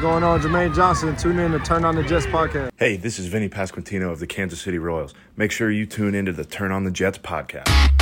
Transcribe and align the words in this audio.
going 0.00 0.24
on? 0.24 0.40
Jermaine 0.40 0.74
Johnson. 0.74 1.14
Tune 1.16 1.38
in 1.38 1.52
to 1.52 1.58
Turn 1.58 1.84
on 1.84 1.94
the 1.94 2.02
Jets 2.02 2.26
podcast. 2.26 2.70
Hey, 2.78 2.96
this 2.96 3.18
is 3.18 3.26
Vinny 3.26 3.48
Pasquantino 3.48 4.10
of 4.10 4.18
the 4.18 4.26
Kansas 4.26 4.60
City 4.60 4.78
Royals. 4.78 5.14
Make 5.36 5.52
sure 5.52 5.70
you 5.70 5.86
tune 5.86 6.14
into 6.14 6.32
the 6.32 6.44
Turn 6.44 6.72
on 6.72 6.84
the 6.84 6.90
Jets 6.90 7.18
podcast. 7.18 7.99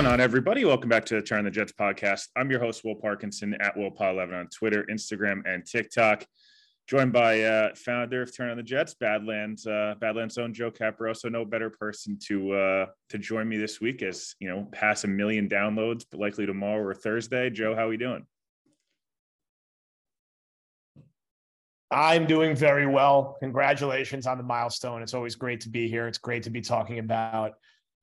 Going 0.00 0.14
on, 0.14 0.18
everybody? 0.18 0.64
Welcome 0.64 0.88
back 0.88 1.04
to 1.04 1.16
the 1.16 1.20
Turn 1.20 1.40
on 1.40 1.44
the 1.44 1.50
Jets 1.50 1.72
podcast. 1.72 2.28
I'm 2.34 2.50
your 2.50 2.58
host, 2.58 2.84
Will 2.84 2.94
Parkinson 2.94 3.52
at 3.60 3.76
WillPaw11 3.76 4.32
on 4.32 4.46
Twitter, 4.46 4.86
Instagram, 4.90 5.42
and 5.44 5.62
TikTok. 5.66 6.24
Joined 6.88 7.12
by 7.12 7.42
uh, 7.42 7.74
founder 7.74 8.22
of 8.22 8.34
Turn 8.34 8.48
on 8.48 8.56
the 8.56 8.62
Jets, 8.62 8.94
Badlands, 8.94 9.66
uh, 9.66 9.96
Badlands 10.00 10.38
own 10.38 10.54
Joe 10.54 10.70
Caporoso. 10.70 11.30
No 11.30 11.44
better 11.44 11.68
person 11.68 12.18
to 12.28 12.52
uh, 12.54 12.86
to 13.10 13.18
join 13.18 13.46
me 13.46 13.58
this 13.58 13.82
week 13.82 14.02
as 14.02 14.34
you 14.40 14.48
know, 14.48 14.66
pass 14.72 15.04
a 15.04 15.06
million 15.06 15.50
downloads, 15.50 16.06
but 16.10 16.18
likely 16.18 16.46
tomorrow 16.46 16.82
or 16.82 16.94
Thursday. 16.94 17.50
Joe, 17.50 17.74
how 17.74 17.84
are 17.84 17.88
we 17.88 17.98
doing? 17.98 18.24
I'm 21.90 22.26
doing 22.26 22.56
very 22.56 22.86
well. 22.86 23.36
Congratulations 23.40 24.26
on 24.26 24.38
the 24.38 24.44
milestone. 24.44 25.02
It's 25.02 25.12
always 25.12 25.34
great 25.34 25.60
to 25.60 25.68
be 25.68 25.88
here. 25.88 26.06
It's 26.06 26.16
great 26.16 26.44
to 26.44 26.50
be 26.50 26.62
talking 26.62 27.00
about 27.00 27.56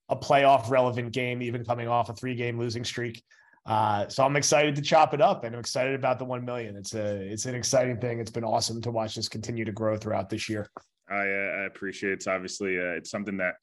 a 0.09 0.15
playoff 0.15 0.69
relevant 0.69 1.11
game, 1.11 1.41
even 1.41 1.65
coming 1.65 1.87
off 1.87 2.09
a 2.09 2.13
three 2.13 2.35
game 2.35 2.57
losing 2.57 2.83
streak. 2.83 3.23
Uh, 3.65 4.07
so 4.07 4.23
I'm 4.23 4.37
excited 4.37 4.75
to 4.77 4.81
chop 4.81 5.13
it 5.13 5.21
up 5.21 5.43
and 5.43 5.53
I'm 5.53 5.59
excited 5.59 5.93
about 5.93 6.19
the 6.19 6.25
1 6.25 6.45
million. 6.45 6.77
It's 6.77 6.95
a, 6.95 7.15
it's 7.15 7.45
an 7.45 7.53
exciting 7.53 7.99
thing. 7.99 8.19
It's 8.19 8.31
been 8.31 8.45
awesome 8.45 8.81
to 8.81 8.91
watch 8.91 9.15
this 9.15 9.27
continue 9.27 9.65
to 9.65 9.73
grow 9.73 9.97
throughout 9.97 10.29
this 10.29 10.47
year. 10.47 10.69
I, 11.09 11.15
uh, 11.15 11.19
I 11.19 11.65
appreciate 11.65 12.11
it. 12.11 12.13
It's 12.13 12.27
obviously, 12.27 12.79
uh, 12.79 12.95
it's 12.95 13.11
something 13.11 13.37
that, 13.37 13.55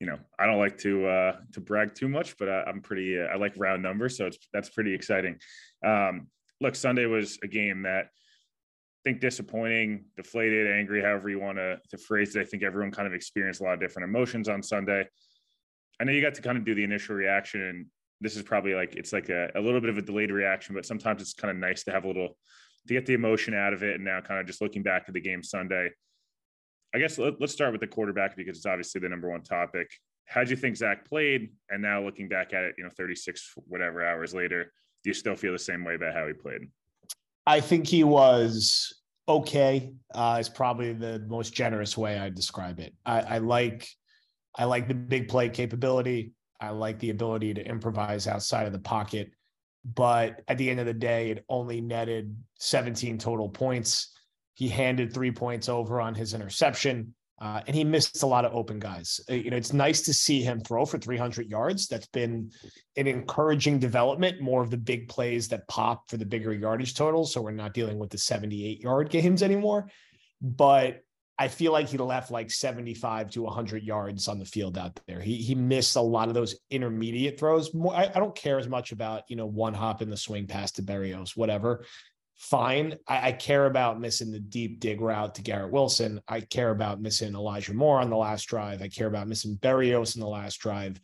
you 0.00 0.08
know, 0.08 0.18
I 0.36 0.46
don't 0.46 0.58
like 0.58 0.78
to, 0.78 1.06
uh, 1.06 1.36
to 1.52 1.60
brag 1.60 1.94
too 1.94 2.08
much, 2.08 2.36
but 2.38 2.48
I, 2.48 2.68
am 2.68 2.80
pretty, 2.80 3.20
uh, 3.20 3.26
I 3.26 3.36
like 3.36 3.54
round 3.56 3.84
numbers. 3.84 4.16
So 4.16 4.26
it's, 4.26 4.38
that's 4.52 4.70
pretty 4.70 4.92
exciting. 4.92 5.38
Um, 5.84 6.26
look, 6.60 6.74
Sunday 6.74 7.06
was 7.06 7.38
a 7.44 7.48
game 7.48 7.82
that 7.82 8.06
I 8.06 9.00
think 9.04 9.20
disappointing, 9.20 10.06
deflated, 10.16 10.72
angry, 10.72 11.00
however 11.02 11.28
you 11.28 11.38
want 11.38 11.58
to, 11.58 11.78
to 11.90 11.98
phrase 11.98 12.34
it. 12.34 12.40
I 12.40 12.44
think 12.44 12.64
everyone 12.64 12.90
kind 12.90 13.06
of 13.06 13.14
experienced 13.14 13.60
a 13.60 13.64
lot 13.64 13.74
of 13.74 13.80
different 13.80 14.08
emotions 14.08 14.48
on 14.48 14.60
Sunday. 14.60 15.06
I 16.00 16.04
know 16.04 16.12
you 16.12 16.20
got 16.20 16.34
to 16.34 16.42
kind 16.42 16.58
of 16.58 16.64
do 16.64 16.74
the 16.74 16.84
initial 16.84 17.14
reaction 17.14 17.62
and 17.62 17.86
this 18.20 18.36
is 18.36 18.42
probably 18.42 18.74
like 18.74 18.94
it's 18.94 19.12
like 19.12 19.28
a, 19.28 19.50
a 19.54 19.60
little 19.60 19.80
bit 19.80 19.90
of 19.90 19.98
a 19.98 20.02
delayed 20.02 20.30
reaction, 20.30 20.74
but 20.74 20.86
sometimes 20.86 21.20
it's 21.20 21.34
kind 21.34 21.50
of 21.50 21.56
nice 21.56 21.84
to 21.84 21.92
have 21.92 22.04
a 22.04 22.06
little 22.06 22.36
to 22.88 22.94
get 22.94 23.06
the 23.06 23.14
emotion 23.14 23.54
out 23.54 23.72
of 23.72 23.82
it. 23.82 23.96
And 23.96 24.04
now 24.04 24.20
kind 24.20 24.40
of 24.40 24.46
just 24.46 24.60
looking 24.60 24.82
back 24.82 25.06
to 25.06 25.12
the 25.12 25.20
game 25.20 25.42
Sunday. 25.42 25.90
I 26.94 26.98
guess 26.98 27.18
let, 27.18 27.40
us 27.42 27.52
start 27.52 27.72
with 27.72 27.80
the 27.80 27.86
quarterback 27.86 28.36
because 28.36 28.56
it's 28.56 28.66
obviously 28.66 29.00
the 29.00 29.08
number 29.08 29.28
one 29.28 29.42
topic. 29.42 29.90
How 30.24 30.44
do 30.44 30.50
you 30.50 30.56
think 30.56 30.76
Zach 30.76 31.06
played? 31.06 31.50
And 31.68 31.82
now 31.82 32.02
looking 32.02 32.28
back 32.28 32.54
at 32.54 32.64
it, 32.64 32.74
you 32.78 32.84
know, 32.84 32.90
36 32.96 33.52
whatever 33.66 34.04
hours 34.04 34.34
later, 34.34 34.72
do 35.04 35.10
you 35.10 35.14
still 35.14 35.36
feel 35.36 35.52
the 35.52 35.58
same 35.58 35.84
way 35.84 35.94
about 35.94 36.14
how 36.14 36.26
he 36.26 36.32
played? 36.32 36.62
I 37.46 37.60
think 37.60 37.86
he 37.86 38.02
was 38.02 38.92
okay. 39.28 39.92
Uh, 40.14 40.38
is 40.40 40.48
probably 40.48 40.94
the 40.94 41.24
most 41.28 41.52
generous 41.52 41.96
way 41.96 42.18
I 42.18 42.30
describe 42.30 42.80
it. 42.80 42.94
I, 43.04 43.20
I 43.20 43.38
like 43.38 43.88
I 44.56 44.64
like 44.64 44.88
the 44.88 44.94
big 44.94 45.28
play 45.28 45.48
capability. 45.48 46.32
I 46.60 46.70
like 46.70 46.98
the 46.98 47.10
ability 47.10 47.54
to 47.54 47.66
improvise 47.66 48.26
outside 48.26 48.66
of 48.66 48.72
the 48.72 48.78
pocket. 48.78 49.30
But 49.94 50.42
at 50.48 50.58
the 50.58 50.68
end 50.68 50.80
of 50.80 50.86
the 50.86 50.94
day, 50.94 51.30
it 51.30 51.44
only 51.48 51.80
netted 51.80 52.36
17 52.58 53.18
total 53.18 53.48
points. 53.48 54.12
He 54.54 54.68
handed 54.68 55.12
three 55.12 55.30
points 55.30 55.68
over 55.68 56.00
on 56.00 56.14
his 56.14 56.34
interception, 56.34 57.14
uh, 57.40 57.60
and 57.66 57.76
he 57.76 57.84
missed 57.84 58.22
a 58.22 58.26
lot 58.26 58.44
of 58.44 58.54
open 58.54 58.78
guys. 58.78 59.20
Uh, 59.30 59.34
you 59.34 59.50
know, 59.50 59.56
it's 59.56 59.74
nice 59.74 60.00
to 60.02 60.14
see 60.14 60.42
him 60.42 60.60
throw 60.60 60.86
for 60.86 60.98
300 60.98 61.48
yards. 61.48 61.86
That's 61.86 62.06
been 62.06 62.50
an 62.96 63.06
encouraging 63.06 63.78
development. 63.78 64.40
More 64.40 64.62
of 64.62 64.70
the 64.70 64.78
big 64.78 65.08
plays 65.08 65.46
that 65.48 65.68
pop 65.68 66.10
for 66.10 66.16
the 66.16 66.24
bigger 66.24 66.52
yardage 66.52 66.94
totals. 66.94 67.32
So 67.32 67.42
we're 67.42 67.52
not 67.52 67.74
dealing 67.74 67.98
with 67.98 68.10
the 68.10 68.18
78 68.18 68.80
yard 68.80 69.10
games 69.10 69.42
anymore. 69.42 69.88
But 70.40 71.02
I 71.38 71.48
feel 71.48 71.72
like 71.72 71.88
he 71.88 71.98
left 71.98 72.30
like 72.30 72.50
75 72.50 73.30
to 73.32 73.42
100 73.42 73.82
yards 73.82 74.26
on 74.26 74.38
the 74.38 74.44
field 74.44 74.78
out 74.78 74.98
there. 75.06 75.20
He 75.20 75.36
he 75.36 75.54
missed 75.54 75.96
a 75.96 76.00
lot 76.00 76.28
of 76.28 76.34
those 76.34 76.56
intermediate 76.70 77.38
throws. 77.38 77.74
More, 77.74 77.94
I, 77.94 78.04
I 78.04 78.18
don't 78.18 78.34
care 78.34 78.58
as 78.58 78.68
much 78.68 78.92
about 78.92 79.24
you 79.28 79.36
know 79.36 79.46
one 79.46 79.74
hop 79.74 80.00
in 80.00 80.08
the 80.08 80.16
swing 80.16 80.46
pass 80.46 80.72
to 80.72 80.82
Berrios, 80.82 81.36
whatever. 81.36 81.84
Fine. 82.36 82.96
I, 83.08 83.28
I, 83.28 83.32
care 83.32 83.64
about 83.64 83.98
missing 83.98 84.30
the 84.30 84.38
deep 84.38 84.78
dig 84.78 85.00
route 85.00 85.34
to 85.36 85.42
Garrett 85.42 85.72
Wilson. 85.72 86.20
I 86.28 86.40
care 86.42 86.70
about 86.70 87.00
missing 87.00 87.34
Elijah 87.34 87.72
Moore 87.72 87.98
on 87.98 88.10
the 88.10 88.16
last 88.16 88.44
drive. 88.44 88.82
I 88.82 88.88
care 88.88 89.06
about 89.06 89.26
missing 89.26 89.56
Berrios 89.56 90.16
in 90.16 90.20
the 90.20 90.28
last 90.28 90.56
drive. 90.56 91.00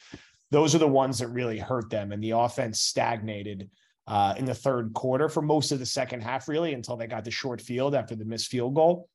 Those 0.50 0.74
are 0.74 0.78
the 0.78 0.86
ones 0.86 1.18
that 1.20 1.28
really 1.28 1.58
hurt 1.58 1.88
them, 1.88 2.12
and 2.12 2.22
the 2.22 2.32
offense 2.32 2.80
stagnated. 2.80 3.70
Uh, 4.04 4.34
in 4.36 4.44
the 4.44 4.54
third 4.54 4.92
quarter 4.94 5.28
for 5.28 5.42
most 5.42 5.70
of 5.70 5.78
the 5.78 5.86
second 5.86 6.22
half, 6.22 6.48
really, 6.48 6.74
until 6.74 6.96
they 6.96 7.06
got 7.06 7.22
the 7.24 7.30
short 7.30 7.60
field 7.60 7.94
after 7.94 8.16
the 8.16 8.24
missed 8.24 8.48
field 8.48 8.74
goal 8.74 9.08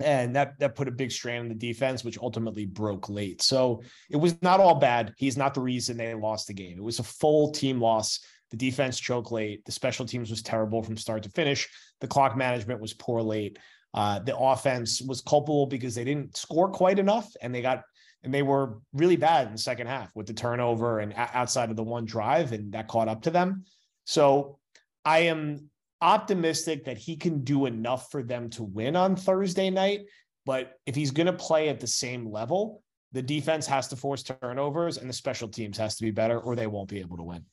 and 0.00 0.34
that 0.36 0.58
that 0.58 0.74
put 0.74 0.88
a 0.88 0.92
big 0.92 1.12
strain 1.12 1.40
on 1.40 1.48
the 1.48 1.54
defense, 1.54 2.04
which 2.04 2.18
ultimately 2.18 2.66
broke 2.66 3.08
late. 3.08 3.42
So 3.42 3.82
it 4.10 4.16
was 4.16 4.40
not 4.42 4.60
all 4.60 4.74
bad. 4.74 5.14
He's 5.16 5.36
not 5.36 5.54
the 5.54 5.60
reason 5.60 5.96
they 5.96 6.14
lost 6.14 6.46
the 6.46 6.54
game. 6.54 6.78
It 6.78 6.82
was 6.82 6.98
a 6.98 7.04
full 7.04 7.50
team 7.50 7.80
loss. 7.80 8.20
The 8.50 8.56
defense 8.56 8.98
choked 8.98 9.30
late. 9.30 9.64
The 9.64 9.72
special 9.72 10.06
teams 10.06 10.30
was 10.30 10.42
terrible 10.42 10.82
from 10.82 10.96
start 10.96 11.22
to 11.22 11.30
finish. 11.30 11.68
The 12.00 12.08
clock 12.08 12.36
management 12.36 12.80
was 12.80 12.94
poor 12.94 13.22
late. 13.22 13.58
Uh, 13.94 14.20
the 14.20 14.36
offense 14.36 15.00
was 15.02 15.20
culpable 15.20 15.66
because 15.66 15.94
they 15.94 16.04
didn't 16.04 16.36
score 16.36 16.70
quite 16.70 16.98
enough, 16.98 17.28
and 17.42 17.54
they 17.54 17.62
got 17.62 17.82
and 18.22 18.34
they 18.34 18.42
were 18.42 18.78
really 18.92 19.16
bad 19.16 19.46
in 19.46 19.52
the 19.52 19.58
second 19.58 19.86
half 19.86 20.14
with 20.14 20.26
the 20.26 20.34
turnover 20.34 21.00
and 21.00 21.14
outside 21.16 21.70
of 21.70 21.76
the 21.76 21.82
one 21.82 22.04
drive, 22.04 22.52
and 22.52 22.72
that 22.72 22.88
caught 22.88 23.08
up 23.08 23.22
to 23.22 23.30
them. 23.30 23.64
So 24.04 24.58
I 25.04 25.20
am 25.20 25.70
optimistic 26.00 26.84
that 26.84 26.98
he 26.98 27.16
can 27.16 27.44
do 27.44 27.66
enough 27.66 28.10
for 28.10 28.22
them 28.22 28.50
to 28.50 28.62
win 28.62 28.96
on 28.96 29.16
Thursday 29.16 29.70
night. 29.70 30.06
But 30.46 30.78
if 30.86 30.94
he's 30.94 31.10
going 31.10 31.26
to 31.26 31.32
play 31.32 31.68
at 31.68 31.80
the 31.80 31.86
same 31.86 32.30
level, 32.30 32.82
the 33.12 33.22
defense 33.22 33.66
has 33.66 33.88
to 33.88 33.96
force 33.96 34.22
turnovers 34.22 34.96
and 34.96 35.08
the 35.08 35.14
special 35.14 35.48
teams 35.48 35.76
has 35.78 35.96
to 35.96 36.04
be 36.04 36.10
better, 36.10 36.38
or 36.38 36.56
they 36.56 36.66
won't 36.66 36.88
be 36.88 37.00
able 37.00 37.16
to 37.16 37.22
win. 37.22 37.44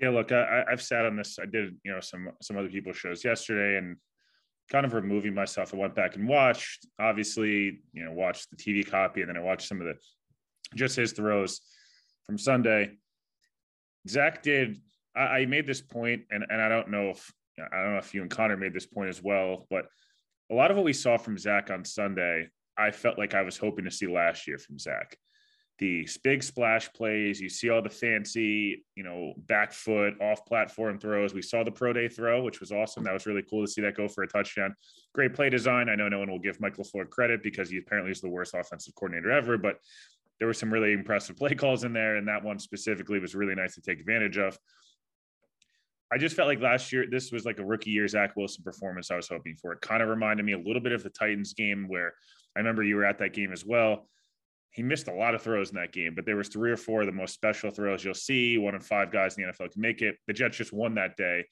Yeah, 0.00 0.10
look, 0.10 0.30
I, 0.30 0.64
have 0.68 0.82
sat 0.82 1.04
on 1.04 1.16
this. 1.16 1.38
I 1.40 1.46
did, 1.46 1.76
you 1.84 1.92
know, 1.92 2.00
some 2.00 2.30
some 2.40 2.56
other 2.56 2.68
people's 2.68 2.96
shows 2.96 3.24
yesterday, 3.24 3.78
and 3.78 3.96
kind 4.70 4.86
of 4.86 4.94
removing 4.94 5.34
myself. 5.34 5.74
I 5.74 5.76
went 5.76 5.96
back 5.96 6.14
and 6.14 6.28
watched. 6.28 6.86
Obviously, 7.00 7.80
you 7.92 8.04
know, 8.04 8.12
watched 8.12 8.48
the 8.50 8.56
TV 8.56 8.88
copy, 8.88 9.22
and 9.22 9.28
then 9.28 9.36
I 9.36 9.40
watched 9.40 9.66
some 9.66 9.80
of 9.80 9.86
the 9.88 9.94
just 10.76 10.94
his 10.94 11.12
throws 11.12 11.60
from 12.26 12.38
Sunday. 12.38 12.92
Zach 14.08 14.42
did. 14.42 14.80
I, 15.16 15.20
I 15.20 15.46
made 15.46 15.66
this 15.66 15.80
point, 15.80 16.22
and 16.30 16.44
and 16.48 16.60
I 16.62 16.68
don't 16.68 16.90
know 16.90 17.10
if 17.10 17.32
I 17.60 17.82
don't 17.82 17.92
know 17.92 17.98
if 17.98 18.14
you 18.14 18.22
and 18.22 18.30
Connor 18.30 18.56
made 18.56 18.74
this 18.74 18.86
point 18.86 19.08
as 19.08 19.22
well, 19.22 19.66
but 19.70 19.86
a 20.50 20.54
lot 20.54 20.70
of 20.70 20.76
what 20.76 20.84
we 20.84 20.92
saw 20.92 21.16
from 21.16 21.38
Zach 21.38 21.70
on 21.70 21.84
Sunday, 21.84 22.48
I 22.76 22.90
felt 22.90 23.18
like 23.18 23.34
I 23.34 23.42
was 23.42 23.56
hoping 23.56 23.84
to 23.84 23.90
see 23.90 24.06
last 24.06 24.46
year 24.46 24.58
from 24.58 24.78
Zach. 24.78 25.16
The 25.78 26.08
big 26.24 26.42
splash 26.42 26.92
plays, 26.92 27.40
you 27.40 27.48
see 27.48 27.70
all 27.70 27.82
the 27.82 27.90
fancy, 27.90 28.84
you 28.96 29.04
know, 29.04 29.34
back 29.36 29.72
foot, 29.72 30.20
off 30.20 30.44
platform 30.44 30.98
throws. 30.98 31.34
We 31.34 31.42
saw 31.42 31.62
the 31.62 31.70
pro 31.70 31.92
day 31.92 32.08
throw, 32.08 32.42
which 32.42 32.58
was 32.58 32.72
awesome. 32.72 33.04
That 33.04 33.12
was 33.12 33.26
really 33.26 33.44
cool 33.48 33.64
to 33.64 33.70
see 33.70 33.82
that 33.82 33.96
go 33.96 34.08
for 34.08 34.24
a 34.24 34.28
touchdown. 34.28 34.74
Great 35.14 35.34
play 35.34 35.50
design. 35.50 35.88
I 35.88 35.94
know 35.94 36.08
no 36.08 36.18
one 36.18 36.30
will 36.30 36.40
give 36.40 36.60
Michael 36.60 36.82
LaFleur 36.82 37.08
credit 37.08 37.44
because 37.44 37.70
he 37.70 37.78
apparently 37.78 38.10
is 38.10 38.20
the 38.20 38.28
worst 38.28 38.54
offensive 38.54 38.94
coordinator 38.96 39.30
ever, 39.30 39.56
but 39.56 39.76
there 40.40 40.48
were 40.48 40.54
some 40.54 40.72
really 40.72 40.92
impressive 40.92 41.36
play 41.36 41.54
calls 41.54 41.84
in 41.84 41.92
there. 41.92 42.16
And 42.16 42.26
that 42.26 42.42
one 42.42 42.58
specifically 42.58 43.20
was 43.20 43.36
really 43.36 43.54
nice 43.54 43.74
to 43.76 43.80
take 43.80 44.00
advantage 44.00 44.38
of. 44.38 44.58
I 46.10 46.18
just 46.18 46.36
felt 46.36 46.48
like 46.48 46.60
last 46.60 46.92
year 46.92 47.06
this 47.10 47.30
was 47.30 47.44
like 47.44 47.58
a 47.58 47.64
rookie 47.64 47.90
year 47.90 48.08
Zach 48.08 48.34
Wilson 48.34 48.64
performance 48.64 49.10
I 49.10 49.16
was 49.16 49.28
hoping 49.28 49.56
for. 49.56 49.72
It 49.72 49.80
kind 49.80 50.02
of 50.02 50.08
reminded 50.08 50.46
me 50.46 50.52
a 50.52 50.58
little 50.58 50.80
bit 50.80 50.92
of 50.92 51.02
the 51.02 51.10
Titans 51.10 51.52
game 51.52 51.86
where 51.86 52.14
I 52.56 52.60
remember 52.60 52.82
you 52.82 52.96
were 52.96 53.04
at 53.04 53.18
that 53.18 53.34
game 53.34 53.52
as 53.52 53.64
well. 53.64 54.08
He 54.70 54.82
missed 54.82 55.08
a 55.08 55.14
lot 55.14 55.34
of 55.34 55.42
throws 55.42 55.70
in 55.70 55.76
that 55.76 55.92
game, 55.92 56.14
but 56.14 56.24
there 56.24 56.36
was 56.36 56.48
three 56.48 56.70
or 56.70 56.76
four 56.76 57.00
of 57.02 57.06
the 57.06 57.12
most 57.12 57.34
special 57.34 57.70
throws 57.70 58.04
you'll 58.04 58.14
see. 58.14 58.58
One 58.58 58.74
in 58.74 58.80
five 58.80 59.12
guys 59.12 59.36
in 59.36 59.44
the 59.44 59.52
NFL 59.52 59.72
can 59.72 59.82
make 59.82 60.02
it. 60.02 60.16
The 60.26 60.32
Jets 60.32 60.56
just 60.56 60.72
won 60.72 60.94
that 60.94 61.16
day, 61.16 61.44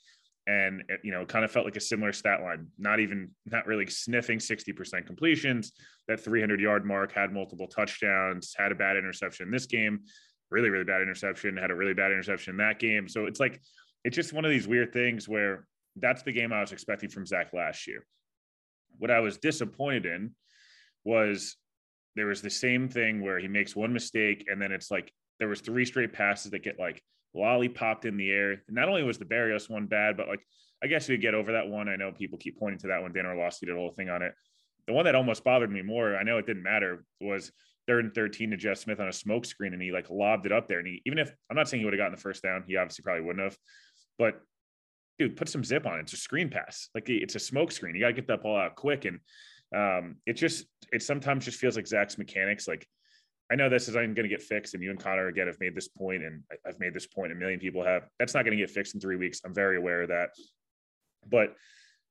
and 0.46 0.82
it, 0.88 1.00
you 1.02 1.12
know, 1.12 1.24
kind 1.26 1.44
of 1.44 1.50
felt 1.50 1.64
like 1.64 1.76
a 1.76 1.80
similar 1.80 2.12
stat 2.12 2.42
line. 2.42 2.68
Not 2.78 3.00
even, 3.00 3.30
not 3.46 3.66
really 3.66 3.86
sniffing 3.86 4.38
sixty 4.38 4.72
percent 4.72 5.06
completions. 5.06 5.72
That 6.08 6.20
three 6.20 6.40
hundred 6.40 6.60
yard 6.60 6.84
mark 6.84 7.12
had 7.12 7.32
multiple 7.32 7.66
touchdowns. 7.66 8.54
Had 8.56 8.70
a 8.70 8.76
bad 8.76 8.96
interception 8.96 9.46
in 9.46 9.52
this 9.52 9.66
game. 9.66 10.00
Really, 10.50 10.68
really 10.68 10.84
bad 10.84 11.02
interception. 11.02 11.56
Had 11.56 11.70
a 11.70 11.74
really 11.74 11.94
bad 11.94 12.12
interception 12.12 12.52
in 12.52 12.58
that 12.58 12.78
game. 12.78 13.08
So 13.08 13.26
it's 13.26 13.40
like 13.40 13.60
it's 14.06 14.14
just 14.14 14.32
one 14.32 14.44
of 14.44 14.52
these 14.52 14.68
weird 14.68 14.92
things 14.92 15.28
where 15.28 15.66
that's 15.96 16.22
the 16.22 16.30
game 16.30 16.52
I 16.52 16.60
was 16.60 16.70
expecting 16.70 17.10
from 17.10 17.26
Zach 17.26 17.52
last 17.52 17.88
year. 17.88 18.06
What 18.98 19.10
I 19.10 19.18
was 19.18 19.36
disappointed 19.36 20.06
in 20.06 20.30
was 21.04 21.56
there 22.14 22.26
was 22.26 22.40
the 22.40 22.48
same 22.48 22.88
thing 22.88 23.20
where 23.20 23.40
he 23.40 23.48
makes 23.48 23.74
one 23.74 23.92
mistake 23.92 24.46
and 24.48 24.62
then 24.62 24.70
it's 24.70 24.92
like 24.92 25.12
there 25.40 25.48
was 25.48 25.60
three 25.60 25.84
straight 25.84 26.12
passes 26.12 26.52
that 26.52 26.62
get 26.62 26.78
like 26.78 27.02
lollipopped 27.34 28.04
in 28.04 28.16
the 28.16 28.30
air. 28.30 28.62
Not 28.68 28.88
only 28.88 29.02
was 29.02 29.18
the 29.18 29.24
Berrios 29.24 29.68
one 29.68 29.86
bad, 29.86 30.16
but 30.16 30.28
like 30.28 30.46
I 30.84 30.86
guess 30.86 31.08
we 31.08 31.16
get 31.16 31.34
over 31.34 31.52
that 31.52 31.66
one. 31.66 31.88
I 31.88 31.96
know 31.96 32.12
people 32.12 32.38
keep 32.38 32.60
pointing 32.60 32.78
to 32.80 32.88
that 32.88 33.02
one. 33.02 33.12
Dan 33.12 33.26
Orlovsky 33.26 33.66
did 33.66 33.74
a 33.74 33.78
whole 33.78 33.90
thing 33.90 34.08
on 34.08 34.22
it. 34.22 34.34
The 34.86 34.92
one 34.92 35.06
that 35.06 35.16
almost 35.16 35.42
bothered 35.42 35.72
me 35.72 35.82
more, 35.82 36.16
I 36.16 36.22
know 36.22 36.38
it 36.38 36.46
didn't 36.46 36.62
matter, 36.62 37.04
was 37.20 37.50
third 37.88 38.04
and 38.04 38.14
13 38.14 38.52
to 38.52 38.56
Jeff 38.56 38.78
Smith 38.78 39.00
on 39.00 39.08
a 39.08 39.12
smoke 39.12 39.46
screen 39.46 39.72
and 39.72 39.82
he 39.82 39.90
like 39.90 40.10
lobbed 40.10 40.46
it 40.46 40.52
up 40.52 40.68
there. 40.68 40.78
And 40.78 40.86
he, 40.86 41.02
even 41.06 41.18
if 41.18 41.34
I'm 41.50 41.56
not 41.56 41.68
saying 41.68 41.80
he 41.80 41.84
would 41.84 41.94
have 41.94 41.98
gotten 41.98 42.14
the 42.14 42.20
first 42.20 42.44
down, 42.44 42.62
he 42.68 42.76
obviously 42.76 43.02
probably 43.02 43.24
wouldn't 43.24 43.44
have, 43.44 43.58
but 44.18 44.40
dude, 45.18 45.36
put 45.36 45.48
some 45.48 45.64
zip 45.64 45.86
on 45.86 45.98
it. 45.98 46.02
It's 46.02 46.12
a 46.12 46.16
screen 46.16 46.48
pass. 46.48 46.88
Like 46.94 47.08
it's 47.08 47.34
a 47.34 47.40
smoke 47.40 47.72
screen. 47.72 47.94
You 47.94 48.00
got 48.00 48.08
to 48.08 48.12
get 48.12 48.26
that 48.28 48.42
ball 48.42 48.58
out 48.58 48.76
quick. 48.76 49.06
And 49.06 49.20
um, 49.74 50.16
it 50.26 50.34
just, 50.34 50.66
it 50.92 51.02
sometimes 51.02 51.44
just 51.44 51.58
feels 51.58 51.76
like 51.76 51.86
Zach's 51.86 52.18
mechanics. 52.18 52.68
Like 52.68 52.86
I 53.50 53.54
know 53.54 53.68
this 53.68 53.88
is 53.88 53.96
I'm 53.96 54.14
going 54.14 54.28
to 54.28 54.34
get 54.34 54.42
fixed, 54.42 54.74
and 54.74 54.82
you 54.82 54.90
and 54.90 54.98
Connor 54.98 55.28
again 55.28 55.46
have 55.46 55.60
made 55.60 55.74
this 55.74 55.88
point, 55.88 56.24
and 56.24 56.42
I've 56.66 56.80
made 56.80 56.94
this 56.94 57.06
point. 57.06 57.32
A 57.32 57.34
million 57.34 57.60
people 57.60 57.84
have. 57.84 58.08
That's 58.18 58.34
not 58.34 58.44
going 58.44 58.56
to 58.56 58.62
get 58.62 58.70
fixed 58.70 58.94
in 58.94 59.00
three 59.00 59.16
weeks. 59.16 59.40
I'm 59.44 59.54
very 59.54 59.76
aware 59.76 60.02
of 60.02 60.08
that. 60.08 60.30
But 61.28 61.54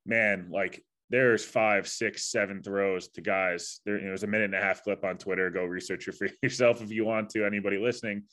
man, 0.06 0.48
like 0.50 0.84
there's 1.10 1.44
five, 1.44 1.88
six, 1.88 2.32
seven 2.32 2.64
throws 2.64 3.10
to 3.10 3.22
guys. 3.22 3.82
There, 3.86 3.98
you 3.98 4.04
know, 4.04 4.10
there's 4.10 4.24
a 4.24 4.28
minute 4.28 4.46
and 4.46 4.56
a 4.56 4.62
half 4.62 4.84
clip 4.84 5.04
on 5.04 5.18
Twitter. 5.18 5.50
Go 5.50 5.66
research 5.66 6.08
it 6.08 6.16
for 6.16 6.30
yourself 6.42 6.82
if 6.82 6.92
you 6.92 7.04
want 7.06 7.30
to. 7.32 7.46
Anybody 7.46 7.78
listening, 7.78 8.24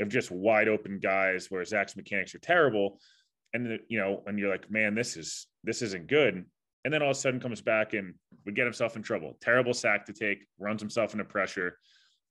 of 0.00 0.08
just 0.08 0.30
wide 0.30 0.68
open 0.68 0.98
guys 0.98 1.50
where 1.50 1.64
Zach's 1.64 1.96
mechanics 1.96 2.34
are 2.34 2.40
terrible, 2.40 3.00
and 3.52 3.78
you 3.88 3.98
know, 3.98 4.22
and 4.26 4.38
you're 4.38 4.50
like, 4.50 4.70
man, 4.70 4.94
this 4.94 5.16
is 5.16 5.46
this 5.62 5.82
isn't 5.82 6.08
good. 6.08 6.44
And 6.84 6.92
then 6.92 7.02
all 7.02 7.10
of 7.10 7.16
a 7.16 7.20
sudden 7.20 7.40
comes 7.40 7.62
back 7.62 7.94
and 7.94 8.14
would 8.44 8.54
get 8.54 8.64
himself 8.64 8.94
in 8.94 9.02
trouble. 9.02 9.38
Terrible 9.40 9.72
sack 9.72 10.04
to 10.06 10.12
take, 10.12 10.46
runs 10.58 10.82
himself 10.82 11.14
into 11.14 11.24
pressure 11.24 11.78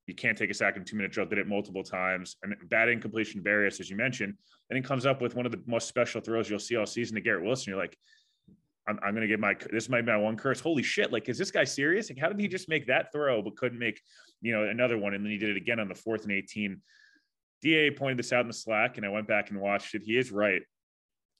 you 0.06 0.14
can't 0.14 0.36
take 0.36 0.50
a 0.50 0.54
sack 0.54 0.76
in 0.76 0.84
two 0.84 0.96
minute 0.96 1.12
drill. 1.12 1.26
Did 1.26 1.38
it 1.38 1.46
multiple 1.46 1.82
times 1.82 2.36
and 2.42 2.54
bad 2.68 2.88
incompletion 2.88 3.42
Berrios, 3.42 3.80
as 3.80 3.88
you 3.88 3.96
mentioned. 3.96 4.34
And 4.70 4.78
it 4.78 4.84
comes 4.84 5.06
up 5.06 5.20
with 5.20 5.34
one 5.34 5.46
of 5.46 5.52
the 5.52 5.62
most 5.66 5.88
special 5.88 6.20
throws 6.20 6.50
you'll 6.50 6.58
see 6.58 6.76
all 6.76 6.86
season 6.86 7.14
to 7.14 7.20
Garrett 7.20 7.44
Wilson. 7.44 7.70
You're 7.70 7.80
like, 7.80 7.96
I'm, 8.86 8.98
I'm 9.02 9.14
going 9.14 9.22
to 9.22 9.28
get 9.28 9.40
my, 9.40 9.56
this 9.72 9.88
might 9.88 10.02
be 10.02 10.12
my 10.12 10.18
one 10.18 10.36
curse. 10.36 10.60
Holy 10.60 10.82
shit. 10.82 11.12
Like, 11.12 11.28
is 11.28 11.38
this 11.38 11.50
guy 11.50 11.64
serious? 11.64 12.10
Like, 12.10 12.18
how 12.18 12.28
did 12.28 12.38
he 12.38 12.48
just 12.48 12.68
make 12.68 12.86
that 12.86 13.12
throw, 13.12 13.40
but 13.40 13.56
couldn't 13.56 13.78
make, 13.78 14.00
you 14.42 14.52
know, 14.52 14.64
another 14.64 14.98
one? 14.98 15.14
And 15.14 15.24
then 15.24 15.32
he 15.32 15.38
did 15.38 15.50
it 15.50 15.56
again 15.56 15.80
on 15.80 15.88
the 15.88 15.94
fourth 15.94 16.24
and 16.24 16.32
18. 16.32 16.80
DA 17.62 17.90
pointed 17.90 18.18
this 18.18 18.32
out 18.32 18.42
in 18.42 18.48
the 18.48 18.54
Slack 18.54 18.96
and 18.96 19.06
I 19.06 19.08
went 19.08 19.28
back 19.28 19.50
and 19.50 19.60
watched 19.60 19.94
it. 19.94 20.02
He 20.02 20.16
is 20.16 20.30
right. 20.30 20.62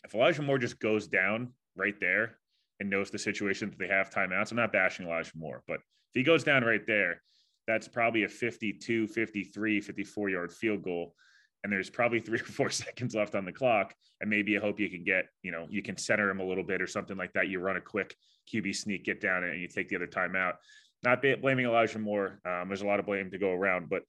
If 0.05 0.14
Elijah 0.14 0.43
Moore 0.43 0.58
just 0.58 0.78
goes 0.78 1.06
down 1.06 1.52
right 1.76 1.99
there 2.00 2.38
and 2.81 2.90
knows 2.90 3.11
the 3.11 3.19
situation 3.19 3.70
that 3.70 3.78
they 3.78 3.88
have 3.88 4.11
timeouts, 4.11 4.50
I'm 4.50 4.56
not 4.56 4.72
bashing 4.72 5.06
Elijah 5.06 5.32
Moore, 5.37 5.62
but 5.66 5.76
if 5.76 6.14
he 6.14 6.22
goes 6.22 6.44
down 6.44 6.64
right 6.64 6.87
there, 6.87 7.22
that's 7.66 7.88
probably 7.88 8.25
a 8.25 8.28
52, 8.28 9.08
53, 9.08 9.81
54 9.81 10.31
yard 10.31 10.52
field 10.52 10.82
goal. 10.82 11.14
And 11.62 11.72
there's 11.72 11.88
probably 11.88 12.20
three 12.20 12.40
or 12.40 12.44
four 12.44 12.70
seconds 12.70 13.14
left 13.14 13.34
on 13.34 13.44
the 13.44 13.52
clock. 13.52 13.94
And 14.20 14.28
maybe 14.28 14.56
I 14.56 14.60
hope 14.60 14.78
you 14.78 14.90
can 14.90 15.02
get, 15.02 15.26
you 15.43 15.50
know, 15.50 15.67
you 15.70 15.82
can 15.82 15.96
center 15.96 16.28
him 16.31 16.40
a 16.40 16.44
little 16.44 16.64
bit 16.64 16.82
or 16.82 16.87
something 16.87 17.17
like 17.17 17.32
that. 17.32 17.49
You 17.49 17.60
run 17.60 17.76
a 17.76 17.81
quick 17.81 18.14
QB 18.52 18.76
sneak, 18.76 19.05
get 19.05 19.20
down 19.20 19.44
and 19.44 19.60
you 19.60 19.69
take 19.69 19.88
the 19.88 19.96
other 19.96 20.06
time 20.06 20.37
out. 20.37 20.56
Not 21.02 21.22
blaming 21.22 21.67
Elijah 21.67 21.99
Moore. 21.99 22.40
Um, 22.46 22.69
there's 22.69 22.82
a 22.82 22.87
lot 22.87 23.00
of 23.00 23.06
blame 23.06 23.31
to 23.31 23.38
go 23.38 23.50
around, 23.50 23.88
but 23.90 24.02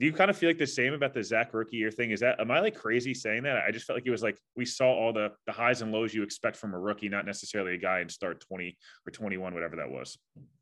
do 0.00 0.06
you 0.06 0.12
kind 0.14 0.30
of 0.30 0.36
feel 0.36 0.48
like 0.48 0.58
the 0.58 0.66
same 0.66 0.94
about 0.94 1.12
the 1.12 1.22
Zach 1.22 1.52
rookie 1.52 1.76
year 1.76 1.90
thing? 1.90 2.10
Is 2.10 2.20
that 2.20 2.40
am 2.40 2.50
I 2.50 2.60
like 2.60 2.74
crazy 2.74 3.12
saying 3.12 3.42
that? 3.42 3.62
I 3.66 3.70
just 3.70 3.86
felt 3.86 3.98
like 3.98 4.06
it 4.06 4.10
was 4.10 4.22
like 4.22 4.38
we 4.56 4.64
saw 4.64 4.86
all 4.86 5.12
the 5.12 5.30
the 5.46 5.52
highs 5.52 5.82
and 5.82 5.92
lows 5.92 6.14
you 6.14 6.22
expect 6.22 6.56
from 6.56 6.72
a 6.72 6.78
rookie, 6.78 7.10
not 7.10 7.26
necessarily 7.26 7.74
a 7.74 7.78
guy 7.78 8.00
in 8.00 8.08
start 8.08 8.40
20 8.40 8.76
or 9.06 9.10
21, 9.10 9.52
whatever 9.52 9.76
that 9.76 9.90
was. 9.90 10.18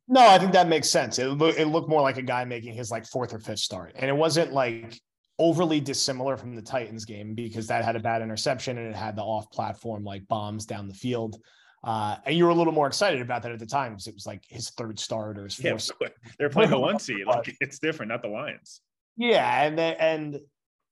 No, 0.08 0.26
I 0.26 0.38
think 0.38 0.52
that 0.52 0.68
makes 0.68 0.90
sense. 0.90 1.18
It, 1.18 1.40
it 1.40 1.66
looked 1.66 1.88
more 1.88 2.00
like 2.00 2.16
a 2.16 2.22
guy 2.22 2.44
making 2.46 2.74
his 2.74 2.90
like 2.90 3.06
fourth 3.06 3.32
or 3.32 3.38
fifth 3.38 3.60
start. 3.60 3.92
And 3.94 4.10
it 4.10 4.16
wasn't 4.16 4.52
like 4.52 4.98
overly 5.38 5.80
dissimilar 5.80 6.36
from 6.36 6.56
the 6.56 6.62
Titans 6.62 7.04
game 7.04 7.34
because 7.34 7.68
that 7.68 7.84
had 7.84 7.94
a 7.94 8.00
bad 8.00 8.22
interception 8.22 8.76
and 8.78 8.88
it 8.88 8.96
had 8.96 9.14
the 9.14 9.22
off 9.22 9.50
platform 9.52 10.02
like 10.02 10.26
bombs 10.26 10.66
down 10.66 10.88
the 10.88 10.94
field. 10.94 11.40
Uh, 11.84 12.16
and 12.26 12.34
you 12.34 12.44
were 12.44 12.50
a 12.50 12.54
little 12.54 12.72
more 12.72 12.88
excited 12.88 13.20
about 13.20 13.42
that 13.42 13.52
at 13.52 13.60
the 13.60 13.66
time 13.66 13.92
because 13.92 14.08
it 14.08 14.14
was 14.14 14.26
like 14.26 14.42
his 14.48 14.70
third 14.70 14.98
start 14.98 15.38
or 15.38 15.44
his 15.44 15.54
fourth. 15.54 15.90
Yeah, 16.00 16.08
they're 16.38 16.48
playing 16.48 16.70
the 16.70 16.78
one 16.78 16.98
seed. 16.98 17.18
Like 17.26 17.54
it's 17.60 17.78
different, 17.78 18.08
not 18.10 18.22
the 18.22 18.28
Lions. 18.28 18.80
Yeah, 19.18 19.64
and 19.64 19.76
the, 19.76 20.00
and 20.00 20.40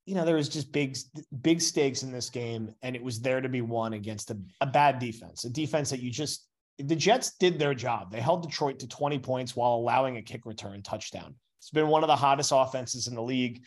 you 0.05 0.15
know 0.15 0.25
there 0.25 0.37
was 0.37 0.49
just 0.49 0.73
big 0.73 0.99
big 1.41 1.63
stakes 1.63 2.03
in 2.03 2.13
this 2.13 2.29
game, 2.29 2.75
and 2.83 2.95
it 2.95 3.03
was 3.03 3.21
there 3.21 3.41
to 3.41 3.49
be 3.49 3.63
won 3.63 3.95
against 3.95 4.31
a, 4.31 4.39
a 4.61 4.67
bad 4.67 4.99
defense, 4.99 5.45
a 5.45 5.51
defense 5.51 5.91
that 5.91 6.01
you 6.01 6.11
just 6.11 6.47
the 6.79 6.97
Jets 6.97 7.37
did 7.39 7.59
their 7.59 7.73
job. 7.73 8.11
They 8.11 8.21
held 8.21 8.43
Detroit 8.43 8.81
to 8.81 8.89
20 8.89 9.19
points 9.21 9.57
while 9.57 9.75
allowing 9.75 10.19
a 10.19 10.23
kick 10.23 10.45
return 10.45 10.83
touchdown. 10.83 11.35
It's 11.61 11.71
been 11.71 11.89
one 11.89 12.03
of 12.03 12.09
the 12.09 12.17
hottest 12.17 12.53
offenses 12.55 13.07
in 13.07 13.15
the 13.15 13.23
league. 13.23 13.63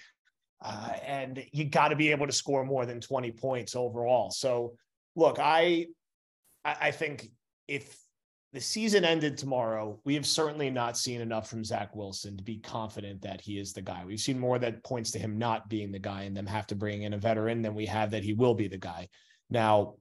Uh, 0.61 0.91
and 1.05 1.43
you 1.53 1.65
got 1.65 1.87
to 1.87 1.95
be 1.95 2.11
able 2.11 2.27
to 2.27 2.33
score 2.33 2.65
more 2.65 2.85
than 2.85 2.99
20 2.99 3.31
points 3.31 3.75
overall. 3.75 4.29
So, 4.29 4.75
look, 5.15 5.39
I 5.39 5.87
I 6.65 6.91
think 6.91 7.29
if 7.67 7.97
the 8.51 8.59
season 8.59 9.05
ended 9.05 9.37
tomorrow, 9.37 9.99
we 10.05 10.15
have 10.15 10.25
certainly 10.25 10.71
not 10.71 10.97
seen 10.97 11.21
enough 11.21 11.49
from 11.49 11.63
Zach 11.63 11.95
Wilson 11.95 12.35
to 12.35 12.43
be 12.43 12.57
confident 12.57 13.21
that 13.21 13.41
he 13.41 13.59
is 13.59 13.73
the 13.73 13.81
guy. 13.81 14.03
We've 14.05 14.19
seen 14.19 14.39
more 14.39 14.57
that 14.57 14.83
points 14.83 15.11
to 15.11 15.19
him 15.19 15.37
not 15.37 15.69
being 15.69 15.91
the 15.91 15.99
guy 15.99 16.23
and 16.23 16.35
them 16.35 16.47
have 16.47 16.65
to 16.67 16.75
bring 16.75 17.03
in 17.03 17.13
a 17.13 17.17
veteran 17.17 17.61
than 17.61 17.75
we 17.75 17.85
have 17.85 18.11
that 18.11 18.23
he 18.23 18.33
will 18.33 18.55
be 18.55 18.67
the 18.67 18.77
guy. 18.77 19.07
Now, 19.51 19.95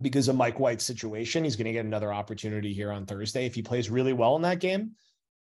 because 0.00 0.28
of 0.28 0.36
Mike 0.36 0.60
White's 0.60 0.84
situation, 0.84 1.42
he's 1.42 1.56
going 1.56 1.66
to 1.66 1.72
get 1.72 1.84
another 1.84 2.12
opportunity 2.12 2.72
here 2.72 2.92
on 2.92 3.06
Thursday. 3.06 3.44
If 3.44 3.54
he 3.54 3.62
plays 3.62 3.90
really 3.90 4.12
well 4.12 4.36
in 4.36 4.42
that 4.42 4.60
game, 4.60 4.92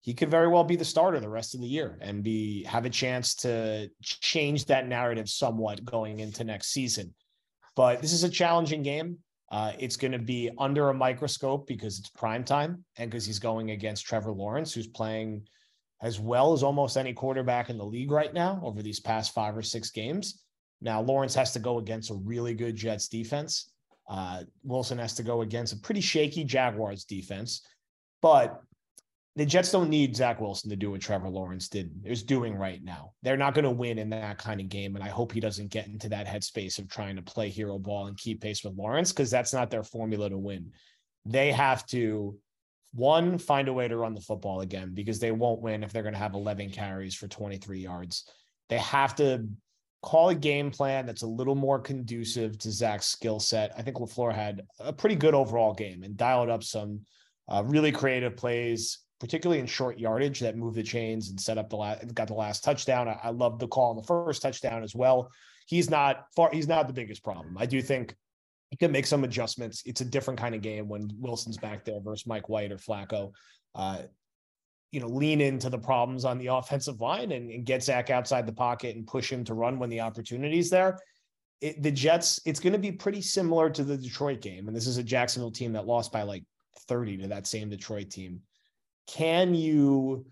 he 0.00 0.15
could 0.15 0.31
very 0.31 0.49
well 0.49 0.65
be 0.65 0.77
the 0.77 0.85
starter 0.85 1.21
the 1.21 1.29
rest 1.29 1.55
of 1.55 1.61
the 1.61 1.67
year 1.67 1.99
and 2.00 2.23
be 2.23 2.65
have 2.65 2.87
a 2.87 2.91
chance 2.91 3.35
to 3.37 3.91
change 4.03 4.65
that 4.67 4.89
narrative 4.89 5.29
somewhat 5.29 5.85
going 5.85 6.21
into 6.21 6.45
next 6.45 6.69
season. 6.69 7.15
But 7.77 8.00
this 8.00 8.12
is 8.12 8.25
a 8.25 8.31
challenging 8.31 8.83
game. 8.83 9.19
Uh, 9.50 9.73
it's 9.79 9.97
going 9.97 10.12
to 10.12 10.19
be 10.19 10.50
under 10.59 10.91
a 10.91 10.95
microscope 10.95 11.67
because 11.67 11.99
it's 11.99 12.11
prime 12.11 12.45
time 12.45 12.85
and 12.99 13.11
because 13.11 13.25
he's 13.25 13.39
going 13.39 13.71
against 13.71 14.06
Trevor 14.06 14.33
Lawrence, 14.33 14.75
who's 14.75 14.87
playing 14.87 15.47
as 16.03 16.21
well 16.21 16.53
as 16.53 16.62
almost 16.62 16.97
any 16.97 17.12
quarterback 17.12 17.71
in 17.71 17.79
the 17.79 17.85
league 17.85 18.11
right 18.11 18.33
now 18.33 18.61
over 18.62 18.83
these 18.83 19.00
past 19.00 19.35
five 19.35 19.56
or 19.56 19.62
six 19.62 19.91
games. 19.91 20.43
Now, 20.81 21.00
Lawrence 21.00 21.35
has 21.35 21.53
to 21.53 21.59
go 21.59 21.79
against 21.79 22.11
a 22.11 22.15
really 22.15 22.55
good 22.55 22.77
Jets 22.77 23.09
defense. 23.09 23.73
Uh, 24.09 24.45
Wilson 24.62 24.99
has 24.99 25.15
to 25.15 25.23
go 25.23 25.43
against 25.43 25.73
a 25.73 25.77
pretty 25.77 26.00
shaky 26.00 26.45
Jaguars 26.45 27.05
defense, 27.05 27.67
but 28.23 28.62
the 29.38 29.46
Jets 29.46 29.70
don't 29.70 29.88
need 29.88 30.17
Zach 30.17 30.40
Wilson 30.40 30.69
to 30.69 30.75
do 30.75 30.90
what 30.90 31.00
Trevor 31.00 31.29
Lawrence 31.29 31.69
did 31.69 31.93
is 32.05 32.25
doing 32.25 32.56
right 32.56 32.82
now. 32.82 33.12
They're 33.23 33.37
not 33.37 33.55
going 33.55 33.67
to 33.67 33.70
win 33.70 33.96
in 33.96 34.11
that 34.11 34.37
kind 34.37 34.61
of 34.61 34.69
game, 34.69 34.96
and 34.96 35.05
I 35.05 35.11
hope 35.11 35.31
he 35.31 35.38
doesn't 35.38 35.70
get 35.70 35.87
into 35.87 36.08
that 36.08 36.26
headspace 36.26 36.81
of 36.81 36.88
trying 36.88 37.14
to 37.14 37.23
play 37.23 37.49
hero 37.49 37.79
ball 37.79 38.08
and 38.08 38.19
keep 38.19 38.40
pace 38.40 38.64
with 38.64 38.75
Lawrence 38.75 39.12
because 39.12 39.31
that's 39.31 39.52
not 39.52 39.70
their 39.70 39.85
formula 39.85 40.29
to 40.29 40.37
win. 40.37 40.73
They 41.25 41.52
have 41.52 41.87
to 41.87 42.37
one 42.94 43.38
find 43.38 43.69
a 43.69 43.73
way 43.73 43.87
to 43.87 43.96
run 43.96 44.14
the 44.14 44.20
football 44.20 44.62
again 44.62 44.90
because 44.92 45.21
they 45.21 45.30
won't 45.30 45.62
win 45.62 45.85
if 45.85 45.92
they're 45.92 46.02
going 46.02 46.14
to 46.14 46.18
have 46.18 46.35
11 46.35 46.71
carries 46.71 47.14
for 47.14 47.28
23 47.28 47.78
yards. 47.78 48.28
They 48.68 48.78
have 48.78 49.14
to 49.16 49.47
call 50.02 50.30
a 50.30 50.35
game 50.35 50.73
plan 50.73 51.07
that's 51.07 51.23
a 51.23 51.28
little 51.28 51.54
more 51.54 51.78
conducive 51.78 52.59
to 52.59 52.73
Zach's 52.73 53.07
skill 53.07 53.38
set. 53.38 53.71
I 53.78 53.83
think 53.83 53.99
LaFleur 53.99 54.35
had 54.35 54.62
a 54.80 54.92
pretty 54.92 55.14
good 55.14 55.35
overall 55.35 55.75
game 55.75 56.02
and 56.02 56.16
dialed 56.16 56.50
up 56.50 56.64
some 56.64 57.02
uh, 57.49 57.62
really 57.64 57.92
creative 57.92 58.37
plays 58.37 58.99
particularly 59.21 59.61
in 59.61 59.67
short 59.67 59.99
yardage 59.99 60.41
that 60.41 60.57
moved 60.57 60.77
the 60.77 60.83
chains 60.83 61.31
and 61.31 61.41
set 61.41 61.59
up 61.59 61.71
the 61.71 61.77
last 61.77 62.15
got 62.15 62.29
the 62.29 62.35
last 62.35 62.63
touchdown. 62.65 63.09
I, 63.09 63.19
I 63.25 63.31
love 63.31 63.59
the 63.59 63.69
call 63.69 63.91
on 63.91 63.97
the 63.97 64.03
first 64.03 64.43
touchdown 64.43 64.83
as 64.83 64.95
well. 64.95 65.31
He's 65.67 65.91
not 65.91 66.27
far, 66.35 66.51
he's 66.53 66.69
not 66.69 66.87
the 66.87 66.93
biggest 66.93 67.25
problem. 67.25 67.57
I 67.59 67.67
do 67.67 67.83
think 67.83 68.15
he 68.71 68.77
can 68.77 68.93
make 68.93 69.07
some 69.07 69.25
adjustments. 69.25 69.83
It's 69.87 70.01
a 70.01 70.05
different 70.05 70.39
kind 70.39 70.55
of 70.55 70.63
game 70.63 70.89
when 70.89 71.11
Wilson's 71.19 71.57
back 71.57 71.85
there 71.85 72.01
versus 72.01 72.27
Mike 72.27 72.49
White 72.49 72.73
or 72.73 72.77
Flacco. 72.77 73.33
Uh, 73.75 74.03
you 74.91 75.01
know, 75.01 75.09
lean 75.09 75.41
into 75.41 75.69
the 75.69 75.79
problems 75.79 76.25
on 76.25 76.39
the 76.39 76.47
offensive 76.55 77.01
line 77.01 77.33
and, 77.33 77.51
and, 77.51 77.67
get 77.67 77.83
Zach 77.83 78.09
outside 78.09 78.47
the 78.47 78.53
pocket 78.53 78.97
and 78.97 79.07
push 79.07 79.31
him 79.31 79.45
to 79.45 79.55
run 79.55 79.79
when 79.79 79.91
the 79.91 80.01
opportunity's 80.01 80.71
there. 80.71 80.99
It, 81.61 81.83
the 81.83 81.91
Jets, 81.91 82.41
it's 82.47 82.61
going 82.61 82.73
to 82.73 82.79
be 82.79 82.93
pretty 82.93 83.21
similar 83.21 83.69
to 83.71 83.85
the 83.85 83.97
Detroit 83.97 84.41
game. 84.41 84.69
And 84.69 84.77
this 84.77 84.87
is 84.87 84.97
a 84.97 85.03
Jacksonville 85.03 85.51
team 85.51 85.73
that 85.73 85.87
lost 85.87 86.13
by 86.13 86.23
like 86.23 86.45
30 86.89 87.19
to 87.19 87.29
that 87.29 87.47
same 87.47 87.69
Detroit 87.69 88.11
team 88.11 88.41
can 89.09 89.55
you 89.55 90.27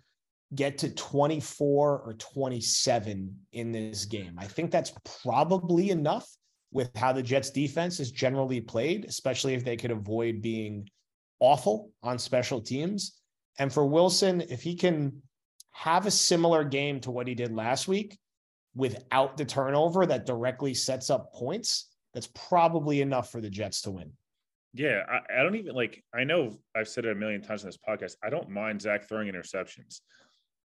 get 0.54 0.78
to 0.78 0.90
24 0.90 2.00
or 2.00 2.14
27 2.14 3.37
in 3.52 3.73
this 3.73 4.04
game? 4.04 4.37
I 4.38 4.47
think 4.47 4.71
that's 4.71 4.92
probably 5.23 5.90
enough 5.90 6.28
with 6.73 6.95
how 6.97 7.12
the 7.12 7.23
Jets 7.23 7.50
defense 7.50 8.00
is 8.00 8.11
generally 8.11 8.61
played, 8.61 9.06
especially 9.06 9.54
if 9.54 9.64
they 9.64 9.76
could 9.76 9.90
avoid 9.90 10.42
being 10.42 10.88
awful 11.40 11.90
on 12.02 12.18
special 12.18 12.61
teams. 12.61 13.18
And 13.59 13.73
for 13.73 13.87
Wilson, 13.87 14.42
if 14.42 14.62
he 14.62 14.75
can 14.75 15.23
have 15.73 16.06
a 16.06 16.11
similar 16.11 16.64
game 16.64 17.00
to 17.00 17.11
what 17.11 17.26
he 17.26 17.35
did 17.35 17.54
last 17.54 17.88
week 17.88 18.18
without 18.75 19.37
the 19.37 19.45
turnover 19.45 20.04
that 20.06 20.26
directly 20.26 20.75
sets 20.75 21.09
up 21.09 21.33
points, 21.33 21.88
that's 22.12 22.28
probably 22.35 23.00
enough 23.00 23.30
for 23.30 23.40
the 23.40 23.50
Jets 23.50 23.83
to 23.83 23.90
win. 23.90 24.12
Yeah, 24.76 25.04
I, 25.09 25.40
I, 25.40 25.42
don't 25.42 25.54
even 25.54 25.75
like. 25.75 26.04
I 26.14 26.25
know 26.25 26.59
I've 26.76 26.88
said 26.88 27.06
it 27.06 27.12
a 27.12 27.14
million 27.14 27.40
times 27.40 27.62
in 27.62 27.68
this 27.68 27.78
podcast. 27.78 28.16
I 28.23 28.28
don't 28.28 28.50
mind 28.50 28.83
Zach 28.83 29.09
throwing 29.09 29.33
interceptions. 29.33 30.00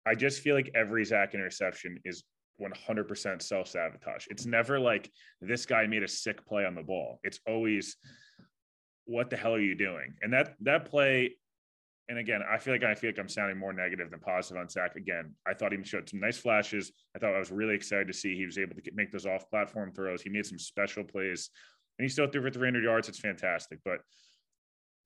I 0.05 0.15
just 0.15 0.41
feel 0.41 0.55
like 0.55 0.71
every 0.73 1.05
Zach 1.05 1.35
interception 1.35 1.99
is 2.05 2.23
100% 2.59 3.41
self 3.41 3.67
sabotage. 3.67 4.25
It's 4.31 4.47
never 4.47 4.79
like 4.79 5.11
this 5.41 5.65
guy 5.67 5.85
made 5.85 6.01
a 6.01 6.07
sick 6.07 6.43
play 6.47 6.65
on 6.65 6.73
the 6.73 6.81
ball. 6.81 7.19
It's 7.23 7.39
always 7.47 7.97
what 9.05 9.29
the 9.29 9.37
hell 9.37 9.53
are 9.53 9.61
you 9.61 9.75
doing? 9.75 10.15
And 10.23 10.33
that 10.33 10.55
that 10.61 10.85
play, 10.85 11.35
and 12.09 12.17
again, 12.17 12.41
I 12.49 12.57
feel 12.57 12.73
like 12.73 12.83
I 12.83 12.95
feel 12.95 13.09
like 13.09 13.19
I'm 13.19 13.29
sounding 13.29 13.59
more 13.59 13.73
negative 13.73 14.09
than 14.09 14.19
positive 14.19 14.59
on 14.59 14.69
Zach. 14.69 14.95
Again, 14.95 15.35
I 15.47 15.53
thought 15.53 15.71
he 15.71 15.83
showed 15.83 16.09
some 16.09 16.19
nice 16.19 16.37
flashes. 16.37 16.91
I 17.15 17.19
thought 17.19 17.35
I 17.35 17.39
was 17.39 17.51
really 17.51 17.75
excited 17.75 18.07
to 18.07 18.13
see 18.13 18.35
he 18.35 18.47
was 18.47 18.57
able 18.57 18.75
to 18.75 18.81
make 18.93 19.11
those 19.11 19.27
off-platform 19.27 19.93
throws. 19.93 20.23
He 20.23 20.29
made 20.29 20.47
some 20.47 20.57
special 20.57 21.03
plays, 21.03 21.51
and 21.99 22.05
he 22.05 22.09
still 22.09 22.27
threw 22.27 22.41
for 22.41 22.49
300 22.49 22.83
yards. 22.83 23.09
It's 23.09 23.19
fantastic. 23.19 23.79
But 23.83 23.99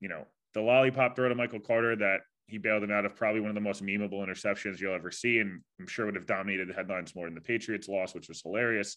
you 0.00 0.08
know, 0.08 0.26
the 0.54 0.60
lollipop 0.60 1.16
throw 1.16 1.28
to 1.28 1.34
Michael 1.34 1.60
Carter 1.60 1.96
that 1.96 2.20
he 2.46 2.58
bailed 2.58 2.82
him 2.82 2.92
out 2.92 3.04
of 3.04 3.16
probably 3.16 3.40
one 3.40 3.50
of 3.50 3.54
the 3.54 3.60
most 3.60 3.82
memeable 3.82 4.24
interceptions 4.26 4.78
you'll 4.78 4.94
ever 4.94 5.10
see, 5.10 5.38
and 5.38 5.60
I'm 5.80 5.86
sure 5.86 6.06
would 6.06 6.14
have 6.14 6.26
dominated 6.26 6.68
the 6.68 6.74
headlines 6.74 7.14
more 7.14 7.26
than 7.26 7.34
the 7.34 7.40
Patriots 7.40 7.88
loss, 7.88 8.14
which 8.14 8.28
was 8.28 8.42
hilarious. 8.42 8.96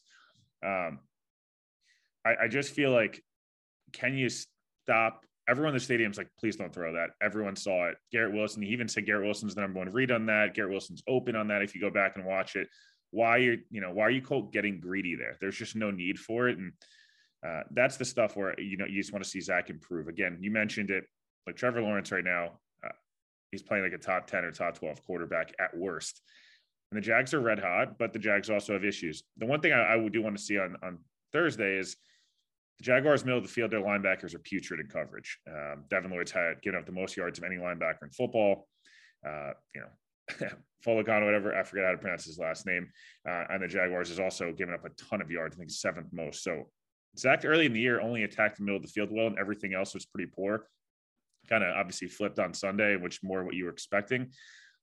Um, 0.65 0.99
I, 2.25 2.43
I 2.43 2.47
just 2.49 2.73
feel 2.73 2.91
like, 2.91 3.23
can 3.93 4.17
you 4.17 4.29
stop? 4.29 5.23
Everyone 5.49 5.69
in 5.69 5.77
the 5.77 5.83
stadium's 5.83 6.17
like, 6.17 6.29
please 6.37 6.57
don't 6.57 6.73
throw 6.73 6.93
that. 6.93 7.11
Everyone 7.21 7.55
saw 7.55 7.87
it. 7.87 7.95
Garrett 8.11 8.33
Wilson, 8.33 8.61
he 8.61 8.69
even 8.69 8.89
said 8.89 9.05
Garrett 9.05 9.23
Wilson's 9.23 9.55
the 9.55 9.61
number 9.61 9.79
one 9.79 9.89
read 9.91 10.11
on 10.11 10.25
that. 10.25 10.53
Garrett 10.53 10.71
Wilson's 10.71 11.01
open 11.07 11.37
on 11.37 11.47
that. 11.47 11.61
If 11.61 11.73
you 11.73 11.79
go 11.79 11.89
back 11.89 12.17
and 12.17 12.25
watch 12.25 12.57
it, 12.57 12.67
why 13.11 13.37
you're, 13.37 13.55
you 13.71 13.79
know, 13.79 13.93
why 13.93 14.03
are 14.03 14.11
you 14.11 14.21
Colt 14.21 14.51
getting 14.51 14.81
greedy 14.81 15.15
there? 15.15 15.37
There's 15.39 15.55
just 15.55 15.77
no 15.77 15.89
need 15.89 16.19
for 16.19 16.49
it. 16.49 16.57
And 16.57 16.73
uh, 17.45 17.61
that's 17.71 17.97
the 17.97 18.05
stuff 18.05 18.35
where, 18.35 18.59
you 18.59 18.77
know, 18.77 18.85
you 18.85 19.01
just 19.01 19.13
want 19.13 19.23
to 19.23 19.29
see 19.29 19.41
Zach 19.41 19.69
improve. 19.69 20.07
Again, 20.07 20.37
you 20.41 20.51
mentioned 20.51 20.89
it, 20.89 21.05
like 21.45 21.55
Trevor 21.55 21.81
Lawrence 21.81 22.11
right 22.11 22.23
now, 22.23 22.59
uh, 22.83 22.93
he's 23.51 23.61
playing 23.61 23.83
like 23.83 23.93
a 23.93 23.97
top 23.97 24.27
10 24.27 24.43
or 24.43 24.51
top 24.51 24.77
12 24.77 25.03
quarterback 25.05 25.53
at 25.59 25.75
worst. 25.77 26.21
And 26.91 26.97
the 26.97 27.05
Jags 27.05 27.33
are 27.33 27.39
red 27.39 27.59
hot, 27.59 27.97
but 27.97 28.13
the 28.13 28.19
Jags 28.19 28.49
also 28.49 28.73
have 28.73 28.85
issues. 28.85 29.23
The 29.37 29.45
one 29.45 29.59
thing 29.59 29.73
I, 29.73 29.95
I 29.95 30.07
do 30.07 30.21
want 30.21 30.37
to 30.37 30.43
see 30.43 30.57
on, 30.57 30.75
on 30.81 30.99
Thursday 31.33 31.77
is 31.77 31.95
the 32.79 32.83
Jaguars' 32.83 33.25
middle 33.25 33.39
of 33.39 33.43
the 33.43 33.49
field, 33.49 33.71
their 33.71 33.81
linebackers 33.81 34.33
are 34.33 34.39
putrid 34.39 34.79
in 34.79 34.87
coverage. 34.87 35.39
Um, 35.47 35.83
Devin 35.89 36.11
Lloyd's 36.11 36.31
had 36.31 36.61
given 36.61 36.79
up 36.79 36.85
the 36.85 36.91
most 36.91 37.17
yards 37.17 37.39
of 37.39 37.43
any 37.43 37.55
linebacker 37.55 38.03
in 38.03 38.09
football. 38.09 38.67
Uh, 39.27 39.51
you 39.75 39.81
know, 39.81 40.47
Folagano, 40.85 41.25
whatever, 41.25 41.55
I 41.55 41.63
forget 41.63 41.85
how 41.85 41.91
to 41.91 41.97
pronounce 41.97 42.25
his 42.25 42.39
last 42.39 42.65
name. 42.65 42.89
Uh, 43.27 43.45
and 43.49 43.63
the 43.63 43.67
Jaguars 43.67 44.09
has 44.09 44.19
also 44.19 44.53
given 44.53 44.73
up 44.73 44.85
a 44.85 44.89
ton 44.91 45.21
of 45.21 45.31
yards, 45.31 45.55
I 45.55 45.59
think 45.59 45.71
seventh 45.71 46.07
most. 46.11 46.43
So 46.43 46.69
Zach 47.17 47.45
early 47.45 47.65
in 47.65 47.73
the 47.73 47.79
year 47.79 47.99
only 47.99 48.23
attacked 48.23 48.57
the 48.57 48.63
middle 48.63 48.77
of 48.77 48.83
the 48.83 48.89
field 48.89 49.09
well, 49.11 49.27
and 49.27 49.39
everything 49.39 49.73
else 49.73 49.93
was 49.93 50.05
pretty 50.05 50.29
poor. 50.33 50.67
Kind 51.49 51.63
of 51.63 51.75
obviously 51.75 52.07
flipped 52.07 52.39
on 52.39 52.53
Sunday, 52.53 52.95
which 52.95 53.23
more 53.23 53.43
what 53.43 53.55
you 53.55 53.65
were 53.65 53.71
expecting. 53.71 54.31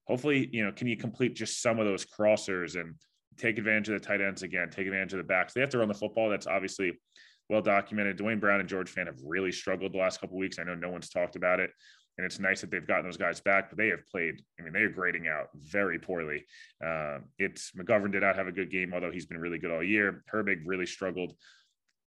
Hopefully, 0.06 0.48
you 0.52 0.64
know, 0.64 0.72
can 0.72 0.86
you 0.86 0.96
complete 0.96 1.34
just 1.34 1.62
some 1.62 1.78
of 1.78 1.86
those 1.86 2.04
crossers 2.04 2.78
and 2.78 2.94
take 3.38 3.58
advantage 3.58 3.88
of 3.88 4.00
the 4.00 4.06
tight 4.06 4.20
ends 4.20 4.42
again, 4.42 4.70
take 4.70 4.86
advantage 4.86 5.12
of 5.12 5.18
the 5.18 5.24
backs. 5.24 5.52
They 5.52 5.60
have 5.60 5.70
to 5.70 5.78
run 5.78 5.88
the 5.88 5.94
football. 5.94 6.30
That's 6.30 6.46
obviously 6.46 7.00
well 7.48 7.62
documented. 7.62 8.16
Duane 8.16 8.40
Brown 8.40 8.60
and 8.60 8.68
George 8.68 8.92
Fant 8.92 9.06
have 9.06 9.18
really 9.24 9.52
struggled 9.52 9.92
the 9.92 9.98
last 9.98 10.20
couple 10.20 10.38
weeks. 10.38 10.58
I 10.58 10.64
know 10.64 10.74
no 10.74 10.90
one's 10.90 11.08
talked 11.08 11.36
about 11.36 11.60
it. 11.60 11.70
And 12.16 12.24
it's 12.24 12.38
nice 12.38 12.60
that 12.60 12.70
they've 12.70 12.86
gotten 12.86 13.04
those 13.04 13.16
guys 13.16 13.40
back, 13.40 13.70
but 13.70 13.76
they 13.76 13.88
have 13.88 14.06
played. 14.06 14.40
I 14.58 14.62
mean, 14.62 14.72
they 14.72 14.82
are 14.82 14.88
grading 14.88 15.26
out 15.26 15.48
very 15.54 15.98
poorly. 15.98 16.46
Uh, 16.84 17.18
it's 17.40 17.72
McGovern 17.72 18.12
did 18.12 18.22
not 18.22 18.36
have 18.36 18.46
a 18.46 18.52
good 18.52 18.70
game, 18.70 18.94
although 18.94 19.10
he's 19.10 19.26
been 19.26 19.40
really 19.40 19.58
good 19.58 19.72
all 19.72 19.82
year. 19.82 20.22
Herbig 20.32 20.62
really 20.64 20.86
struggled. 20.86 21.34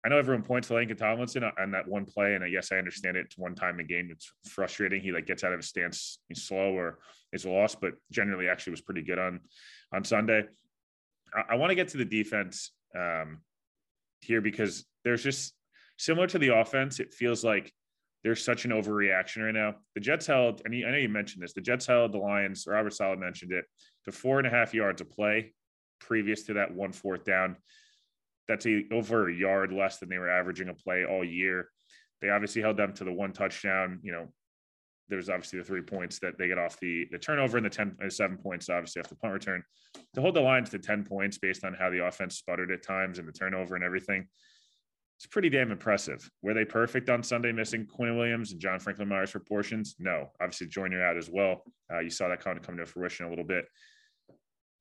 I 0.05 0.09
know 0.09 0.19
everyone 0.19 0.43
points 0.43 0.69
to 0.69 0.75
Laken 0.75 0.99
Tomlinson 0.99 1.45
on 1.45 1.71
that 1.71 1.89
one 1.89 2.05
play, 2.05 2.35
and 2.35 2.53
yes, 2.53 2.71
I 2.73 2.77
understand 2.77 3.17
it. 3.17 3.27
It's 3.27 3.39
one 3.39 3.55
time 3.55 3.81
in 3.81 3.87
game. 3.87 4.09
It's 4.11 4.31
frustrating. 4.47 5.01
He 5.01 5.13
like 5.13 5.27
gets 5.27 5.45
out 5.45 5.53
of 5.53 5.59
his 5.59 5.69
stance, 5.69 6.19
he's 6.29 6.43
slow 6.43 6.77
or 6.77 6.99
is 7.33 7.47
lost, 7.47 7.81
but 7.81 7.95
generally 8.13 8.49
actually 8.49 8.73
was 8.73 8.83
pretty 8.83 9.03
good 9.03 9.19
on 9.19 9.41
on 9.93 10.05
Sunday. 10.05 10.45
I, 11.35 11.55
I 11.55 11.55
want 11.57 11.71
to 11.71 11.75
get 11.75 11.89
to 11.89 11.97
the 11.97 12.05
defense 12.05 12.73
um, 12.95 13.39
here 14.21 14.41
because 14.41 14.85
there's 15.05 15.23
just 15.23 15.55
similar 15.99 16.27
to 16.27 16.39
the 16.39 16.55
offense. 16.55 17.01
It 17.01 17.15
feels 17.15 17.43
like 17.43 17.73
there's 18.25 18.45
such 18.45 18.65
an 18.65 18.71
overreaction 18.73 19.45
right 19.45 19.55
now. 19.55 19.77
The 19.95 20.01
Jets 20.01 20.27
held, 20.27 20.63
and 20.65 20.75
I 20.75 20.91
know 20.91 20.97
you 20.97 21.09
mentioned 21.09 21.43
this. 21.43 21.53
The 21.53 21.61
Jets 21.61 21.87
held 21.87 22.13
the 22.13 22.19
Lions. 22.19 22.67
Robert 22.67 22.93
Saleh 22.93 23.19
mentioned 23.19 23.53
it 23.53 23.65
to 24.05 24.13
four 24.13 24.39
and 24.39 24.47
a 24.47 24.51
half 24.51 24.75
yards 24.75 25.01
of 25.01 25.11
play 25.11 25.53
previous 26.01 26.43
to 26.45 26.55
that 26.55 26.75
one 26.75 26.93
fourth 26.93 27.25
down. 27.25 27.57
That's 28.49 28.67
a, 28.67 28.85
over 28.93 29.29
a 29.29 29.35
yard 29.35 29.73
less 29.73 29.99
than 29.99 30.09
they 30.09 30.19
were 30.19 30.31
averaging 30.31 30.69
a 30.69 30.75
play 30.75 31.05
all 31.05 31.25
year. 31.25 31.69
They 32.21 32.31
obviously 32.31 32.63
held 32.63 32.77
them 32.77 32.93
to 32.95 33.05
the 33.05 33.13
one 33.13 33.33
touchdown. 33.33 34.01
You 34.03 34.13
know, 34.13 34.33
there's 35.09 35.29
obviously 35.29 35.59
the 35.59 35.65
three 35.65 35.83
points 35.83 36.19
that 36.21 36.39
they 36.39 36.49
get 36.49 36.59
off 36.59 36.79
the 36.81 37.07
the 37.11 37.19
turnover 37.19 37.57
and 37.57 37.67
the 37.67 37.71
10 37.71 37.97
uh, 38.05 38.09
seven 38.09 38.39
points 38.39 38.69
obviously 38.69 39.01
off 39.01 39.09
the 39.09 39.17
punt 39.17 39.35
return. 39.35 39.63
To 40.15 40.21
hold 40.21 40.35
the 40.35 40.41
Lions 40.41 40.71
to 40.71 40.79
10 40.79 41.05
points 41.05 41.39
based 41.39 41.65
on 41.65 41.75
how 41.75 41.91
the 41.91 42.05
offense 42.05 42.37
sputtered 42.37 42.71
at 42.71 42.83
times 42.83 43.19
and 43.19 43.29
the 43.29 43.33
turnover 43.33 43.75
and 43.75 43.85
everything 43.85 44.29
it's 45.19 45.27
pretty 45.27 45.49
damn 45.49 45.71
impressive. 45.71 46.29
Were 46.43 46.55
they 46.55 46.65
perfect 46.65 47.09
on 47.09 47.23
sunday 47.23 47.53
missing 47.53 47.87
quinn 47.87 48.17
williams 48.17 48.53
and 48.53 48.61
john 48.61 48.79
franklin 48.79 49.09
myers 49.09 49.31
for 49.31 49.41
portions? 49.41 49.97
No. 49.99 50.31
Obviously 50.41 50.67
joyner 50.67 51.05
out 51.05 51.17
as 51.17 51.31
well. 51.31 51.63
Uh, 51.93 52.01
you 52.01 52.11
saw 52.11 52.29
that 52.29 52.43
kind 52.43 52.59
of 52.59 52.65
come 52.65 52.77
to 52.77 52.87
fruition 52.87 53.27
a 53.27 53.31
little 53.31 53.45
bit 53.45 53.65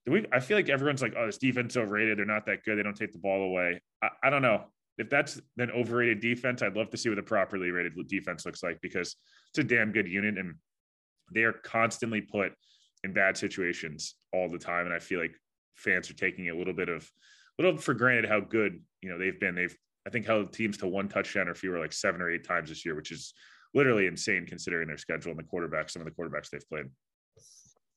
we, 0.06 0.26
I 0.34 0.40
feel 0.40 0.58
like 0.58 0.70
everyone's 0.70 1.02
like, 1.02 1.14
oh, 1.18 1.26
this 1.26 1.38
defense 1.38 1.78
overrated. 1.78 2.18
They're 2.18 2.26
not 2.26 2.46
that 2.48 2.64
good. 2.66 2.78
They 2.78 2.84
don't 2.84 2.96
take 2.96 3.14
the 3.14 3.20
ball 3.20 3.42
away. 3.42 3.82
I, 4.02 4.10
I 4.24 4.30
don't 4.30 4.42
know 4.42 4.66
if 4.98 5.10
that's 5.10 5.42
an 5.58 5.72
overrated 5.72 6.20
defense, 6.20 6.62
I'd 6.62 6.76
love 6.76 6.90
to 6.92 6.98
see 6.98 7.10
what 7.10 7.18
a 7.18 7.24
properly 7.24 7.72
rated 7.72 7.94
defense 8.08 8.46
looks 8.46 8.62
like 8.62 8.80
because 8.82 9.16
it's 9.50 9.60
a 9.60 9.64
damn 9.64 9.92
good 9.92 10.08
unit 10.08 10.38
and 10.38 10.56
they 11.34 11.44
are 11.44 11.54
constantly 11.54 12.22
put 12.22 12.54
in 13.04 13.14
bad 13.14 13.36
situations 13.36 14.16
all 14.34 14.50
the 14.50 14.58
time. 14.58 14.86
And 14.86 14.94
I 14.94 15.00
feel 15.00 15.20
like 15.20 15.36
fans 15.76 16.10
are 16.10 16.16
taking 16.16 16.50
a 16.50 16.56
little 16.56 16.74
bit 16.74 16.90
of 16.90 17.10
a 17.60 17.64
little 17.64 17.78
for 17.78 17.94
granted 17.94 18.30
how 18.30 18.40
good 18.40 18.80
you 19.02 19.10
know 19.10 19.18
they've 19.18 19.40
been. 19.40 19.56
They've 19.56 19.76
I 20.06 20.10
think 20.10 20.26
held 20.26 20.54
teams 20.54 20.78
to 20.80 20.88
one 20.88 21.08
touchdown 21.08 21.48
or 21.48 21.56
fewer 21.56 21.80
like 21.80 21.94
seven 21.94 22.22
or 22.22 22.30
eight 22.30 22.48
times 22.48 22.70
this 22.70 22.86
year, 22.86 22.96
which 22.96 23.12
is 23.12 23.34
literally 23.74 24.06
insane 24.06 24.46
considering 24.46 24.88
their 24.88 24.98
schedule 24.98 25.32
and 25.32 25.40
the 25.40 25.44
quarterbacks, 25.44 25.92
some 25.92 26.02
of 26.02 26.06
the 26.06 26.12
quarterbacks 26.12 26.50
they've 26.50 26.68
played. 26.70 26.86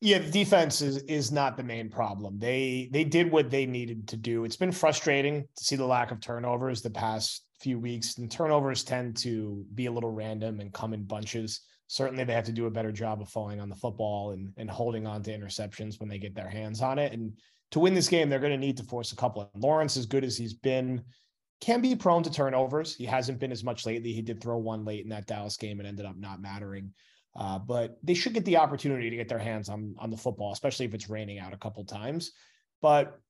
Yeah, 0.01 0.19
the 0.19 0.31
defense 0.31 0.83
is 0.83 0.99
is 1.05 1.33
not 1.33 1.57
the 1.57 1.63
main 1.63 1.89
problem. 1.89 2.39
They 2.39 2.91
they 2.93 3.05
did 3.05 3.31
what 3.31 3.51
they 3.51 3.65
needed 3.65 4.07
to 4.09 4.17
do. 4.17 4.45
It's 4.45 4.57
been 4.57 4.73
frustrating 4.73 5.43
to 5.57 5.65
see 5.65 5.77
the 5.77 5.87
lack 5.87 6.11
of 6.11 6.21
turnovers 6.21 6.83
the 6.83 6.91
past 6.91 7.47
few 7.61 7.79
weeks. 7.79 8.19
And 8.19 8.31
turnovers 8.31 8.85
tend 8.85 9.17
to 9.19 9.65
be 9.75 9.87
a 9.87 9.93
little 9.93 10.11
random 10.11 10.61
and 10.61 10.73
come 10.73 10.93
in 10.93 11.05
bunches. 11.05 11.63
Certainly 11.89 12.25
they 12.25 12.35
have 12.35 12.45
to 12.45 12.53
do 12.53 12.67
a 12.67 12.71
better 12.71 12.93
job 12.93 13.23
of 13.23 13.29
falling 13.29 13.61
on 13.61 13.69
the 13.69 13.77
football 13.77 14.33
and, 14.33 14.53
and 14.57 14.69
holding 14.69 15.07
on 15.07 15.23
to 15.23 15.37
interceptions 15.37 16.01
when 16.01 16.09
they 16.09 16.19
get 16.19 16.35
their 16.35 16.49
hands 16.49 16.83
on 16.83 16.99
it. 16.99 17.13
And 17.13 17.33
to 17.71 17.81
win 17.81 17.95
this 17.95 18.09
game, 18.09 18.29
they're 18.29 18.39
going 18.39 18.53
to 18.53 18.59
need 18.59 18.77
to 18.79 18.85
force 18.85 19.13
a 19.13 19.17
couple. 19.17 19.43
Of 19.43 19.49
Lawrence, 19.61 19.97
as 19.97 20.07
good 20.07 20.25
as 20.25 20.37
he's 20.37 20.55
been, 20.55 21.03
can 21.61 21.81
be 21.81 21.95
prone 21.95 22.23
to 22.25 22.31
turnovers. 22.31 22.95
He 22.95 23.07
hasn't 23.07 23.39
been 23.39 23.53
as 23.53 23.65
much 23.65 23.87
lately. 23.87 24.13
He 24.13 24.23
did 24.23 24.43
throw 24.43 24.59
one 24.59 24.85
late 24.85 25.05
in 25.05 25.11
that 25.11 25.27
Dallas 25.27 25.57
game 25.57 25.79
and 25.79 25.89
ended 25.89 26.07
up 26.07 26.17
not 26.19 26.41
mattering. 26.41 26.93
Uh, 27.37 27.59
but 27.59 27.99
they 28.03 28.15
should 28.15 28.33
get 28.33 28.45
the 28.45 28.57
opportunity 28.57 29.11
to 29.11 29.17
get 29.17 29.29
their 29.29 29.39
hands 29.39 29.69
on 29.69 29.95
on 29.99 30.11
the 30.11 30.17
football, 30.17 30.53
especially 30.53 30.87
if 30.87 30.95
it's 30.95 31.11
raining 31.11 31.39
out 31.39 31.53
a 31.53 31.59
couple 31.59 31.85
times. 31.85 32.33
But 32.81 33.21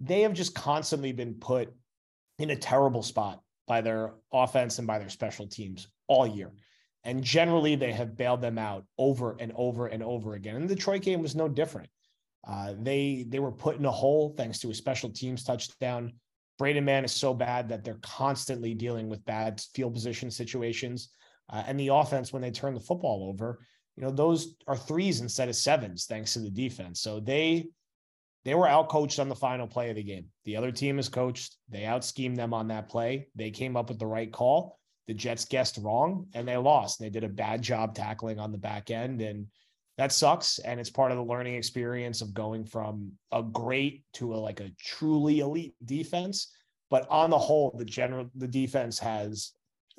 they 0.00 0.22
have 0.22 0.32
just 0.32 0.54
constantly 0.54 1.12
been 1.12 1.34
put 1.34 1.72
in 2.38 2.50
a 2.50 2.56
terrible 2.56 3.02
spot 3.02 3.40
by 3.68 3.80
their 3.80 4.14
offense 4.32 4.78
and 4.78 4.86
by 4.86 4.98
their 4.98 5.08
special 5.08 5.46
teams 5.46 5.86
all 6.08 6.26
year. 6.26 6.52
And 7.04 7.22
generally, 7.22 7.76
they 7.76 7.92
have 7.92 8.16
bailed 8.16 8.40
them 8.40 8.58
out 8.58 8.84
over 8.98 9.36
and 9.38 9.52
over 9.54 9.86
and 9.86 10.02
over 10.02 10.34
again. 10.34 10.56
And 10.56 10.68
the 10.68 10.74
Detroit 10.74 11.02
game 11.02 11.22
was 11.22 11.34
no 11.34 11.48
different. 11.48 11.88
Uh, 12.46 12.74
they 12.80 13.24
they 13.28 13.38
were 13.38 13.52
put 13.52 13.76
in 13.76 13.84
a 13.84 13.90
hole 13.90 14.34
thanks 14.36 14.58
to 14.60 14.70
a 14.70 14.74
special 14.74 15.10
teams 15.10 15.44
touchdown. 15.44 16.12
Braden 16.58 16.84
Mann 16.84 17.04
is 17.04 17.12
so 17.12 17.32
bad 17.32 17.68
that 17.68 17.84
they're 17.84 17.98
constantly 18.02 18.74
dealing 18.74 19.08
with 19.08 19.24
bad 19.24 19.60
field 19.74 19.94
position 19.94 20.30
situations. 20.30 21.10
Uh, 21.50 21.62
and 21.66 21.78
the 21.78 21.88
offense, 21.88 22.32
when 22.32 22.42
they 22.42 22.50
turn 22.50 22.74
the 22.74 22.80
football 22.80 23.28
over, 23.28 23.60
you 23.96 24.02
know, 24.02 24.10
those 24.10 24.54
are 24.66 24.76
threes 24.76 25.20
instead 25.20 25.48
of 25.48 25.56
sevens, 25.56 26.06
thanks 26.06 26.32
to 26.32 26.40
the 26.40 26.50
defense. 26.50 27.00
So 27.00 27.20
they 27.20 27.68
they 28.44 28.54
were 28.54 28.66
outcoached 28.66 29.20
on 29.20 29.28
the 29.28 29.36
final 29.36 29.66
play 29.66 29.90
of 29.90 29.96
the 29.96 30.02
game. 30.02 30.26
The 30.44 30.56
other 30.56 30.72
team 30.72 30.98
is 30.98 31.08
coached. 31.08 31.56
They 31.68 31.84
out 31.84 32.04
schemed 32.04 32.36
them 32.36 32.52
on 32.52 32.68
that 32.68 32.88
play. 32.88 33.28
They 33.36 33.50
came 33.50 33.76
up 33.76 33.88
with 33.88 33.98
the 33.98 34.06
right 34.06 34.32
call. 34.32 34.78
The 35.06 35.14
Jets 35.14 35.44
guessed 35.44 35.78
wrong 35.78 36.26
and 36.34 36.46
they 36.46 36.56
lost. 36.56 36.98
They 36.98 37.10
did 37.10 37.24
a 37.24 37.28
bad 37.28 37.62
job 37.62 37.94
tackling 37.94 38.40
on 38.40 38.50
the 38.50 38.58
back 38.58 38.90
end. 38.90 39.20
And 39.20 39.46
that 39.98 40.12
sucks. 40.12 40.58
And 40.58 40.80
it's 40.80 40.90
part 40.90 41.12
of 41.12 41.18
the 41.18 41.24
learning 41.24 41.54
experience 41.54 42.20
of 42.20 42.34
going 42.34 42.64
from 42.64 43.12
a 43.30 43.42
great 43.42 44.04
to 44.14 44.34
a 44.34 44.36
like 44.36 44.60
a 44.60 44.72
truly 44.80 45.40
elite 45.40 45.74
defense. 45.84 46.52
But 46.90 47.06
on 47.10 47.30
the 47.30 47.38
whole, 47.38 47.74
the 47.76 47.84
general 47.84 48.28
the 48.34 48.48
defense 48.48 48.98
has 48.98 49.52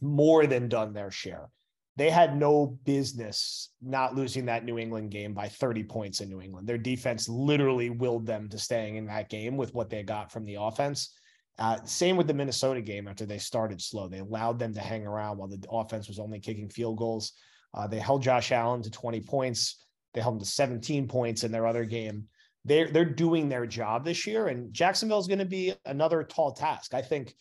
more 0.03 0.45
than 0.45 0.69
done 0.69 0.93
their 0.93 1.11
share. 1.11 1.49
They 1.95 2.09
had 2.09 2.37
no 2.37 2.77
business 2.85 3.69
not 3.81 4.15
losing 4.15 4.45
that 4.45 4.65
New 4.65 4.79
England 4.79 5.11
game 5.11 5.33
by 5.33 5.47
30 5.47 5.83
points 5.83 6.21
in 6.21 6.29
New 6.29 6.41
England. 6.41 6.67
Their 6.67 6.77
defense 6.77 7.29
literally 7.29 7.91
willed 7.91 8.25
them 8.25 8.49
to 8.49 8.57
staying 8.57 8.95
in 8.95 9.05
that 9.07 9.29
game 9.29 9.57
with 9.57 9.75
what 9.75 9.89
they 9.89 10.01
got 10.01 10.31
from 10.31 10.45
the 10.45 10.57
offense. 10.59 11.15
Uh, 11.59 11.77
same 11.85 12.17
with 12.17 12.25
the 12.25 12.33
Minnesota 12.33 12.81
game 12.81 13.07
after 13.07 13.27
they 13.27 13.37
started 13.37 13.79
slow. 13.79 14.07
They 14.07 14.19
allowed 14.19 14.57
them 14.57 14.73
to 14.73 14.79
hang 14.79 15.05
around 15.05 15.37
while 15.37 15.47
the 15.47 15.63
offense 15.69 16.07
was 16.07 16.17
only 16.17 16.39
kicking 16.39 16.67
field 16.67 16.97
goals. 16.97 17.33
Uh, 17.75 17.85
they 17.85 17.99
held 17.99 18.23
Josh 18.23 18.51
Allen 18.51 18.81
to 18.81 18.89
20 18.89 19.21
points. 19.21 19.85
They 20.13 20.21
held 20.21 20.35
him 20.35 20.39
to 20.39 20.45
17 20.45 21.07
points 21.07 21.43
in 21.43 21.51
their 21.51 21.67
other 21.67 21.85
game. 21.85 22.27
They're 22.65 22.89
they're 22.89 23.05
doing 23.05 23.49
their 23.49 23.65
job 23.65 24.05
this 24.05 24.25
year, 24.25 24.47
and 24.47 24.73
Jacksonville 24.73 25.19
is 25.19 25.27
going 25.27 25.39
to 25.39 25.45
be 25.45 25.73
another 25.85 26.23
tall 26.23 26.53
task. 26.53 26.93
I 26.93 27.01
think 27.01 27.35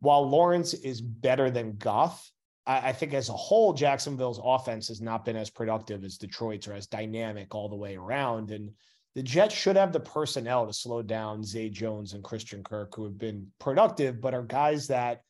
while 0.00 0.28
Lawrence 0.28 0.74
is 0.74 1.00
better 1.00 1.50
than 1.50 1.76
Goff, 1.76 2.30
I, 2.66 2.88
I 2.88 2.92
think 2.92 3.14
as 3.14 3.28
a 3.28 3.34
whole, 3.34 3.72
Jacksonville's 3.72 4.40
offense 4.42 4.88
has 4.88 5.00
not 5.00 5.24
been 5.24 5.36
as 5.36 5.50
productive 5.50 6.04
as 6.04 6.18
Detroit's 6.18 6.68
or 6.68 6.74
as 6.74 6.86
dynamic 6.86 7.54
all 7.54 7.68
the 7.68 7.76
way 7.76 7.96
around. 7.96 8.50
And 8.50 8.70
the 9.14 9.22
Jets 9.22 9.54
should 9.54 9.76
have 9.76 9.92
the 9.92 10.00
personnel 10.00 10.66
to 10.66 10.72
slow 10.72 11.02
down 11.02 11.44
Zay 11.44 11.68
Jones 11.68 12.14
and 12.14 12.24
Christian 12.24 12.62
Kirk, 12.62 12.94
who 12.94 13.04
have 13.04 13.18
been 13.18 13.48
productive, 13.58 14.20
but 14.20 14.34
are 14.34 14.42
guys 14.42 14.86
that 14.88 15.22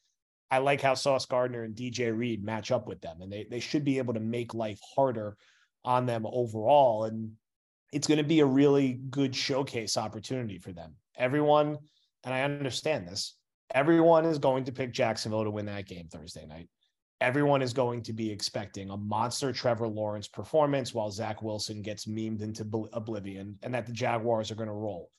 I 0.50 0.58
like 0.58 0.80
how 0.80 0.94
Sauce 0.94 1.26
Gardner 1.26 1.62
and 1.62 1.74
DJ 1.74 2.16
Reed 2.16 2.44
match 2.44 2.72
up 2.72 2.86
with 2.86 3.00
them. 3.00 3.22
And 3.22 3.32
they, 3.32 3.46
they 3.48 3.60
should 3.60 3.84
be 3.84 3.98
able 3.98 4.14
to 4.14 4.20
make 4.20 4.52
life 4.52 4.80
harder 4.94 5.36
on 5.84 6.06
them 6.06 6.26
overall. 6.26 7.04
And 7.04 7.32
it's 7.92 8.06
going 8.06 8.18
to 8.18 8.24
be 8.24 8.40
a 8.40 8.46
really 8.46 8.94
good 8.94 9.34
showcase 9.34 9.96
opportunity 9.96 10.58
for 10.58 10.72
them. 10.72 10.94
Everyone, 11.16 11.78
and 12.24 12.34
I 12.34 12.42
understand 12.42 13.06
this, 13.06 13.36
everyone 13.74 14.24
is 14.24 14.38
going 14.38 14.64
to 14.64 14.72
pick 14.72 14.92
Jacksonville 14.92 15.44
to 15.44 15.50
win 15.50 15.66
that 15.66 15.86
game 15.86 16.08
Thursday 16.08 16.46
night 16.46 16.68
everyone 17.20 17.60
is 17.60 17.72
going 17.72 18.02
to 18.02 18.12
be 18.12 18.30
expecting 18.30 18.90
a 18.90 18.96
monster 18.96 19.52
Trevor 19.52 19.88
Lawrence 19.88 20.26
performance 20.26 20.94
while 20.94 21.10
Zach 21.10 21.42
Wilson 21.42 21.82
gets 21.82 22.06
memed 22.06 22.40
into 22.40 22.88
oblivion 22.92 23.58
and 23.62 23.74
that 23.74 23.86
the 23.86 23.92
Jaguars 23.92 24.50
are 24.50 24.54
going 24.54 24.68
to 24.68 24.74
roll. 24.74 25.10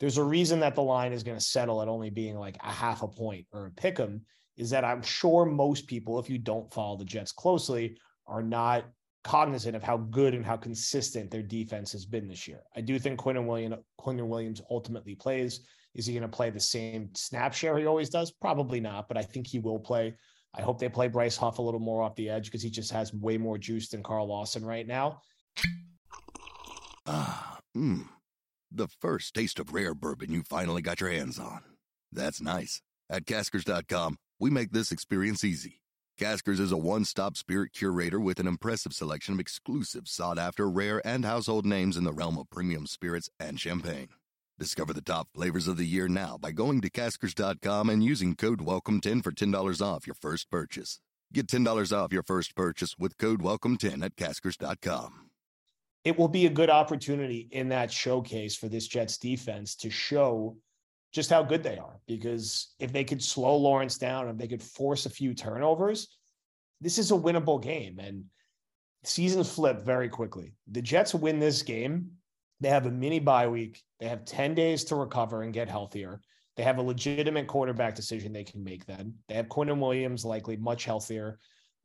There's 0.00 0.18
a 0.18 0.24
reason 0.24 0.60
that 0.60 0.74
the 0.74 0.82
line 0.82 1.12
is 1.12 1.22
going 1.22 1.38
to 1.38 1.44
settle 1.44 1.82
at 1.82 1.88
only 1.88 2.10
being 2.10 2.36
like 2.36 2.56
a 2.62 2.70
half 2.70 3.02
a 3.02 3.08
point 3.08 3.46
or 3.52 3.66
a 3.66 3.70
pick 3.70 4.00
'em 4.00 4.22
is 4.56 4.70
that 4.70 4.84
I'm 4.84 5.02
sure 5.02 5.44
most 5.44 5.86
people, 5.86 6.18
if 6.18 6.28
you 6.28 6.38
don't 6.38 6.72
follow 6.72 6.96
the 6.96 7.04
Jets 7.04 7.32
closely, 7.32 7.98
are 8.26 8.42
not 8.42 8.84
cognizant 9.22 9.76
of 9.76 9.82
how 9.82 9.98
good 9.98 10.34
and 10.34 10.44
how 10.44 10.56
consistent 10.56 11.30
their 11.30 11.42
defense 11.42 11.92
has 11.92 12.04
been 12.04 12.26
this 12.26 12.48
year. 12.48 12.62
I 12.74 12.80
do 12.80 12.98
think 12.98 13.20
Quinnen 13.20 13.46
Williams, 13.46 13.76
Quinnen 14.00 14.26
Williams 14.26 14.60
ultimately 14.70 15.14
plays. 15.14 15.60
Is 15.94 16.06
he 16.06 16.14
going 16.14 16.22
to 16.22 16.28
play 16.28 16.50
the 16.50 16.60
same 16.60 17.10
snap 17.14 17.52
share 17.52 17.76
he 17.78 17.86
always 17.86 18.08
does? 18.08 18.30
Probably 18.30 18.80
not, 18.80 19.08
but 19.08 19.16
I 19.16 19.22
think 19.22 19.46
he 19.46 19.58
will 19.58 19.78
play. 19.78 20.14
I 20.54 20.62
hope 20.62 20.78
they 20.78 20.88
play 20.88 21.08
Bryce 21.08 21.36
Huff 21.36 21.58
a 21.58 21.62
little 21.62 21.80
more 21.80 22.02
off 22.02 22.14
the 22.16 22.28
edge 22.28 22.46
because 22.46 22.62
he 22.62 22.70
just 22.70 22.90
has 22.92 23.12
way 23.12 23.38
more 23.38 23.58
juice 23.58 23.88
than 23.88 24.02
Carl 24.02 24.26
Lawson 24.26 24.64
right 24.64 24.86
now. 24.86 25.22
Ah, 27.06 27.58
mmm. 27.76 28.06
The 28.70 28.88
first 28.88 29.34
taste 29.34 29.58
of 29.58 29.74
rare 29.74 29.94
bourbon 29.94 30.32
you 30.32 30.42
finally 30.42 30.80
got 30.80 31.00
your 31.00 31.10
hands 31.10 31.38
on. 31.38 31.62
That's 32.10 32.40
nice. 32.40 32.80
At 33.10 33.26
caskers.com, 33.26 34.16
we 34.38 34.48
make 34.48 34.72
this 34.72 34.92
experience 34.92 35.44
easy. 35.44 35.82
Caskers 36.18 36.60
is 36.60 36.72
a 36.72 36.76
one 36.76 37.04
stop 37.04 37.36
spirit 37.36 37.72
curator 37.72 38.20
with 38.20 38.38
an 38.38 38.46
impressive 38.46 38.92
selection 38.92 39.34
of 39.34 39.40
exclusive, 39.40 40.06
sought 40.06 40.38
after, 40.38 40.70
rare, 40.70 41.06
and 41.06 41.24
household 41.24 41.66
names 41.66 41.96
in 41.96 42.04
the 42.04 42.12
realm 42.12 42.38
of 42.38 42.48
premium 42.50 42.86
spirits 42.86 43.28
and 43.40 43.58
champagne. 43.58 44.08
Discover 44.62 44.92
the 44.92 45.02
top 45.02 45.26
flavors 45.34 45.66
of 45.66 45.76
the 45.76 45.84
year 45.84 46.06
now 46.06 46.38
by 46.40 46.52
going 46.52 46.80
to 46.82 46.88
caskers.com 46.88 47.90
and 47.90 48.04
using 48.04 48.36
code 48.36 48.60
WELCOME10 48.60 49.20
for 49.20 49.32
$10 49.32 49.82
off 49.84 50.06
your 50.06 50.14
first 50.14 50.52
purchase. 50.52 51.00
Get 51.32 51.48
$10 51.48 51.92
off 51.92 52.12
your 52.12 52.22
first 52.22 52.54
purchase 52.54 52.96
with 52.96 53.18
code 53.18 53.40
WELCOME10 53.42 54.04
at 54.04 54.14
caskers.com. 54.14 55.30
It 56.04 56.16
will 56.16 56.28
be 56.28 56.46
a 56.46 56.50
good 56.50 56.70
opportunity 56.70 57.48
in 57.50 57.70
that 57.70 57.90
showcase 57.90 58.54
for 58.54 58.68
this 58.68 58.86
Jets 58.86 59.18
defense 59.18 59.74
to 59.74 59.90
show 59.90 60.56
just 61.10 61.28
how 61.28 61.42
good 61.42 61.64
they 61.64 61.78
are. 61.78 61.98
Because 62.06 62.68
if 62.78 62.92
they 62.92 63.02
could 63.02 63.20
slow 63.20 63.56
Lawrence 63.56 63.98
down, 63.98 64.28
if 64.28 64.38
they 64.38 64.46
could 64.46 64.62
force 64.62 65.06
a 65.06 65.10
few 65.10 65.34
turnovers, 65.34 66.06
this 66.80 66.98
is 66.98 67.10
a 67.10 67.14
winnable 67.14 67.60
game. 67.60 67.98
And 67.98 68.26
seasons 69.02 69.52
flip 69.52 69.82
very 69.82 70.08
quickly. 70.08 70.54
The 70.70 70.82
Jets 70.82 71.16
win 71.16 71.40
this 71.40 71.62
game 71.62 72.12
they 72.62 72.68
have 72.68 72.86
a 72.86 72.90
mini 72.90 73.18
bye 73.18 73.48
week. 73.48 73.82
They 74.00 74.08
have 74.08 74.24
10 74.24 74.54
days 74.54 74.84
to 74.84 74.96
recover 74.96 75.42
and 75.42 75.52
get 75.52 75.68
healthier. 75.68 76.20
They 76.56 76.62
have 76.62 76.78
a 76.78 76.82
legitimate 76.82 77.46
quarterback 77.46 77.94
decision 77.94 78.32
they 78.32 78.44
can 78.44 78.62
make 78.62 78.86
then. 78.86 79.14
They 79.28 79.34
have 79.34 79.48
Quinnen 79.48 79.80
Williams 79.80 80.24
likely 80.24 80.56
much 80.56 80.84
healthier. 80.84 81.38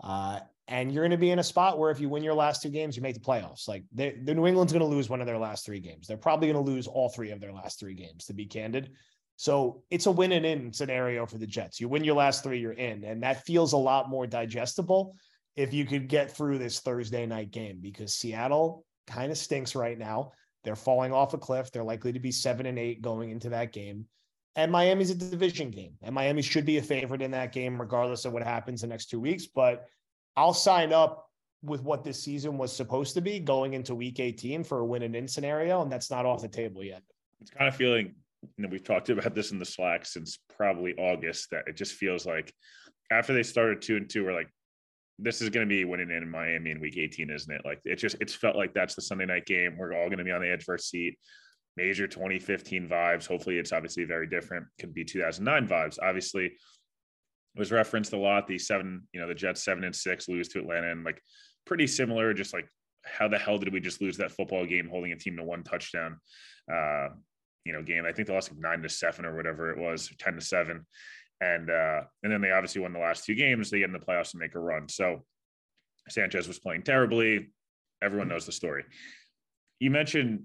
Uh, 0.03 0.39
and 0.67 0.91
you're 0.91 1.03
going 1.03 1.11
to 1.11 1.17
be 1.17 1.31
in 1.31 1.39
a 1.39 1.43
spot 1.43 1.79
where 1.79 1.91
if 1.91 1.99
you 1.99 2.09
win 2.09 2.23
your 2.23 2.33
last 2.33 2.61
two 2.61 2.69
games, 2.69 2.95
you 2.95 3.01
make 3.01 3.15
the 3.15 3.21
playoffs. 3.21 3.67
Like 3.67 3.85
the 3.93 4.11
New 4.11 4.45
England's 4.45 4.73
going 4.73 4.81
to 4.81 4.95
lose 4.95 5.09
one 5.09 5.21
of 5.21 5.27
their 5.27 5.37
last 5.37 5.65
three 5.65 5.79
games. 5.79 6.07
They're 6.07 6.17
probably 6.17 6.51
going 6.51 6.63
to 6.63 6.71
lose 6.71 6.87
all 6.87 7.09
three 7.09 7.31
of 7.31 7.39
their 7.39 7.53
last 7.53 7.79
three 7.79 7.93
games, 7.93 8.25
to 8.25 8.33
be 8.33 8.45
candid. 8.45 8.91
So 9.37 9.83
it's 9.89 10.07
a 10.07 10.11
win 10.11 10.33
and 10.33 10.45
in 10.45 10.73
scenario 10.73 11.25
for 11.25 11.37
the 11.37 11.47
Jets. 11.47 11.79
You 11.79 11.87
win 11.87 12.03
your 12.03 12.15
last 12.15 12.43
three, 12.43 12.59
you're 12.59 12.73
in. 12.73 13.03
And 13.05 13.23
that 13.23 13.45
feels 13.45 13.73
a 13.73 13.77
lot 13.77 14.09
more 14.09 14.27
digestible 14.27 15.15
if 15.55 15.73
you 15.73 15.85
could 15.85 16.09
get 16.09 16.35
through 16.35 16.57
this 16.57 16.81
Thursday 16.81 17.25
night 17.25 17.51
game 17.51 17.79
because 17.81 18.13
Seattle 18.13 18.83
kind 19.07 19.31
of 19.31 19.37
stinks 19.37 19.73
right 19.73 19.97
now. 19.97 20.31
They're 20.63 20.75
falling 20.75 21.13
off 21.13 21.33
a 21.33 21.37
cliff. 21.37 21.71
They're 21.71 21.83
likely 21.83 22.13
to 22.13 22.19
be 22.19 22.31
seven 22.31 22.65
and 22.65 22.77
eight 22.77 23.01
going 23.01 23.29
into 23.29 23.49
that 23.49 23.71
game. 23.71 24.05
And 24.55 24.71
Miami's 24.71 25.11
a 25.11 25.15
division 25.15 25.69
game. 25.69 25.93
And 26.01 26.15
Miami 26.15 26.41
should 26.41 26.65
be 26.65 26.77
a 26.77 26.81
favorite 26.81 27.21
in 27.21 27.31
that 27.31 27.51
game, 27.51 27.79
regardless 27.79 28.25
of 28.25 28.33
what 28.33 28.43
happens 28.43 28.81
the 28.81 28.87
next 28.87 29.05
two 29.05 29.19
weeks. 29.19 29.45
But 29.45 29.85
I'll 30.35 30.53
sign 30.53 30.91
up 30.91 31.29
with 31.63 31.81
what 31.83 32.03
this 32.03 32.21
season 32.21 32.57
was 32.57 32.75
supposed 32.75 33.13
to 33.15 33.21
be 33.21 33.39
going 33.39 33.73
into 33.73 33.95
week 33.95 34.19
18 34.19 34.63
for 34.63 34.79
a 34.79 34.85
win 34.85 35.03
and 35.03 35.15
in 35.15 35.27
scenario. 35.27 35.81
And 35.81 35.91
that's 35.91 36.09
not 36.09 36.25
off 36.25 36.41
the 36.41 36.47
table 36.47 36.83
yet. 36.83 37.03
It's 37.39 37.51
kind 37.51 37.67
of 37.67 37.75
feeling, 37.75 38.15
you 38.57 38.63
know, 38.63 38.69
we've 38.69 38.83
talked 38.83 39.09
about 39.09 39.35
this 39.35 39.51
in 39.51 39.59
the 39.59 39.65
Slack 39.65 40.05
since 40.05 40.39
probably 40.55 40.95
August 40.97 41.51
that 41.51 41.67
it 41.67 41.75
just 41.75 41.93
feels 41.93 42.25
like 42.25 42.51
after 43.11 43.33
they 43.33 43.43
started 43.43 43.81
two 43.81 43.95
and 43.95 44.09
two, 44.09 44.25
we're 44.25 44.33
like, 44.33 44.49
this 45.19 45.41
is 45.41 45.49
going 45.49 45.67
to 45.67 45.69
be 45.69 45.83
winning 45.83 46.11
in 46.11 46.29
Miami 46.29 46.71
in 46.71 46.79
week 46.79 46.97
18, 46.97 47.29
isn't 47.29 47.53
it? 47.53 47.61
Like 47.65 47.81
it 47.85 47.95
just, 47.95 48.17
it's 48.19 48.35
felt 48.35 48.55
like 48.55 48.73
that's 48.73 48.95
the 48.95 49.01
Sunday 49.01 49.25
night 49.25 49.45
game. 49.45 49.75
We're 49.77 49.93
all 49.93 50.07
going 50.07 50.19
to 50.19 50.23
be 50.23 50.31
on 50.31 50.41
the 50.41 50.51
edge 50.51 50.63
of 50.63 50.69
our 50.69 50.77
seat. 50.77 51.17
Major 51.75 52.07
2015 52.07 52.87
vibes. 52.87 53.27
Hopefully 53.27 53.57
it's 53.57 53.71
obviously 53.71 54.03
very 54.03 54.27
different. 54.27 54.65
Could 54.79 54.93
be 54.93 55.03
2009 55.03 55.67
vibes. 55.67 55.97
Obviously 56.01 56.45
it 56.45 56.53
was 57.59 57.71
referenced 57.71 58.13
a 58.13 58.17
lot. 58.17 58.47
The 58.47 58.59
seven, 58.59 59.07
you 59.13 59.19
know, 59.19 59.27
the 59.27 59.35
Jets 59.35 59.63
seven 59.63 59.83
and 59.83 59.95
six 59.95 60.27
lose 60.27 60.47
to 60.49 60.59
Atlanta 60.59 60.91
and 60.91 61.03
like 61.03 61.21
pretty 61.65 61.87
similar, 61.87 62.33
just 62.33 62.53
like 62.53 62.67
how 63.03 63.27
the 63.27 63.37
hell 63.37 63.57
did 63.57 63.73
we 63.73 63.79
just 63.79 64.01
lose 64.01 64.17
that 64.17 64.31
football 64.31 64.65
game 64.65 64.87
holding 64.89 65.11
a 65.11 65.17
team 65.17 65.37
to 65.37 65.43
one 65.43 65.63
touchdown? 65.63 66.17
Uh, 66.71 67.09
you 67.63 67.73
know, 67.73 67.81
game. 67.81 68.05
I 68.05 68.11
think 68.11 68.27
they 68.27 68.33
lost 68.33 68.51
like 68.51 68.59
nine 68.59 68.81
to 68.81 68.89
seven 68.89 69.25
or 69.25 69.35
whatever 69.35 69.71
it 69.71 69.77
was, 69.77 70.11
10 70.19 70.35
to 70.35 70.41
seven 70.41 70.85
and 71.41 71.69
uh, 71.69 72.01
and 72.23 72.31
then 72.31 72.41
they 72.41 72.51
obviously 72.51 72.81
won 72.81 72.93
the 72.93 72.99
last 72.99 73.25
two 73.25 73.35
games. 73.35 73.69
They 73.69 73.79
get 73.79 73.89
in 73.89 73.93
the 73.93 73.99
playoffs 73.99 74.33
and 74.33 74.39
make 74.39 74.55
a 74.55 74.59
run. 74.59 74.89
So 74.89 75.23
Sanchez 76.09 76.47
was 76.47 76.59
playing 76.59 76.83
terribly. 76.83 77.49
Everyone 78.01 78.27
knows 78.27 78.45
the 78.45 78.51
story. 78.51 78.85
You 79.79 79.91
mentioned, 79.91 80.43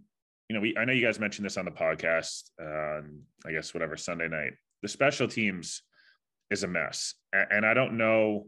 you 0.49 0.55
know, 0.55 0.61
we 0.61 0.77
I 0.77 0.85
know 0.85 0.93
you 0.93 1.05
guys 1.05 1.21
mentioned 1.21 1.47
this 1.47 1.57
on 1.57 1.65
the 1.65 1.71
podcast. 1.71 2.51
Uh, 2.61 3.03
I 3.47 3.53
guess 3.53 3.75
whatever 3.75 3.97
Sunday 3.97 4.29
night. 4.29 4.53
The 4.83 4.89
special 4.89 5.29
teams 5.29 5.83
is 6.51 6.65
a 6.65 6.69
mess, 6.69 7.15
and 7.33 7.65
I 7.65 7.75
don't 7.75 7.97
know. 7.97 8.47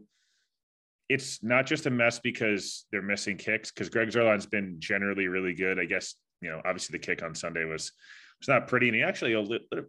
It's 1.07 1.43
not 1.43 1.67
just 1.67 1.85
a 1.85 1.91
mess 1.91 2.19
because 2.19 2.85
they're 2.91 3.01
missing 3.01 3.37
kicks. 3.37 3.71
Because 3.71 3.89
Greg 3.89 4.09
Zuerlein's 4.09 4.47
been 4.47 4.75
generally 4.79 5.27
really 5.27 5.53
good. 5.53 5.79
I 5.79 5.85
guess 5.85 6.15
you 6.41 6.49
know, 6.49 6.61
obviously 6.65 6.97
the 6.97 7.05
kick 7.05 7.23
on 7.23 7.33
Sunday 7.33 7.63
was 7.65 7.91
it's 8.39 8.47
not 8.47 8.67
pretty. 8.67 8.87
And 8.89 8.95
he 8.95 9.03
actually 9.03 9.33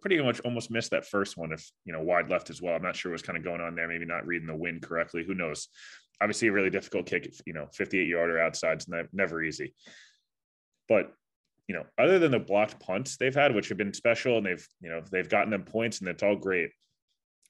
pretty 0.01 0.23
much 0.23 0.41
almost 0.41 0.71
missed 0.71 0.91
that 0.93 1.07
first 1.07 1.37
one 1.37 1.53
if, 1.53 1.69
you 1.85 1.93
know, 1.93 2.03
wide 2.03 2.31
left 2.31 2.51
as 2.51 2.63
well. 2.63 2.75
I'm 2.75 2.83
not 2.83 2.97
sure 2.97 3.11
what's 3.13 3.23
kind 3.23 3.37
of 3.37 3.45
going 3.45 3.61
on 3.61 3.75
there. 3.75 3.89
Maybe 3.89 4.07
not 4.07 4.27
reading 4.27 4.47
the 4.47 4.57
wind 4.57 4.83
correctly. 4.83 5.25
Who 5.25 5.35
knows? 5.35 5.69
Obviously, 6.21 6.49
a 6.49 6.53
really 6.53 6.71
difficult 6.71 7.07
kick, 7.07 7.31
you 7.45 7.53
know, 7.53 7.67
58 7.75 8.09
yarder 8.09 8.41
outside's 8.41 8.89
never 9.13 9.43
easy. 9.43 9.75
But, 10.89 11.13
you 11.69 11.75
know, 11.75 11.85
other 11.99 12.19
than 12.19 12.31
the 12.31 12.39
blocked 12.39 12.81
punts 12.81 13.17
they've 13.17 13.35
had, 13.35 13.55
which 13.55 13.69
have 13.69 13.79
been 13.79 13.93
special 13.93 14.39
and 14.39 14.47
they've, 14.47 14.67
you 14.81 14.89
know, 14.89 15.03
they've 15.11 15.29
gotten 15.29 15.51
them 15.51 15.65
points 15.65 16.01
and 16.01 16.09
it's 16.09 16.23
all 16.23 16.37
great. 16.37 16.71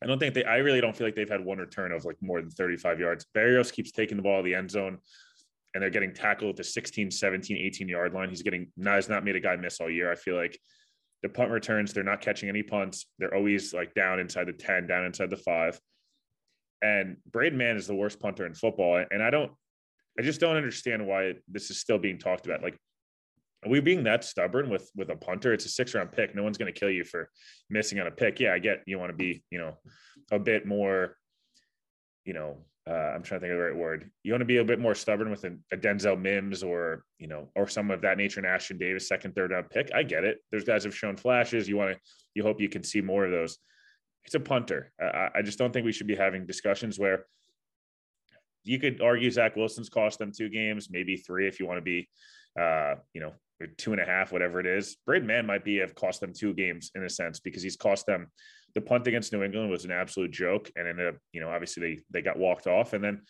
I 0.02 0.06
don't 0.06 0.18
think 0.18 0.34
they, 0.34 0.44
I 0.44 0.56
really 0.56 0.80
don't 0.80 0.96
feel 0.96 1.06
like 1.06 1.14
they've 1.14 1.28
had 1.28 1.44
one 1.44 1.58
return 1.58 1.92
of 1.92 2.04
like 2.04 2.16
more 2.20 2.40
than 2.40 2.50
35 2.50 2.98
yards. 2.98 3.26
Berrios 3.36 3.72
keeps 3.72 3.92
taking 3.92 4.16
the 4.16 4.22
ball 4.22 4.38
to 4.38 4.44
the 4.44 4.54
end 4.54 4.70
zone 4.70 4.98
and 5.74 5.82
they're 5.82 5.90
getting 5.90 6.12
tackled 6.12 6.50
at 6.50 6.56
the 6.56 6.64
16, 6.64 7.10
17, 7.10 7.56
18 7.56 7.88
yard 7.88 8.12
line. 8.14 8.28
He's 8.28 8.42
getting, 8.42 8.68
now 8.76 8.94
has 8.94 9.08
not 9.08 9.24
made 9.24 9.36
a 9.36 9.40
guy 9.40 9.56
miss 9.56 9.80
all 9.80 9.90
year. 9.90 10.10
I 10.10 10.16
feel 10.16 10.36
like 10.36 10.58
the 11.26 11.32
punt 11.32 11.50
returns, 11.50 11.92
they're 11.92 12.04
not 12.04 12.20
catching 12.20 12.48
any 12.48 12.62
punts. 12.62 13.06
They're 13.18 13.34
always 13.34 13.74
like 13.74 13.94
down 13.94 14.20
inside 14.20 14.46
the 14.46 14.52
10, 14.52 14.86
down 14.86 15.04
inside 15.04 15.30
the 15.30 15.36
five. 15.36 15.80
And 16.82 17.16
Braden 17.30 17.58
Mann 17.58 17.76
is 17.76 17.86
the 17.86 17.94
worst 17.94 18.20
punter 18.20 18.46
in 18.46 18.54
football. 18.54 19.04
And 19.10 19.22
I 19.22 19.30
don't, 19.30 19.50
I 20.18 20.22
just 20.22 20.40
don't 20.40 20.56
understand 20.56 21.06
why 21.06 21.34
this 21.48 21.70
is 21.70 21.78
still 21.78 21.98
being 21.98 22.18
talked 22.18 22.46
about. 22.46 22.62
Like, 22.62 22.78
are 23.64 23.70
we 23.70 23.80
being 23.80 24.04
that 24.04 24.22
stubborn 24.22 24.70
with 24.70 24.88
with 24.94 25.10
a 25.10 25.16
punter? 25.16 25.52
It's 25.52 25.64
a 25.64 25.68
six 25.68 25.94
round 25.94 26.12
pick. 26.12 26.34
No 26.34 26.44
one's 26.44 26.58
going 26.58 26.72
to 26.72 26.78
kill 26.78 26.90
you 26.90 27.04
for 27.04 27.28
missing 27.68 27.98
on 27.98 28.06
a 28.06 28.10
pick. 28.10 28.38
Yeah, 28.38 28.52
I 28.52 28.58
get 28.58 28.82
you 28.86 28.98
want 28.98 29.10
to 29.10 29.16
be, 29.16 29.42
you 29.50 29.58
know, 29.58 29.74
a 30.30 30.38
bit 30.38 30.66
more, 30.66 31.16
you 32.24 32.34
know, 32.34 32.58
uh, 32.88 33.12
I'm 33.14 33.22
trying 33.22 33.40
to 33.40 33.46
think 33.46 33.52
of 33.52 33.58
the 33.58 33.64
right 33.64 33.76
word. 33.76 34.10
You 34.22 34.32
want 34.32 34.42
to 34.42 34.46
be 34.46 34.58
a 34.58 34.64
bit 34.64 34.78
more 34.78 34.94
stubborn 34.94 35.30
with 35.30 35.44
a, 35.44 35.56
a, 35.72 35.76
Denzel 35.76 36.20
Mims 36.20 36.62
or 36.62 37.04
you 37.18 37.26
know 37.26 37.48
or 37.56 37.66
some 37.66 37.90
of 37.90 38.00
that 38.02 38.16
nature. 38.16 38.38
And 38.38 38.48
Ashtyn 38.48 38.78
Davis, 38.78 39.08
second, 39.08 39.34
third 39.34 39.50
round 39.50 39.70
pick. 39.70 39.90
I 39.94 40.04
get 40.04 40.24
it. 40.24 40.38
Those 40.52 40.64
guys 40.64 40.84
have 40.84 40.94
shown 40.94 41.16
flashes. 41.16 41.68
You 41.68 41.76
want 41.76 41.94
to, 41.94 42.00
you 42.34 42.44
hope 42.44 42.60
you 42.60 42.68
can 42.68 42.84
see 42.84 43.00
more 43.00 43.24
of 43.24 43.32
those. 43.32 43.58
It's 44.24 44.36
a 44.36 44.40
punter. 44.40 44.92
I, 45.00 45.30
I 45.36 45.42
just 45.42 45.58
don't 45.58 45.72
think 45.72 45.84
we 45.84 45.92
should 45.92 46.06
be 46.06 46.16
having 46.16 46.46
discussions 46.46 46.98
where 46.98 47.26
you 48.62 48.78
could 48.78 49.00
argue 49.00 49.30
Zach 49.30 49.56
Wilson's 49.56 49.88
cost 49.88 50.18
them 50.18 50.32
two 50.36 50.48
games, 50.48 50.88
maybe 50.90 51.16
three 51.16 51.46
if 51.46 51.58
you 51.60 51.66
want 51.66 51.78
to 51.78 51.82
be, 51.82 52.08
uh, 52.60 52.96
you 53.14 53.20
know, 53.20 53.32
two 53.78 53.92
and 53.92 54.00
a 54.00 54.04
half, 54.04 54.32
whatever 54.32 54.60
it 54.60 54.66
is. 54.66 54.96
Braden 55.06 55.26
Mann 55.26 55.46
might 55.46 55.64
be 55.64 55.76
have 55.78 55.94
cost 55.94 56.20
them 56.20 56.32
two 56.32 56.52
games 56.54 56.90
in 56.94 57.04
a 57.04 57.08
sense 57.08 57.40
because 57.40 57.62
he's 57.62 57.76
cost 57.76 58.06
them 58.06 58.26
the 58.76 58.80
punt 58.82 59.06
against 59.06 59.32
New 59.32 59.42
England 59.42 59.70
was 59.70 59.86
an 59.86 59.90
absolute 59.90 60.30
joke 60.30 60.70
and 60.76 60.86
ended 60.86 61.08
up, 61.08 61.14
you 61.32 61.40
know, 61.40 61.48
obviously 61.48 61.80
they 61.80 62.02
they 62.10 62.22
got 62.22 62.38
walked 62.38 62.66
off. 62.66 62.92
And 62.92 63.02
then 63.02 63.22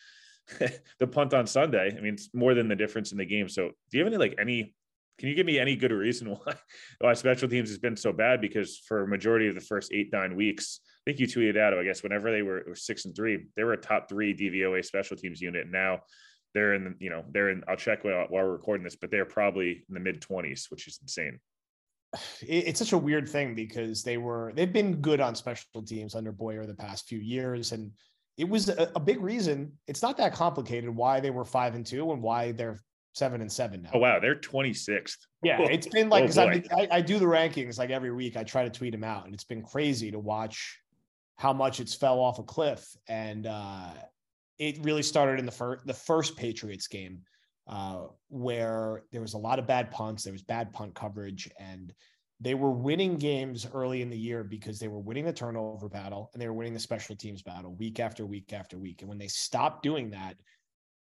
the 0.98 1.06
punt 1.06 1.32
on 1.32 1.46
Sunday, 1.46 1.94
I 1.96 2.00
mean, 2.00 2.14
it's 2.14 2.34
more 2.34 2.52
than 2.52 2.66
the 2.66 2.74
difference 2.74 3.12
in 3.12 3.18
the 3.18 3.24
game. 3.24 3.48
So 3.48 3.68
do 3.90 3.96
you 3.96 4.04
have 4.04 4.12
any 4.12 4.18
like 4.18 4.34
any 4.38 4.74
can 5.18 5.28
you 5.28 5.34
give 5.36 5.46
me 5.46 5.58
any 5.58 5.76
good 5.76 5.92
reason 5.92 6.28
why 6.44 6.54
why 7.00 7.14
special 7.14 7.48
teams 7.48 7.68
has 7.68 7.78
been 7.78 7.96
so 7.96 8.12
bad? 8.12 8.40
Because 8.40 8.76
for 8.88 9.04
a 9.04 9.08
majority 9.08 9.46
of 9.46 9.54
the 9.54 9.60
first 9.60 9.92
eight, 9.94 10.12
nine 10.12 10.34
weeks, 10.34 10.80
I 10.82 11.10
think 11.10 11.20
you 11.20 11.28
tweeted 11.28 11.56
out, 11.56 11.78
I 11.78 11.84
guess, 11.84 12.02
whenever 12.02 12.32
they 12.32 12.42
were, 12.42 12.64
were 12.66 12.74
six 12.74 13.04
and 13.04 13.14
three, 13.14 13.46
they 13.56 13.62
were 13.62 13.74
a 13.74 13.80
top 13.80 14.08
three 14.08 14.34
DVOA 14.34 14.84
special 14.84 15.16
teams 15.16 15.40
unit. 15.40 15.62
And 15.62 15.72
now 15.72 16.00
they're 16.54 16.74
in 16.74 16.96
you 16.98 17.10
know, 17.10 17.24
they're 17.30 17.50
in, 17.50 17.62
I'll 17.68 17.76
check 17.76 18.02
while, 18.02 18.26
while 18.28 18.44
we're 18.44 18.50
recording 18.50 18.82
this, 18.82 18.96
but 18.96 19.12
they're 19.12 19.24
probably 19.24 19.84
in 19.88 19.94
the 19.94 20.00
mid 20.00 20.20
20s, 20.20 20.72
which 20.72 20.88
is 20.88 20.98
insane. 21.00 21.38
It's 22.42 22.78
such 22.78 22.92
a 22.92 22.98
weird 22.98 23.28
thing 23.28 23.54
because 23.54 24.02
they 24.02 24.16
were, 24.16 24.52
they've 24.54 24.72
been 24.72 25.00
good 25.00 25.20
on 25.20 25.34
special 25.34 25.82
teams 25.84 26.14
under 26.14 26.32
Boyer 26.32 26.66
the 26.66 26.74
past 26.74 27.08
few 27.08 27.18
years. 27.18 27.72
And 27.72 27.92
it 28.36 28.48
was 28.48 28.68
a, 28.68 28.90
a 28.94 29.00
big 29.00 29.20
reason. 29.20 29.72
It's 29.86 30.02
not 30.02 30.16
that 30.18 30.34
complicated 30.34 30.94
why 30.94 31.20
they 31.20 31.30
were 31.30 31.44
five 31.44 31.74
and 31.74 31.86
two 31.86 32.12
and 32.12 32.22
why 32.22 32.52
they're 32.52 32.80
seven 33.16 33.40
and 33.40 33.50
seven 33.50 33.82
now. 33.82 33.90
Oh 33.94 33.98
wow, 33.98 34.20
they're 34.20 34.36
26th. 34.36 35.16
Yeah, 35.42 35.62
it's 35.62 35.86
been 35.86 36.08
like 36.08 36.36
oh, 36.36 36.50
I, 36.76 36.88
I, 36.90 37.00
do 37.00 37.18
the 37.18 37.24
rankings 37.24 37.78
like 37.78 37.90
every 37.90 38.12
week. 38.12 38.36
I 38.36 38.44
try 38.44 38.64
to 38.64 38.70
tweet 38.70 38.92
them 38.92 39.04
out, 39.04 39.24
and 39.24 39.34
it's 39.34 39.44
been 39.44 39.62
crazy 39.62 40.10
to 40.10 40.18
watch 40.18 40.78
how 41.36 41.52
much 41.52 41.80
it's 41.80 41.94
fell 41.94 42.20
off 42.20 42.38
a 42.38 42.42
cliff. 42.42 42.86
And 43.08 43.46
uh, 43.46 43.92
it 44.58 44.78
really 44.82 45.02
started 45.02 45.38
in 45.38 45.46
the 45.46 45.52
first 45.52 45.86
the 45.86 45.94
first 45.94 46.36
Patriots 46.36 46.88
game, 46.88 47.20
uh, 47.66 48.06
where 48.28 49.02
there 49.12 49.20
was 49.20 49.34
a 49.34 49.38
lot 49.38 49.58
of 49.58 49.66
bad 49.66 49.90
punts, 49.90 50.24
there 50.24 50.32
was 50.32 50.42
bad 50.42 50.72
punt 50.72 50.94
coverage, 50.94 51.50
and 51.58 51.92
they 52.40 52.54
were 52.54 52.70
winning 52.70 53.16
games 53.16 53.66
early 53.72 54.02
in 54.02 54.10
the 54.10 54.18
year 54.18 54.44
because 54.44 54.78
they 54.78 54.88
were 54.88 55.00
winning 55.00 55.24
the 55.24 55.32
turnover 55.32 55.88
battle 55.88 56.30
and 56.32 56.42
they 56.42 56.46
were 56.46 56.54
winning 56.54 56.74
the 56.74 56.80
special 56.80 57.16
teams 57.16 57.42
battle 57.42 57.74
week 57.74 57.98
after 57.98 58.26
week 58.26 58.52
after 58.52 58.78
week. 58.78 59.00
And 59.00 59.08
when 59.08 59.18
they 59.18 59.28
stopped 59.28 59.82
doing 59.82 60.10
that, 60.10 60.36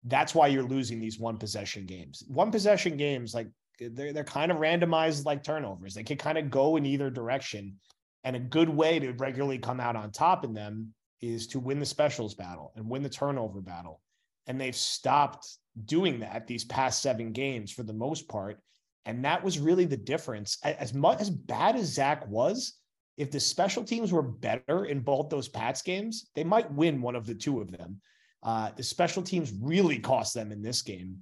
that's 0.04 0.36
why 0.36 0.48
you're 0.48 0.64
losing 0.64 1.00
these 1.00 1.20
one 1.20 1.38
possession 1.38 1.86
games. 1.86 2.24
One 2.28 2.52
possession 2.52 2.98
games, 2.98 3.34
like 3.34 3.48
they're 3.80 4.12
they're 4.12 4.24
kind 4.24 4.52
of 4.52 4.58
randomized 4.58 5.26
like 5.26 5.44
turnovers. 5.44 5.94
They 5.94 6.04
can 6.04 6.18
kind 6.18 6.38
of 6.38 6.50
go 6.50 6.76
in 6.76 6.86
either 6.86 7.10
direction. 7.10 7.78
And 8.24 8.36
a 8.36 8.40
good 8.40 8.70
way 8.70 9.00
to 9.00 9.14
regularly 9.14 9.58
come 9.58 9.80
out 9.80 9.96
on 9.96 10.12
top 10.12 10.44
in 10.44 10.54
them 10.54 10.94
is 11.22 11.48
to 11.48 11.60
win 11.60 11.80
the 11.80 11.86
specials 11.86 12.36
battle 12.36 12.72
and 12.76 12.90
win 12.90 13.04
the 13.04 13.10
turnover 13.10 13.62
battle. 13.62 14.02
And 14.48 14.60
they've 14.60 14.76
stopped 14.76 15.48
doing 15.86 16.20
that 16.20 16.48
these 16.48 16.66
past 16.66 17.02
seven 17.02 17.32
games 17.32 17.72
for 17.72 17.84
the 17.84 17.94
most 17.94 18.28
part. 18.28 18.60
And 19.06 19.26
that 19.26 19.44
was 19.44 19.60
really 19.60 19.86
the 19.86 19.98
difference. 19.98 20.58
As 20.64 20.94
much 20.94 21.22
as 21.22 21.30
bad 21.30 21.76
as 21.76 21.94
Zach 21.94 22.28
was, 22.28 22.78
if 23.18 23.32
the 23.32 23.40
special 23.40 23.84
teams 23.84 24.12
were 24.12 24.22
better 24.22 24.86
in 24.86 25.00
both 25.00 25.30
those 25.30 25.48
Pats 25.48 25.82
games, 25.82 26.30
they 26.36 26.44
might 26.44 26.72
win 26.72 27.02
one 27.02 27.16
of 27.16 27.26
the 27.26 27.36
two 27.36 27.62
of 27.62 27.72
them. 27.72 28.02
Uh, 28.44 28.72
the 28.76 28.84
special 28.84 29.22
teams 29.22 29.54
really 29.62 30.00
cost 30.00 30.34
them 30.34 30.52
in 30.52 30.62
this 30.62 30.82
game, 30.82 31.18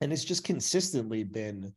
and 0.00 0.12
it's 0.12 0.24
just 0.24 0.42
consistently 0.42 1.22
been 1.22 1.72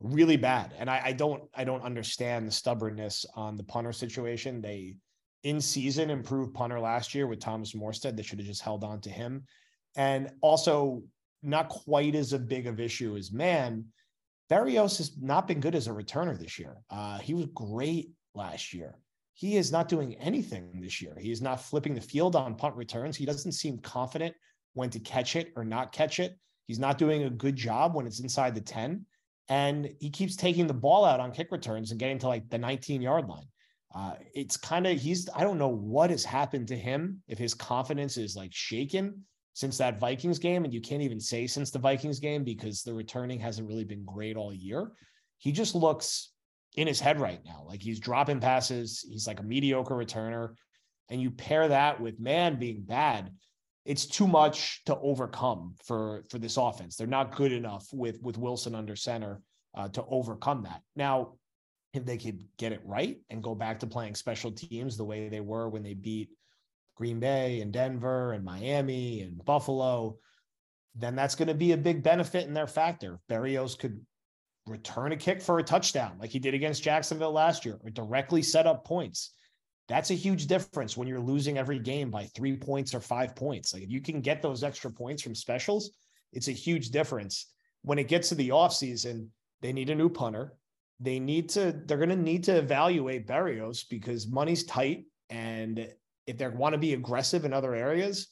really 0.00 0.36
bad. 0.36 0.74
And 0.78 0.88
I, 0.88 1.00
I 1.06 1.12
don't 1.12 1.42
I 1.54 1.64
don't 1.64 1.82
understand 1.82 2.46
the 2.46 2.52
stubbornness 2.52 3.26
on 3.34 3.56
the 3.56 3.64
punter 3.64 3.92
situation. 3.92 4.60
They 4.60 4.96
in 5.42 5.60
season 5.60 6.10
improved 6.10 6.54
punter 6.54 6.78
last 6.78 7.14
year 7.14 7.26
with 7.26 7.40
Thomas 7.40 7.72
Morstead. 7.72 8.16
They 8.16 8.22
should 8.22 8.38
have 8.38 8.46
just 8.46 8.62
held 8.62 8.84
on 8.84 9.00
to 9.00 9.10
him, 9.10 9.44
and 9.96 10.30
also 10.40 11.02
not 11.46 11.68
quite 11.68 12.14
as 12.14 12.32
a 12.32 12.38
big 12.38 12.66
of 12.66 12.80
issue 12.80 13.16
as 13.16 13.32
Mann. 13.32 13.86
Berrios 14.50 14.98
has 14.98 15.16
not 15.20 15.48
been 15.48 15.60
good 15.60 15.74
as 15.74 15.86
a 15.86 15.90
returner 15.90 16.38
this 16.38 16.58
year. 16.58 16.76
Uh, 16.90 17.18
he 17.18 17.34
was 17.34 17.46
great 17.54 18.10
last 18.34 18.72
year 18.72 18.98
he 19.36 19.58
is 19.58 19.70
not 19.70 19.88
doing 19.88 20.14
anything 20.14 20.80
this 20.80 21.02
year. 21.02 21.14
He 21.20 21.30
is 21.30 21.42
not 21.42 21.60
flipping 21.60 21.94
the 21.94 22.00
field 22.00 22.34
on 22.34 22.54
punt 22.54 22.74
returns. 22.74 23.18
He 23.18 23.26
doesn't 23.26 23.52
seem 23.52 23.78
confident 23.78 24.34
when 24.72 24.88
to 24.88 24.98
catch 24.98 25.36
it 25.36 25.52
or 25.56 25.62
not 25.62 25.92
catch 25.92 26.20
it. 26.20 26.38
He's 26.66 26.78
not 26.78 26.96
doing 26.96 27.24
a 27.24 27.30
good 27.30 27.54
job 27.54 27.94
when 27.94 28.06
it's 28.06 28.20
inside 28.20 28.54
the 28.54 28.62
10. 28.62 29.04
And 29.50 29.90
he 30.00 30.08
keeps 30.08 30.36
taking 30.36 30.66
the 30.66 30.72
ball 30.72 31.04
out 31.04 31.20
on 31.20 31.32
kick 31.32 31.52
returns 31.52 31.90
and 31.90 32.00
getting 32.00 32.18
to 32.20 32.28
like 32.28 32.48
the 32.48 32.56
19 32.56 33.02
yard 33.02 33.28
line. 33.28 33.44
Uh, 33.94 34.14
it's 34.34 34.56
kind 34.56 34.86
of, 34.86 34.98
he's, 34.98 35.28
I 35.36 35.42
don't 35.42 35.58
know 35.58 35.68
what 35.68 36.08
has 36.08 36.24
happened 36.24 36.68
to 36.68 36.76
him, 36.76 37.22
if 37.28 37.36
his 37.36 37.52
confidence 37.52 38.16
is 38.16 38.36
like 38.36 38.54
shaken 38.54 39.22
since 39.56 39.78
that 39.78 39.98
Vikings 39.98 40.38
game. 40.38 40.66
And 40.66 40.74
you 40.74 40.82
can't 40.82 41.00
even 41.00 41.18
say 41.18 41.46
since 41.46 41.70
the 41.70 41.78
Vikings 41.78 42.20
game 42.20 42.44
because 42.44 42.82
the 42.82 42.92
returning 42.92 43.40
hasn't 43.40 43.66
really 43.66 43.84
been 43.84 44.04
great 44.04 44.36
all 44.36 44.52
year. 44.52 44.92
He 45.38 45.50
just 45.50 45.74
looks 45.74 46.32
in 46.76 46.86
his 46.86 47.00
head 47.00 47.18
right 47.18 47.40
now. 47.42 47.64
Like 47.66 47.80
he's 47.80 47.98
dropping 47.98 48.38
passes, 48.38 49.02
he's 49.08 49.26
like 49.26 49.40
a 49.40 49.42
mediocre 49.42 49.94
returner. 49.94 50.56
And 51.08 51.22
you 51.22 51.30
pair 51.30 51.68
that 51.68 51.98
with 51.98 52.20
Mann 52.20 52.58
being 52.58 52.82
bad, 52.82 53.32
it's 53.86 54.04
too 54.04 54.26
much 54.26 54.84
to 54.84 54.98
overcome 54.98 55.74
for 55.86 56.24
for 56.28 56.38
this 56.38 56.58
offense. 56.58 56.96
They're 56.96 57.06
not 57.06 57.34
good 57.34 57.52
enough 57.52 57.86
with 57.94 58.20
with 58.20 58.36
Wilson 58.36 58.74
under 58.74 58.94
center 58.94 59.40
uh, 59.74 59.88
to 59.88 60.04
overcome 60.10 60.64
that. 60.64 60.82
Now, 60.96 61.32
if 61.94 62.04
they 62.04 62.18
could 62.18 62.44
get 62.58 62.72
it 62.72 62.82
right 62.84 63.16
and 63.30 63.42
go 63.42 63.54
back 63.54 63.80
to 63.80 63.86
playing 63.86 64.16
special 64.16 64.52
teams 64.52 64.98
the 64.98 65.04
way 65.04 65.30
they 65.30 65.40
were 65.40 65.70
when 65.70 65.82
they 65.82 65.94
beat 65.94 66.28
Green 66.96 67.20
Bay 67.20 67.60
and 67.60 67.72
Denver 67.72 68.32
and 68.32 68.44
Miami 68.44 69.20
and 69.20 69.44
Buffalo, 69.44 70.18
then 70.94 71.14
that's 71.14 71.34
going 71.34 71.48
to 71.48 71.54
be 71.54 71.72
a 71.72 71.76
big 71.76 72.02
benefit 72.02 72.46
in 72.46 72.54
their 72.54 72.66
factor. 72.66 73.20
Berrios 73.30 73.78
could 73.78 74.00
return 74.66 75.12
a 75.12 75.16
kick 75.16 75.40
for 75.40 75.58
a 75.58 75.62
touchdown 75.62 76.16
like 76.18 76.30
he 76.30 76.38
did 76.38 76.54
against 76.54 76.82
Jacksonville 76.82 77.32
last 77.32 77.64
year 77.64 77.78
or 77.84 77.90
directly 77.90 78.42
set 78.42 78.66
up 78.66 78.84
points. 78.84 79.34
That's 79.88 80.10
a 80.10 80.14
huge 80.14 80.46
difference 80.46 80.96
when 80.96 81.06
you're 81.06 81.20
losing 81.20 81.58
every 81.58 81.78
game 81.78 82.10
by 82.10 82.24
three 82.24 82.56
points 82.56 82.92
or 82.92 83.00
five 83.00 83.36
points. 83.36 83.72
Like 83.72 83.84
if 83.84 83.90
you 83.90 84.00
can 84.00 84.20
get 84.20 84.42
those 84.42 84.64
extra 84.64 84.90
points 84.90 85.22
from 85.22 85.34
specials, 85.34 85.90
it's 86.32 86.48
a 86.48 86.52
huge 86.52 86.90
difference. 86.90 87.52
When 87.82 87.98
it 87.98 88.08
gets 88.08 88.30
to 88.30 88.34
the 88.34 88.48
offseason, 88.48 89.28
they 89.60 89.72
need 89.72 89.90
a 89.90 89.94
new 89.94 90.08
punter. 90.08 90.54
They 90.98 91.20
need 91.20 91.50
to, 91.50 91.72
they're 91.84 91.98
going 91.98 92.08
to 92.08 92.16
need 92.16 92.44
to 92.44 92.56
evaluate 92.56 93.28
Berrios 93.28 93.84
because 93.88 94.26
money's 94.26 94.64
tight. 94.64 95.04
And 95.30 95.88
if 96.26 96.38
they 96.38 96.48
want 96.48 96.72
to 96.72 96.78
be 96.78 96.94
aggressive 96.94 97.44
in 97.44 97.52
other 97.52 97.74
areas, 97.74 98.28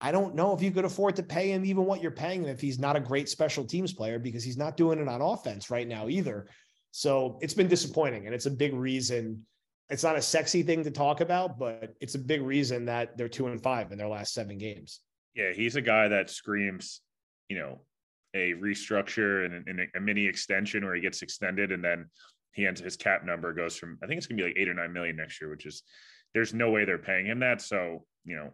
I 0.00 0.12
don't 0.12 0.34
know 0.34 0.54
if 0.54 0.62
you 0.62 0.70
could 0.70 0.84
afford 0.84 1.16
to 1.16 1.22
pay 1.22 1.50
him 1.50 1.64
even 1.64 1.84
what 1.84 2.02
you're 2.02 2.10
paying 2.10 2.42
him 2.42 2.48
if 2.48 2.60
he's 2.60 2.78
not 2.78 2.96
a 2.96 3.00
great 3.00 3.28
special 3.28 3.64
teams 3.64 3.92
player 3.92 4.18
because 4.18 4.44
he's 4.44 4.56
not 4.56 4.76
doing 4.76 4.98
it 4.98 5.08
on 5.08 5.20
offense 5.20 5.70
right 5.70 5.88
now 5.88 6.08
either. 6.08 6.48
So 6.90 7.38
it's 7.40 7.54
been 7.54 7.68
disappointing. 7.68 8.26
And 8.26 8.34
it's 8.34 8.46
a 8.46 8.50
big 8.50 8.74
reason. 8.74 9.44
It's 9.90 10.04
not 10.04 10.16
a 10.16 10.22
sexy 10.22 10.62
thing 10.62 10.84
to 10.84 10.90
talk 10.90 11.20
about, 11.20 11.58
but 11.58 11.94
it's 12.00 12.14
a 12.14 12.18
big 12.18 12.42
reason 12.42 12.84
that 12.86 13.16
they're 13.16 13.28
two 13.28 13.46
and 13.46 13.62
five 13.62 13.92
in 13.92 13.98
their 13.98 14.08
last 14.08 14.34
seven 14.34 14.58
games. 14.58 15.00
Yeah, 15.34 15.52
he's 15.52 15.76
a 15.76 15.80
guy 15.80 16.08
that 16.08 16.30
screams, 16.30 17.00
you 17.48 17.58
know, 17.58 17.80
a 18.34 18.52
restructure 18.54 19.46
and, 19.46 19.66
and 19.68 19.88
a 19.96 20.00
mini 20.00 20.26
extension 20.26 20.84
where 20.84 20.94
he 20.94 21.00
gets 21.00 21.22
extended 21.22 21.72
and 21.72 21.82
then 21.82 22.06
he 22.52 22.66
ends 22.66 22.80
his 22.80 22.96
cap 22.96 23.24
number 23.24 23.52
goes 23.52 23.76
from 23.76 23.98
I 24.02 24.06
think 24.06 24.18
it's 24.18 24.26
gonna 24.26 24.42
be 24.42 24.48
like 24.48 24.56
eight 24.56 24.68
or 24.68 24.74
nine 24.74 24.92
million 24.92 25.16
next 25.16 25.40
year, 25.40 25.50
which 25.50 25.66
is 25.66 25.82
there's 26.34 26.52
no 26.52 26.70
way 26.70 26.84
they're 26.84 26.98
paying 26.98 27.26
him 27.26 27.40
that. 27.40 27.60
So, 27.60 28.04
you 28.24 28.36
know, 28.36 28.50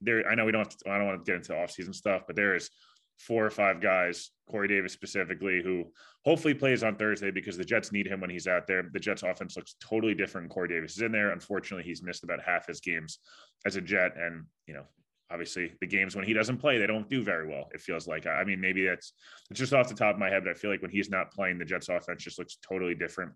there 0.00 0.28
I 0.28 0.34
know 0.34 0.44
we 0.44 0.52
don't 0.52 0.70
to, 0.70 0.90
I 0.90 0.98
don't 0.98 1.06
want 1.06 1.24
to 1.24 1.30
get 1.30 1.36
into 1.36 1.52
offseason 1.52 1.94
stuff, 1.94 2.22
but 2.26 2.36
there 2.36 2.54
is 2.54 2.70
four 3.18 3.44
or 3.44 3.50
five 3.50 3.80
guys, 3.80 4.30
Corey 4.50 4.68
Davis 4.68 4.92
specifically, 4.92 5.62
who 5.62 5.84
hopefully 6.24 6.54
plays 6.54 6.82
on 6.82 6.96
Thursday 6.96 7.30
because 7.30 7.56
the 7.56 7.64
Jets 7.64 7.92
need 7.92 8.06
him 8.06 8.20
when 8.20 8.30
he's 8.30 8.46
out 8.46 8.66
there. 8.66 8.88
The 8.92 9.00
Jets 9.00 9.22
offense 9.22 9.56
looks 9.56 9.76
totally 9.80 10.14
different. 10.14 10.50
Corey 10.50 10.68
Davis 10.68 10.96
is 10.96 11.02
in 11.02 11.12
there. 11.12 11.30
Unfortunately, 11.30 11.84
he's 11.84 12.02
missed 12.02 12.24
about 12.24 12.42
half 12.42 12.66
his 12.66 12.80
games 12.80 13.18
as 13.66 13.76
a 13.76 13.80
Jet. 13.80 14.12
And, 14.16 14.44
you 14.66 14.74
know, 14.74 14.84
obviously 15.30 15.72
the 15.80 15.86
games 15.86 16.16
when 16.16 16.24
he 16.24 16.32
doesn't 16.32 16.58
play, 16.58 16.78
they 16.78 16.86
don't 16.86 17.08
do 17.08 17.22
very 17.22 17.46
well. 17.46 17.68
It 17.72 17.80
feels 17.80 18.06
like, 18.06 18.26
I 18.26 18.44
mean, 18.44 18.60
maybe 18.60 18.86
that's 18.86 19.12
it's 19.50 19.60
just 19.60 19.72
off 19.72 19.88
the 19.88 19.94
top 19.94 20.14
of 20.14 20.20
my 20.20 20.28
head, 20.28 20.44
but 20.44 20.50
I 20.50 20.54
feel 20.54 20.70
like 20.70 20.82
when 20.82 20.90
he's 20.90 21.10
not 21.10 21.32
playing, 21.32 21.58
the 21.58 21.64
Jets 21.64 21.88
offense 21.88 22.22
just 22.22 22.38
looks 22.38 22.58
totally 22.62 22.94
different. 22.94 23.32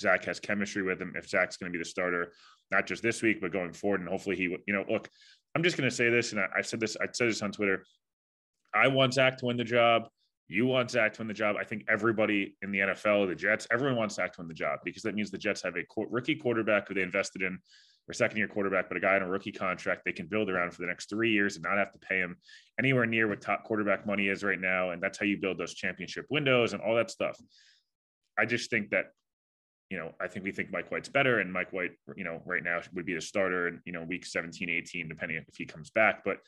Zach 0.00 0.24
has 0.24 0.40
chemistry 0.40 0.82
with 0.82 1.00
him. 1.00 1.14
If 1.16 1.28
Zach's 1.28 1.56
going 1.56 1.72
to 1.72 1.76
be 1.76 1.82
the 1.82 1.88
starter, 1.88 2.32
not 2.70 2.86
just 2.86 3.02
this 3.02 3.22
week, 3.22 3.40
but 3.40 3.52
going 3.52 3.72
forward, 3.72 4.00
and 4.00 4.08
hopefully 4.08 4.36
he, 4.36 4.42
you 4.42 4.74
know, 4.74 4.84
look, 4.88 5.08
I'm 5.54 5.62
just 5.62 5.76
going 5.76 5.88
to 5.88 5.94
say 5.94 6.10
this, 6.10 6.32
and 6.32 6.40
I, 6.40 6.46
I 6.58 6.60
said 6.62 6.80
this, 6.80 6.96
I 7.00 7.06
said 7.12 7.28
this 7.28 7.42
on 7.42 7.52
Twitter. 7.52 7.84
I 8.74 8.88
want 8.88 9.14
Zach 9.14 9.38
to 9.38 9.46
win 9.46 9.56
the 9.56 9.64
job. 9.64 10.08
You 10.48 10.66
want 10.66 10.90
Zach 10.90 11.14
to 11.14 11.20
win 11.20 11.28
the 11.28 11.34
job. 11.34 11.56
I 11.58 11.64
think 11.64 11.84
everybody 11.88 12.56
in 12.62 12.72
the 12.72 12.80
NFL, 12.80 13.28
the 13.28 13.34
Jets, 13.34 13.66
everyone 13.70 13.96
wants 13.96 14.16
Zach 14.16 14.32
to 14.34 14.40
win 14.40 14.48
the 14.48 14.54
job 14.54 14.80
because 14.84 15.02
that 15.04 15.14
means 15.14 15.30
the 15.30 15.38
Jets 15.38 15.62
have 15.62 15.76
a 15.76 15.84
rookie 16.10 16.34
quarterback 16.34 16.88
who 16.88 16.94
they 16.94 17.02
invested 17.02 17.42
in, 17.42 17.58
or 18.08 18.12
second 18.12 18.36
year 18.36 18.48
quarterback, 18.48 18.88
but 18.88 18.96
a 18.96 19.00
guy 19.00 19.16
on 19.16 19.22
a 19.22 19.28
rookie 19.28 19.52
contract 19.52 20.02
they 20.04 20.12
can 20.12 20.26
build 20.26 20.50
around 20.50 20.72
for 20.72 20.82
the 20.82 20.86
next 20.86 21.08
three 21.08 21.32
years 21.32 21.56
and 21.56 21.62
not 21.62 21.78
have 21.78 21.92
to 21.92 21.98
pay 21.98 22.18
him 22.18 22.36
anywhere 22.78 23.06
near 23.06 23.28
what 23.28 23.40
top 23.40 23.64
quarterback 23.64 24.06
money 24.06 24.28
is 24.28 24.44
right 24.44 24.60
now. 24.60 24.90
And 24.90 25.02
that's 25.02 25.18
how 25.18 25.24
you 25.24 25.38
build 25.38 25.56
those 25.56 25.74
championship 25.74 26.26
windows 26.30 26.74
and 26.74 26.82
all 26.82 26.94
that 26.96 27.10
stuff. 27.10 27.38
I 28.38 28.44
just 28.44 28.68
think 28.68 28.90
that 28.90 29.06
you 29.90 29.98
know, 29.98 30.12
I 30.20 30.28
think 30.28 30.44
we 30.44 30.52
think 30.52 30.72
Mike 30.72 30.90
White's 30.90 31.08
better 31.08 31.40
and 31.40 31.52
Mike 31.52 31.72
White, 31.72 31.92
you 32.16 32.24
know, 32.24 32.42
right 32.46 32.62
now 32.62 32.80
would 32.94 33.06
be 33.06 33.14
the 33.14 33.20
starter 33.20 33.68
in, 33.68 33.80
you 33.84 33.92
know, 33.92 34.02
week 34.02 34.24
17, 34.24 34.68
18, 34.68 35.08
depending 35.08 35.36
if 35.36 35.56
he 35.56 35.66
comes 35.66 35.90
back. 35.90 36.24
But 36.24 36.38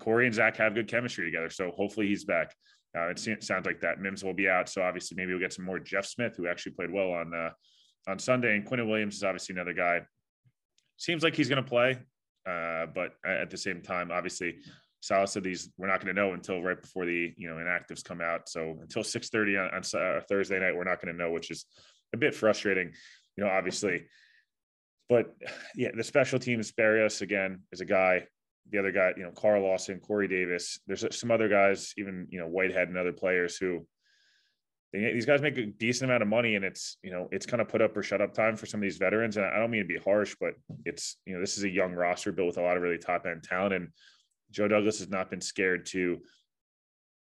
Corey 0.00 0.26
and 0.26 0.34
Zach 0.34 0.56
have 0.56 0.74
good 0.74 0.88
chemistry 0.88 1.24
together. 1.24 1.50
So 1.50 1.70
hopefully 1.70 2.06
he's 2.06 2.24
back. 2.24 2.54
Uh, 2.96 3.08
it 3.08 3.44
sounds 3.44 3.66
like 3.66 3.80
that 3.80 4.00
Mims 4.00 4.24
will 4.24 4.34
be 4.34 4.48
out, 4.48 4.68
so 4.68 4.82
obviously 4.82 5.14
maybe 5.16 5.32
we'll 5.32 5.40
get 5.40 5.52
some 5.52 5.64
more 5.64 5.78
Jeff 5.78 6.06
Smith, 6.06 6.34
who 6.36 6.48
actually 6.48 6.72
played 6.72 6.90
well 6.90 7.10
on 7.10 7.34
uh, 7.34 7.50
on 8.08 8.18
Sunday, 8.18 8.56
and 8.56 8.66
Quinnen 8.66 8.88
Williams 8.88 9.16
is 9.16 9.24
obviously 9.24 9.54
another 9.54 9.74
guy. 9.74 10.00
Seems 10.96 11.22
like 11.22 11.34
he's 11.34 11.50
going 11.50 11.62
to 11.62 11.68
play, 11.68 11.98
uh, 12.48 12.86
but 12.86 13.12
at 13.26 13.50
the 13.50 13.58
same 13.58 13.82
time, 13.82 14.10
obviously, 14.10 14.56
Saleh 15.00 15.28
said 15.28 15.44
these 15.44 15.70
we're 15.76 15.86
not 15.86 16.02
going 16.02 16.14
to 16.14 16.20
know 16.20 16.32
until 16.32 16.62
right 16.62 16.80
before 16.80 17.04
the 17.04 17.34
you 17.36 17.48
know 17.48 17.56
inactives 17.56 18.02
come 18.02 18.22
out. 18.22 18.48
So 18.48 18.78
until 18.80 19.04
six 19.04 19.28
thirty 19.28 19.58
on, 19.58 19.68
on 19.68 19.82
uh, 20.00 20.20
Thursday 20.26 20.58
night, 20.58 20.74
we're 20.74 20.84
not 20.84 21.00
going 21.02 21.14
to 21.14 21.22
know, 21.22 21.30
which 21.30 21.50
is 21.50 21.66
a 22.12 22.16
bit 22.16 22.34
frustrating. 22.34 22.92
You 23.36 23.44
know, 23.44 23.50
obviously, 23.50 24.06
but 25.08 25.34
yeah, 25.74 25.88
the 25.94 26.04
special 26.04 26.38
teams. 26.38 26.72
Berrios 26.72 27.22
again 27.22 27.62
is 27.72 27.80
a 27.80 27.84
guy. 27.84 28.26
The 28.70 28.78
other 28.78 28.92
guy, 28.92 29.14
you 29.16 29.22
know, 29.22 29.30
Carl 29.30 29.62
Lawson, 29.62 30.00
Corey 30.00 30.28
Davis. 30.28 30.80
There's 30.86 31.04
some 31.16 31.30
other 31.30 31.48
guys, 31.48 31.94
even 31.96 32.26
you 32.30 32.38
know 32.38 32.46
Whitehead 32.46 32.88
and 32.88 32.98
other 32.98 33.12
players 33.12 33.56
who 33.56 33.86
they, 34.92 35.12
these 35.12 35.26
guys 35.26 35.42
make 35.42 35.56
a 35.58 35.66
decent 35.66 36.10
amount 36.10 36.22
of 36.22 36.28
money, 36.28 36.54
and 36.56 36.64
it's 36.64 36.96
you 37.02 37.10
know 37.10 37.28
it's 37.30 37.46
kind 37.46 37.60
of 37.60 37.68
put 37.68 37.82
up 37.82 37.96
or 37.96 38.02
shut 38.02 38.20
up 38.20 38.34
time 38.34 38.56
for 38.56 38.66
some 38.66 38.80
of 38.80 38.82
these 38.82 38.98
veterans. 38.98 39.36
And 39.36 39.46
I 39.46 39.58
don't 39.58 39.70
mean 39.70 39.82
to 39.82 39.88
be 39.88 39.98
harsh, 39.98 40.36
but 40.40 40.54
it's 40.84 41.16
you 41.24 41.34
know 41.34 41.40
this 41.40 41.58
is 41.58 41.64
a 41.64 41.70
young 41.70 41.92
roster 41.92 42.32
built 42.32 42.48
with 42.48 42.58
a 42.58 42.62
lot 42.62 42.76
of 42.76 42.82
really 42.82 42.98
top 42.98 43.26
end 43.26 43.42
talent, 43.42 43.74
and 43.74 43.88
Joe 44.50 44.68
Douglas 44.68 44.98
has 44.98 45.08
not 45.08 45.30
been 45.30 45.40
scared 45.40 45.86
to 45.86 46.18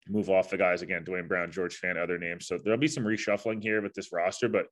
move 0.08 0.30
off 0.30 0.50
the 0.50 0.56
guys 0.56 0.82
again, 0.82 1.04
Duane 1.04 1.28
Brown, 1.28 1.50
George 1.50 1.80
Fant, 1.80 1.96
other 1.96 2.18
names. 2.18 2.46
So 2.46 2.58
there'll 2.62 2.78
be 2.78 2.88
some 2.88 3.04
reshuffling 3.04 3.62
here 3.62 3.82
with 3.82 3.94
this 3.94 4.12
roster, 4.12 4.48
but 4.48 4.66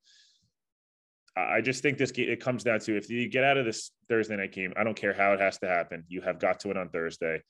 I 1.37 1.61
just 1.61 1.81
think 1.81 1.97
this 1.97 2.11
it 2.11 2.39
comes 2.39 2.63
down 2.63 2.79
to 2.81 2.95
if 2.95 3.09
you 3.09 3.27
get 3.27 3.43
out 3.43 3.57
of 3.57 3.65
this 3.65 3.91
Thursday 4.07 4.37
night 4.37 4.53
game, 4.53 4.73
I 4.77 4.83
don't 4.83 4.95
care 4.95 5.13
how 5.13 5.33
it 5.33 5.41
has 5.41 5.57
to 5.59 5.67
happen. 5.67 6.05
You 6.07 6.21
have 6.21 6.39
got 6.39 6.61
to 6.61 6.69
win 6.69 6.77
on 6.77 6.89
Thursday. 6.89 7.41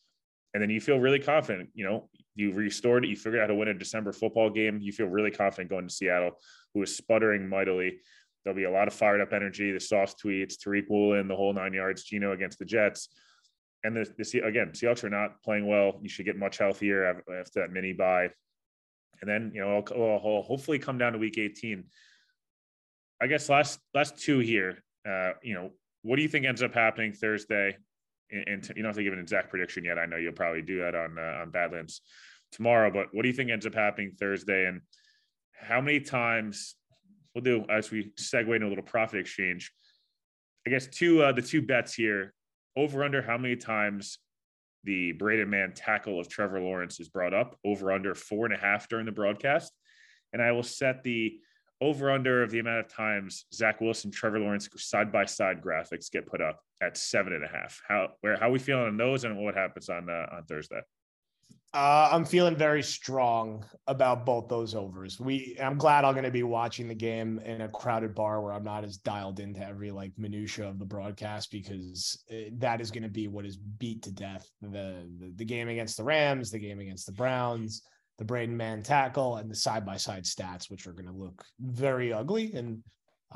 And 0.53 0.63
then 0.63 0.69
you 0.69 0.79
feel 0.79 0.99
really 0.99 1.19
confident. 1.19 1.69
You 1.73 1.85
know, 1.85 2.09
you 2.33 2.51
restored 2.53 3.03
it. 3.03 3.09
You 3.09 3.15
figured 3.15 3.41
out 3.41 3.43
how 3.43 3.47
to 3.47 3.55
win 3.55 3.67
a 3.67 3.73
December 3.73 4.13
football 4.13 4.49
game. 4.49 4.79
You 4.81 4.91
feel 4.91 5.07
really 5.07 5.29
confident 5.29 5.69
going 5.69 5.87
to 5.87 5.93
Seattle, 5.93 6.31
who 6.73 6.81
is 6.81 6.95
sputtering 6.95 7.47
mightily. 7.47 7.99
There'll 8.43 8.55
be 8.55 8.63
a 8.63 8.71
lot 8.71 8.87
of 8.87 8.93
fired 8.93 9.21
up 9.21 9.33
energy, 9.33 9.71
the 9.71 9.79
soft 9.79 10.23
tweets, 10.23 10.55
Tariq 10.55 10.85
Woolen, 10.89 11.27
the 11.27 11.35
whole 11.35 11.53
nine 11.53 11.73
yards, 11.73 12.03
Geno 12.03 12.31
against 12.31 12.57
the 12.57 12.65
Jets 12.65 13.09
and 13.85 13.95
the, 13.95 14.11
the 14.17 14.39
again, 14.39 14.71
Seahawks 14.71 15.03
are 15.03 15.09
not 15.09 15.41
playing 15.43 15.67
well. 15.67 15.99
You 16.01 16.09
should 16.09 16.25
get 16.25 16.37
much 16.37 16.57
healthier 16.57 17.21
after 17.39 17.61
that 17.61 17.71
mini 17.71 17.93
bye, 17.93 18.29
and 19.21 19.29
then 19.29 19.51
you 19.53 19.61
know 19.61 19.75
I'll, 19.75 20.19
I'll 20.25 20.41
hopefully 20.41 20.79
come 20.79 20.97
down 20.97 21.13
to 21.13 21.19
week 21.19 21.37
18. 21.37 21.83
I 23.21 23.27
guess 23.27 23.47
last 23.47 23.79
last 23.93 24.17
two 24.17 24.39
here. 24.39 24.83
Uh, 25.07 25.33
you 25.43 25.53
know, 25.53 25.69
what 26.01 26.15
do 26.15 26.23
you 26.23 26.27
think 26.27 26.45
ends 26.45 26.63
up 26.63 26.73
happening 26.73 27.13
Thursday? 27.13 27.77
And, 28.31 28.67
you 28.75 28.81
don't 28.81 28.85
have 28.85 28.95
to 28.95 29.03
give 29.03 29.13
an 29.13 29.19
exact 29.19 29.51
prediction 29.51 29.83
yet. 29.83 29.99
I 29.99 30.07
know 30.07 30.17
you'll 30.17 30.33
probably 30.33 30.63
do 30.63 30.79
that 30.79 30.95
on 30.95 31.17
uh, 31.19 31.41
on 31.41 31.51
Badlands 31.51 32.01
tomorrow. 32.51 32.91
But 32.91 33.07
what 33.13 33.21
do 33.21 33.27
you 33.27 33.35
think 33.35 33.51
ends 33.51 33.67
up 33.67 33.75
happening 33.75 34.13
Thursday? 34.19 34.65
And 34.65 34.81
how 35.53 35.79
many 35.79 35.99
times 35.99 36.75
we'll 37.35 37.43
do 37.43 37.65
as 37.69 37.91
we 37.91 38.11
segue 38.19 38.53
into 38.55 38.65
a 38.65 38.69
little 38.69 38.83
prophet 38.83 39.19
exchange? 39.19 39.71
I 40.65 40.71
guess 40.71 40.87
two 40.87 41.21
uh, 41.21 41.33
the 41.33 41.43
two 41.43 41.61
bets 41.61 41.93
here 41.93 42.33
over 42.75 43.03
under 43.03 43.21
how 43.21 43.37
many 43.37 43.55
times 43.55 44.19
the 44.83 45.13
Braden 45.13 45.49
Mann 45.49 45.73
tackle 45.73 46.19
of 46.19 46.29
Trevor 46.29 46.59
Lawrence 46.59 46.99
is 46.99 47.09
brought 47.09 47.33
up, 47.33 47.57
over 47.65 47.91
under 47.91 48.13
four 48.13 48.45
and 48.45 48.53
a 48.53 48.57
half 48.57 48.87
during 48.87 49.05
the 49.05 49.11
broadcast. 49.11 49.71
And 50.33 50.41
I 50.41 50.51
will 50.51 50.63
set 50.63 51.03
the 51.03 51.39
over 51.81 52.11
under 52.11 52.43
of 52.43 52.51
the 52.51 52.59
amount 52.59 52.79
of 52.79 52.87
times 52.87 53.45
Zach 53.53 53.81
Wilson, 53.81 54.11
Trevor 54.11 54.39
Lawrence 54.39 54.69
side 54.77 55.11
by 55.11 55.25
side 55.25 55.61
graphics 55.61 56.11
get 56.11 56.27
put 56.27 56.41
up 56.41 56.61
at 56.81 56.97
seven 56.97 57.33
and 57.33 57.43
a 57.43 57.47
half. 57.47 57.81
How 57.87 58.09
where 58.21 58.37
how 58.37 58.49
we 58.49 58.59
feeling 58.59 58.87
on 58.87 58.97
those 58.97 59.23
and 59.23 59.37
what 59.37 59.55
happens 59.55 59.89
on 59.89 60.09
uh, 60.09 60.27
on 60.31 60.43
Thursday? 60.45 60.81
Uh, 61.75 62.07
I'm 62.09 62.23
feeling 62.23 62.55
very 62.55 62.81
strong 62.81 63.65
about 63.87 64.25
both 64.25 64.47
those 64.47 64.75
overs. 64.75 65.19
We, 65.19 65.57
I'm 65.61 65.77
glad 65.77 66.05
I'm 66.05 66.13
going 66.13 66.23
to 66.23 66.31
be 66.31 66.43
watching 66.43 66.87
the 66.87 66.95
game 66.95 67.39
in 67.39 67.59
a 67.59 67.67
crowded 67.67 68.15
bar 68.15 68.41
where 68.41 68.53
I'm 68.53 68.63
not 68.63 68.85
as 68.85 68.95
dialed 68.95 69.41
into 69.41 69.61
every 69.61 69.91
like 69.91 70.13
minutia 70.17 70.69
of 70.69 70.79
the 70.79 70.85
broadcast 70.85 71.51
because 71.51 72.23
it, 72.29 72.53
uh, 72.53 72.55
that 72.59 72.79
is 72.79 72.91
going 72.91 73.03
to 73.03 73.09
be 73.09 73.27
what 73.27 73.45
is 73.45 73.57
beat 73.57 74.01
to 74.03 74.11
death. 74.13 74.49
The, 74.61 75.05
the, 75.19 75.33
the 75.35 75.43
game 75.43 75.67
against 75.67 75.97
the 75.97 76.05
Rams, 76.05 76.49
the 76.49 76.59
game 76.59 76.79
against 76.79 77.07
the 77.07 77.11
Browns, 77.11 77.81
the 78.19 78.25
Braden 78.25 78.55
Mann 78.55 78.81
tackle, 78.81 79.35
and 79.35 79.51
the 79.51 79.55
side 79.55 79.85
by 79.85 79.97
side 79.97 80.23
stats, 80.23 80.71
which 80.71 80.87
are 80.87 80.93
going 80.93 81.07
to 81.07 81.11
look 81.11 81.43
very 81.59 82.13
ugly. 82.13 82.53
And 82.53 82.81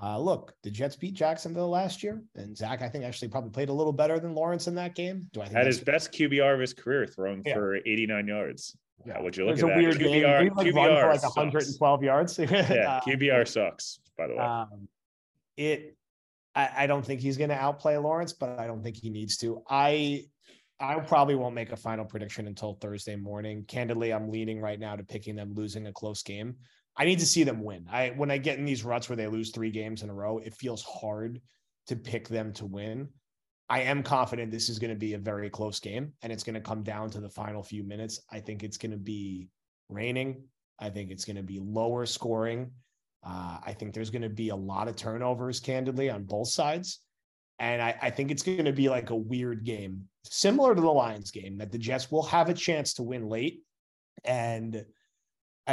uh, 0.01 0.17
look, 0.17 0.53
the 0.63 0.71
Jets 0.71 0.95
beat 0.95 1.13
Jacksonville 1.13 1.69
last 1.69 2.03
year, 2.03 2.21
and 2.35 2.55
Zach, 2.55 2.81
I 2.81 2.89
think, 2.89 3.03
actually 3.03 3.27
probably 3.27 3.49
played 3.49 3.69
a 3.69 3.73
little 3.73 3.91
better 3.91 4.19
than 4.19 4.33
Lawrence 4.33 4.67
in 4.67 4.75
that 4.75 4.95
game. 4.95 5.27
Do 5.33 5.41
I 5.41 5.45
think 5.45 5.57
had 5.57 5.67
his 5.67 5.81
best 5.81 6.11
QBR 6.13 6.53
of 6.53 6.59
his 6.59 6.73
career, 6.73 7.05
throwing 7.05 7.41
yeah. 7.45 7.55
for 7.55 7.75
89 7.75 8.27
yards? 8.27 8.77
Yeah. 9.05 9.13
How 9.15 9.23
would 9.23 9.35
you 9.35 9.45
look 9.45 9.57
at 9.57 9.61
that? 9.61 9.67
It's 9.69 9.75
a 9.75 9.77
weird 9.77 9.95
QBR, 9.95 10.43
game. 10.43 10.53
Like 10.55 10.67
QBR 10.67 11.01
for 11.01 11.13
like 11.13 11.35
112 11.35 12.03
yards. 12.03 12.39
yeah, 12.39 12.99
QBR 13.05 13.47
sucks. 13.47 13.99
By 14.17 14.27
the 14.27 14.35
way, 14.35 14.39
um, 14.39 14.87
it. 15.57 15.95
I, 16.55 16.69
I 16.77 16.87
don't 16.87 17.05
think 17.05 17.21
he's 17.21 17.37
going 17.37 17.51
to 17.51 17.55
outplay 17.55 17.95
Lawrence, 17.97 18.33
but 18.33 18.59
I 18.59 18.67
don't 18.67 18.83
think 18.83 18.97
he 18.97 19.09
needs 19.09 19.37
to. 19.37 19.63
I 19.69 20.25
I 20.79 20.99
probably 20.99 21.35
won't 21.35 21.55
make 21.55 21.71
a 21.71 21.77
final 21.77 22.05
prediction 22.05 22.47
until 22.47 22.75
Thursday 22.75 23.17
morning. 23.17 23.65
Candidly, 23.67 24.13
I'm 24.13 24.31
leaning 24.31 24.61
right 24.61 24.79
now 24.79 24.95
to 24.95 25.03
picking 25.03 25.35
them 25.35 25.53
losing 25.53 25.87
a 25.87 25.91
close 25.91 26.23
game. 26.23 26.55
I 26.99 27.05
need 27.05 27.19
to 27.19 27.25
see 27.25 27.43
them 27.43 27.63
win. 27.63 27.87
I 27.89 28.09
when 28.09 28.29
I 28.29 28.37
get 28.37 28.59
in 28.59 28.65
these 28.65 28.83
ruts 28.83 29.09
where 29.09 29.15
they 29.15 29.27
lose 29.27 29.51
three 29.51 29.71
games 29.71 30.03
in 30.03 30.09
a 30.09 30.13
row, 30.13 30.37
it 30.39 30.53
feels 30.53 30.83
hard 30.83 31.41
to 31.87 31.95
pick 31.95 32.27
them 32.27 32.53
to 32.53 32.65
win. 32.65 33.07
I 33.69 33.81
am 33.81 34.03
confident 34.03 34.51
this 34.51 34.67
is 34.67 34.79
going 34.79 34.89
to 34.89 34.99
be 34.99 35.13
a 35.13 35.19
very 35.19 35.49
close 35.49 35.79
game 35.79 36.13
and 36.21 36.33
it's 36.33 36.43
going 36.43 36.55
to 36.55 36.61
come 36.61 36.83
down 36.83 37.09
to 37.11 37.21
the 37.21 37.29
final 37.29 37.63
few 37.63 37.83
minutes. 37.83 38.19
I 38.31 38.39
think 38.39 38.63
it's 38.63 38.77
going 38.77 38.91
to 38.91 38.97
be 38.97 39.47
raining. 39.89 40.43
I 40.79 40.89
think 40.89 41.11
it's 41.11 41.25
going 41.25 41.35
to 41.37 41.43
be 41.43 41.59
lower 41.59 42.05
scoring. 42.05 42.71
Uh, 43.23 43.59
I 43.63 43.73
think 43.73 43.93
there's 43.93 44.09
going 44.09 44.23
to 44.23 44.29
be 44.29 44.49
a 44.49 44.55
lot 44.55 44.87
of 44.87 44.95
turnovers, 44.95 45.59
candidly, 45.59 46.09
on 46.09 46.23
both 46.23 46.47
sides. 46.47 47.01
And 47.59 47.81
I, 47.81 47.95
I 48.01 48.09
think 48.09 48.31
it's 48.31 48.43
going 48.43 48.65
to 48.65 48.73
be 48.73 48.89
like 48.89 49.09
a 49.09 49.15
weird 49.15 49.65
game, 49.65 50.05
similar 50.23 50.73
to 50.73 50.81
the 50.81 50.87
Lions 50.87 51.29
game, 51.29 51.57
that 51.57 51.71
the 51.71 51.77
Jets 51.77 52.09
will 52.09 52.23
have 52.23 52.49
a 52.49 52.53
chance 52.53 52.93
to 52.95 53.03
win 53.03 53.27
late. 53.27 53.61
And 54.23 54.85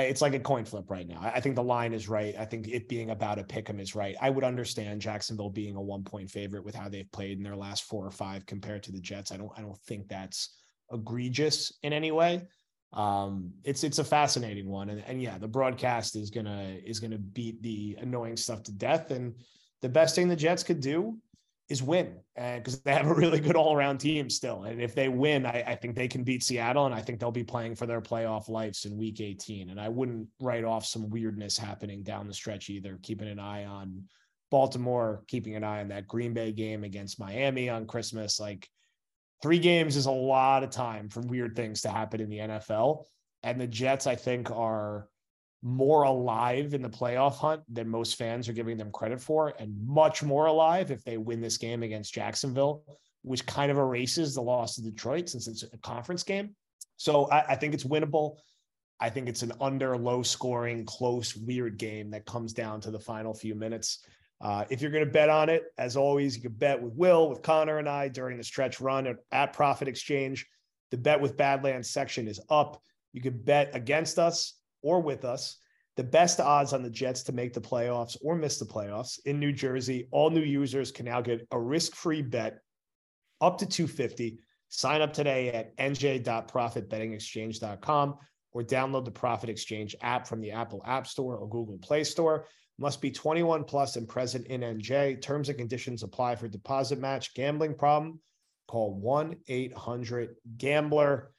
it's 0.02 0.22
like 0.22 0.34
a 0.34 0.40
coin 0.40 0.64
flip 0.64 0.90
right 0.90 1.06
now. 1.06 1.20
I 1.20 1.40
think 1.40 1.54
the 1.54 1.62
line 1.62 1.92
is 1.92 2.08
right. 2.08 2.34
I 2.38 2.44
think 2.44 2.68
it 2.68 2.88
being 2.88 3.10
about 3.10 3.38
a 3.38 3.44
pick 3.44 3.68
'em 3.70 3.80
is 3.80 3.94
right. 3.94 4.16
I 4.20 4.30
would 4.30 4.44
understand 4.44 5.00
Jacksonville 5.00 5.50
being 5.50 5.76
a 5.76 5.82
one 5.82 6.04
point 6.04 6.30
favorite 6.30 6.64
with 6.64 6.74
how 6.74 6.88
they've 6.88 7.10
played 7.12 7.38
in 7.38 7.42
their 7.42 7.56
last 7.56 7.84
four 7.84 8.06
or 8.06 8.10
five 8.10 8.46
compared 8.46 8.82
to 8.84 8.92
the 8.92 9.00
Jets. 9.00 9.32
I 9.32 9.36
don't 9.36 9.52
I 9.56 9.60
don't 9.60 9.78
think 9.82 10.08
that's 10.08 10.56
egregious 10.92 11.72
in 11.82 11.92
any 11.92 12.12
way. 12.12 12.42
Um, 12.92 13.52
it's 13.64 13.84
it's 13.84 13.98
a 13.98 14.04
fascinating 14.04 14.68
one, 14.68 14.90
and 14.90 15.02
and 15.06 15.20
yeah, 15.20 15.38
the 15.38 15.48
broadcast 15.48 16.16
is 16.16 16.30
gonna 16.30 16.78
is 16.84 17.00
gonna 17.00 17.18
beat 17.18 17.62
the 17.62 17.96
annoying 18.00 18.36
stuff 18.36 18.62
to 18.64 18.72
death. 18.72 19.10
And 19.10 19.34
the 19.82 19.88
best 19.88 20.14
thing 20.14 20.28
the 20.28 20.36
Jets 20.36 20.62
could 20.62 20.80
do 20.80 21.18
is 21.68 21.82
win 21.82 22.14
because 22.34 22.80
they 22.82 22.92
have 22.92 23.06
a 23.06 23.14
really 23.14 23.40
good 23.40 23.56
all 23.56 23.74
around 23.74 23.98
team 23.98 24.30
still. 24.30 24.64
And 24.64 24.80
if 24.80 24.94
they 24.94 25.08
win, 25.08 25.44
I, 25.44 25.64
I, 25.66 25.74
think 25.74 25.96
they 25.96 26.06
can 26.06 26.22
beat 26.22 26.44
Seattle, 26.44 26.86
and 26.86 26.94
I 26.94 27.00
think 27.00 27.18
they'll 27.18 27.32
be 27.32 27.42
playing 27.42 27.74
for 27.74 27.86
their 27.86 28.00
playoff 28.00 28.48
lives 28.48 28.84
in 28.84 28.96
Week 28.96 29.20
18. 29.20 29.70
And 29.70 29.80
I 29.80 29.88
wouldn't 29.88 30.28
write 30.40 30.64
off 30.64 30.86
some 30.86 31.10
weirdness 31.10 31.58
happening 31.58 32.02
down 32.04 32.28
the 32.28 32.34
stretch 32.34 32.70
either. 32.70 32.98
Keeping 33.02 33.28
an 33.28 33.40
eye 33.40 33.64
on 33.64 34.04
Baltimore, 34.50 35.24
keeping 35.26 35.56
an 35.56 35.64
eye 35.64 35.80
on 35.80 35.88
that 35.88 36.06
Green 36.06 36.32
Bay 36.32 36.52
game 36.52 36.84
against 36.84 37.18
Miami 37.18 37.68
on 37.68 37.86
Christmas. 37.86 38.38
Like 38.38 38.68
three 39.42 39.58
games 39.58 39.96
is 39.96 40.06
a 40.06 40.12
lot 40.12 40.62
of 40.62 40.70
time 40.70 41.08
for 41.08 41.20
weird 41.20 41.56
things 41.56 41.82
to 41.82 41.88
happen 41.88 42.20
in 42.20 42.28
the 42.28 42.38
NFL. 42.38 43.04
And 43.42 43.60
the 43.60 43.66
Jets, 43.66 44.06
I 44.06 44.14
think, 44.14 44.50
are 44.52 45.08
more 45.66 46.04
alive 46.04 46.74
in 46.74 46.82
the 46.82 46.88
playoff 46.88 47.34
hunt 47.34 47.60
than 47.68 47.88
most 47.88 48.16
fans 48.16 48.48
are 48.48 48.52
giving 48.52 48.76
them 48.76 48.92
credit 48.92 49.20
for, 49.20 49.52
and 49.58 49.74
much 49.84 50.22
more 50.22 50.46
alive 50.46 50.92
if 50.92 51.02
they 51.02 51.16
win 51.16 51.40
this 51.40 51.58
game 51.58 51.82
against 51.82 52.14
Jacksonville, 52.14 52.84
which 53.22 53.44
kind 53.46 53.72
of 53.72 53.76
erases 53.76 54.36
the 54.36 54.40
loss 54.40 54.76
to 54.76 54.82
Detroit 54.82 55.28
since 55.28 55.48
it's 55.48 55.64
a 55.64 55.78
conference 55.78 56.22
game. 56.22 56.54
So 56.98 57.28
I, 57.30 57.52
I 57.52 57.54
think 57.56 57.74
it's 57.74 57.82
winnable. 57.82 58.36
I 59.00 59.10
think 59.10 59.28
it's 59.28 59.42
an 59.42 59.52
under 59.60 59.98
low 59.98 60.22
scoring, 60.22 60.84
close, 60.84 61.34
weird 61.34 61.78
game 61.78 62.10
that 62.12 62.26
comes 62.26 62.52
down 62.52 62.80
to 62.82 62.92
the 62.92 63.00
final 63.00 63.34
few 63.34 63.56
minutes. 63.56 64.06
Uh, 64.40 64.64
if 64.70 64.80
you're 64.80 64.92
going 64.92 65.04
to 65.04 65.10
bet 65.10 65.30
on 65.30 65.48
it, 65.48 65.64
as 65.78 65.96
always, 65.96 66.36
you 66.36 66.42
can 66.42 66.52
bet 66.52 66.80
with 66.80 66.92
Will, 66.94 67.28
with 67.28 67.42
Connor, 67.42 67.78
and 67.78 67.88
I 67.88 68.06
during 68.06 68.36
the 68.36 68.44
stretch 68.44 68.80
run 68.80 69.08
at, 69.08 69.16
at 69.32 69.52
Prophet 69.52 69.88
Exchange. 69.88 70.46
The 70.92 70.96
bet 70.96 71.20
with 71.20 71.36
Badlands 71.36 71.90
section 71.90 72.28
is 72.28 72.40
up. 72.50 72.80
You 73.12 73.20
can 73.20 73.36
bet 73.36 73.70
against 73.74 74.20
us 74.20 74.54
or 74.82 75.00
with 75.00 75.24
us 75.24 75.58
the 75.96 76.04
best 76.04 76.40
odds 76.40 76.74
on 76.74 76.82
the 76.82 76.90
Jets 76.90 77.22
to 77.24 77.32
make 77.32 77.52
the 77.54 77.60
playoffs 77.60 78.16
or 78.22 78.36
miss 78.36 78.58
the 78.58 78.66
playoffs 78.66 79.18
in 79.24 79.40
New 79.40 79.52
Jersey. 79.52 80.08
All 80.10 80.28
new 80.30 80.42
users 80.42 80.92
can 80.92 81.06
now 81.06 81.22
get 81.22 81.48
a 81.50 81.58
risk-free 81.58 82.20
bet 82.22 82.58
up 83.40 83.56
to 83.58 83.66
250. 83.66 84.38
Sign 84.68 85.00
up 85.00 85.14
today 85.14 85.52
at 85.52 85.76
nj.prophetbettingexchange.com 85.78 88.18
or 88.52 88.62
download 88.62 89.06
the 89.06 89.10
Prophet 89.10 89.48
Exchange 89.48 89.96
app 90.02 90.26
from 90.26 90.40
the 90.40 90.50
Apple 90.50 90.82
App 90.86 91.06
Store 91.06 91.36
or 91.36 91.48
Google 91.48 91.78
Play 91.78 92.02
Store. 92.04 92.46
Must 92.78 93.00
be 93.00 93.10
21 93.10 93.64
plus 93.64 93.96
and 93.96 94.06
present 94.06 94.48
in 94.48 94.60
NJ. 94.60 95.22
Terms 95.22 95.48
and 95.48 95.56
conditions 95.56 96.02
apply 96.02 96.36
for 96.36 96.46
deposit 96.46 96.98
match. 96.98 97.32
Gambling 97.34 97.74
problem? 97.74 98.20
Call 98.68 98.92
1 98.94 99.36
800 99.48 100.36
Gambler. 100.58 101.30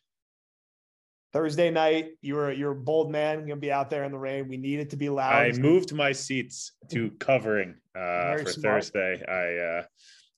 Thursday 1.37 1.69
night, 1.69 2.13
you're 2.21 2.51
you're 2.51 2.71
a 2.71 2.75
bold 2.75 3.11
man. 3.11 3.37
You're 3.37 3.49
gonna 3.49 3.61
be 3.61 3.71
out 3.71 3.91
there 3.91 4.03
in 4.05 4.11
the 4.11 4.17
rain. 4.17 4.47
We 4.47 4.57
need 4.57 4.79
it 4.79 4.89
to 4.89 4.97
be 4.97 5.07
loud. 5.07 5.33
I 5.33 5.51
moved 5.51 5.93
my 5.93 6.11
seats 6.11 6.71
to 6.89 7.11
covering 7.19 7.75
uh, 7.95 8.37
for 8.37 8.49
smart. 8.49 8.83
Thursday. 8.85 9.23
I 9.27 9.77
uh, 9.77 9.83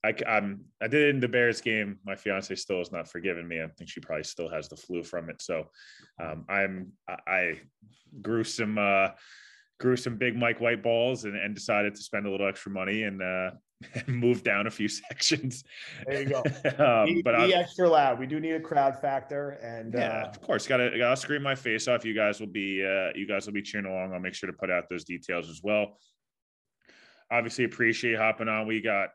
I 0.03 0.13
I'm 0.29 0.65
I 0.81 0.87
did 0.87 1.03
it 1.03 1.09
in 1.15 1.21
the 1.21 1.29
Bears 1.29 1.61
game. 1.61 1.99
My 2.05 2.15
fiance 2.15 2.53
still 2.55 2.79
has 2.79 2.91
not 2.91 3.09
forgiven 3.09 3.47
me. 3.47 3.61
I 3.61 3.67
think 3.77 3.89
she 3.89 4.01
probably 4.01 4.25
still 4.25 4.49
has 4.49 4.67
the 4.67 4.75
flu 4.75 5.01
from 5.01 5.29
it. 5.29 5.41
So 5.41 5.69
um, 6.21 6.43
I'm 6.49 6.91
I, 7.07 7.17
I 7.27 7.59
grew 8.21 8.43
some 8.43 8.77
uh, 8.77 9.11
grew 9.79 9.95
some 9.95 10.17
big 10.17 10.35
Mike 10.35 10.59
White 10.59 10.83
balls 10.83 11.23
and, 11.25 11.35
and 11.35 11.55
decided 11.55 11.95
to 11.95 12.01
spend 12.01 12.25
a 12.25 12.31
little 12.31 12.47
extra 12.47 12.71
money 12.71 13.03
and 13.03 13.21
uh, 13.21 13.51
move 14.07 14.43
down 14.43 14.67
a 14.67 14.69
few 14.69 14.87
sections. 15.09 15.63
There 16.05 16.21
you 16.21 16.29
go. 16.29 16.39
um, 16.77 17.05
be, 17.05 17.21
but 17.21 17.37
be 17.47 17.53
extra 17.53 17.89
loud. 17.89 18.19
We 18.19 18.27
do 18.27 18.39
need 18.39 18.53
a 18.53 18.59
crowd 18.59 18.99
factor, 18.99 19.51
and 19.63 19.93
yeah, 19.93 20.23
uh, 20.25 20.29
of 20.29 20.41
course, 20.41 20.67
gotta 20.67 20.91
gotta 20.97 21.17
scream 21.17 21.41
my 21.41 21.55
face 21.55 21.87
off. 21.87 22.05
You 22.05 22.13
guys 22.13 22.39
will 22.39 22.47
be 22.47 22.85
uh, 22.85 23.11
you 23.15 23.25
guys 23.27 23.45
will 23.45 23.53
be 23.53 23.61
cheering 23.61 23.87
along. 23.87 24.13
I'll 24.13 24.19
make 24.19 24.33
sure 24.33 24.47
to 24.47 24.57
put 24.57 24.69
out 24.69 24.89
those 24.89 25.05
details 25.05 25.49
as 25.49 25.61
well. 25.63 25.97
Obviously, 27.31 27.63
appreciate 27.63 28.17
hopping 28.17 28.49
on. 28.49 28.67
We 28.67 28.81
got 28.81 29.09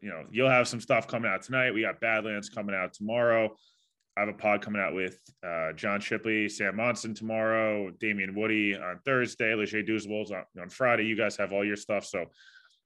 you 0.00 0.10
know 0.10 0.24
you'll 0.30 0.50
have 0.50 0.68
some 0.68 0.80
stuff 0.80 1.08
coming 1.08 1.30
out 1.30 1.42
tonight. 1.42 1.72
We 1.72 1.82
got 1.82 2.00
Badlands 2.00 2.48
coming 2.48 2.74
out 2.74 2.92
tomorrow. 2.92 3.56
I 4.16 4.20
have 4.20 4.28
a 4.28 4.34
pod 4.34 4.60
coming 4.60 4.80
out 4.80 4.94
with 4.94 5.18
uh, 5.46 5.72
John 5.72 6.00
Shipley, 6.00 6.48
Sam 6.48 6.76
Monson 6.76 7.14
tomorrow, 7.14 7.90
Damien 7.98 8.34
Woody 8.34 8.76
on 8.76 8.98
Thursday, 9.04 9.54
Leger 9.54 9.82
Douzable 9.82 10.30
on, 10.30 10.44
on 10.60 10.68
Friday. 10.68 11.06
You 11.06 11.16
guys 11.16 11.36
have 11.36 11.52
all 11.52 11.64
your 11.64 11.76
stuff. 11.76 12.04
So 12.04 12.26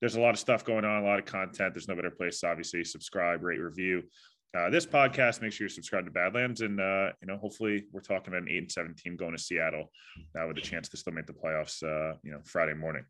there's 0.01 0.15
a 0.15 0.21
lot 0.21 0.31
of 0.31 0.39
stuff 0.39 0.65
going 0.65 0.85
on, 0.85 1.03
a 1.03 1.07
lot 1.07 1.19
of 1.19 1.25
content. 1.25 1.75
There's 1.75 1.89
no 1.89 1.97
better 1.97 2.11
place 2.11 2.45
obviously 2.45 2.85
subscribe, 2.85 3.43
rate, 3.43 3.59
review. 3.59 4.05
Uh, 4.57 4.71
this 4.71 4.87
podcast, 4.87 5.43
make 5.43 5.53
sure 5.53 5.67
you 5.67 5.69
subscribe 5.69 6.05
to 6.07 6.11
Badlands, 6.11 6.63
and 6.63 6.81
uh, 6.81 7.11
you 7.21 7.27
know, 7.27 7.37
hopefully, 7.37 7.85
we're 7.93 8.01
talking 8.01 8.33
about 8.33 8.43
an 8.43 8.49
eight 8.49 8.59
and 8.59 8.73
seven 8.73 8.95
team 8.95 9.17
going 9.17 9.33
to 9.33 9.39
Seattle 9.39 9.91
uh, 10.39 10.47
with 10.47 10.57
a 10.57 10.61
chance 10.63 10.89
to 10.89 10.97
still 10.97 11.13
make 11.13 11.27
the 11.27 11.33
playoffs. 11.33 11.83
Uh, 11.83 12.17
you 12.23 12.31
know, 12.31 12.41
Friday 12.45 12.73
morning. 12.73 13.05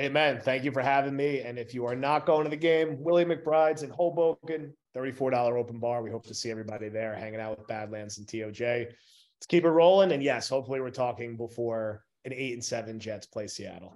Amen. 0.00 0.40
Thank 0.42 0.64
you 0.64 0.72
for 0.72 0.80
having 0.80 1.14
me. 1.14 1.40
And 1.40 1.58
if 1.58 1.74
you 1.74 1.84
are 1.84 1.94
not 1.94 2.24
going 2.24 2.44
to 2.44 2.50
the 2.50 2.56
game, 2.56 2.96
Willie 3.00 3.26
McBride's 3.26 3.82
in 3.82 3.90
Hoboken, 3.90 4.72
$34 4.96 5.58
open 5.58 5.78
bar. 5.78 6.02
We 6.02 6.10
hope 6.10 6.26
to 6.28 6.34
see 6.34 6.50
everybody 6.50 6.88
there 6.88 7.14
hanging 7.14 7.38
out 7.38 7.58
with 7.58 7.68
Badlands 7.68 8.16
and 8.16 8.26
TOJ. 8.26 8.86
Let's 8.86 9.46
keep 9.46 9.66
it 9.66 9.68
rolling. 9.68 10.12
And 10.12 10.22
yes, 10.22 10.48
hopefully 10.48 10.80
we're 10.80 10.88
talking 10.88 11.36
before 11.36 12.02
an 12.24 12.32
eight 12.32 12.54
and 12.54 12.64
seven 12.64 12.98
Jets 12.98 13.26
play 13.26 13.46
Seattle. 13.46 13.94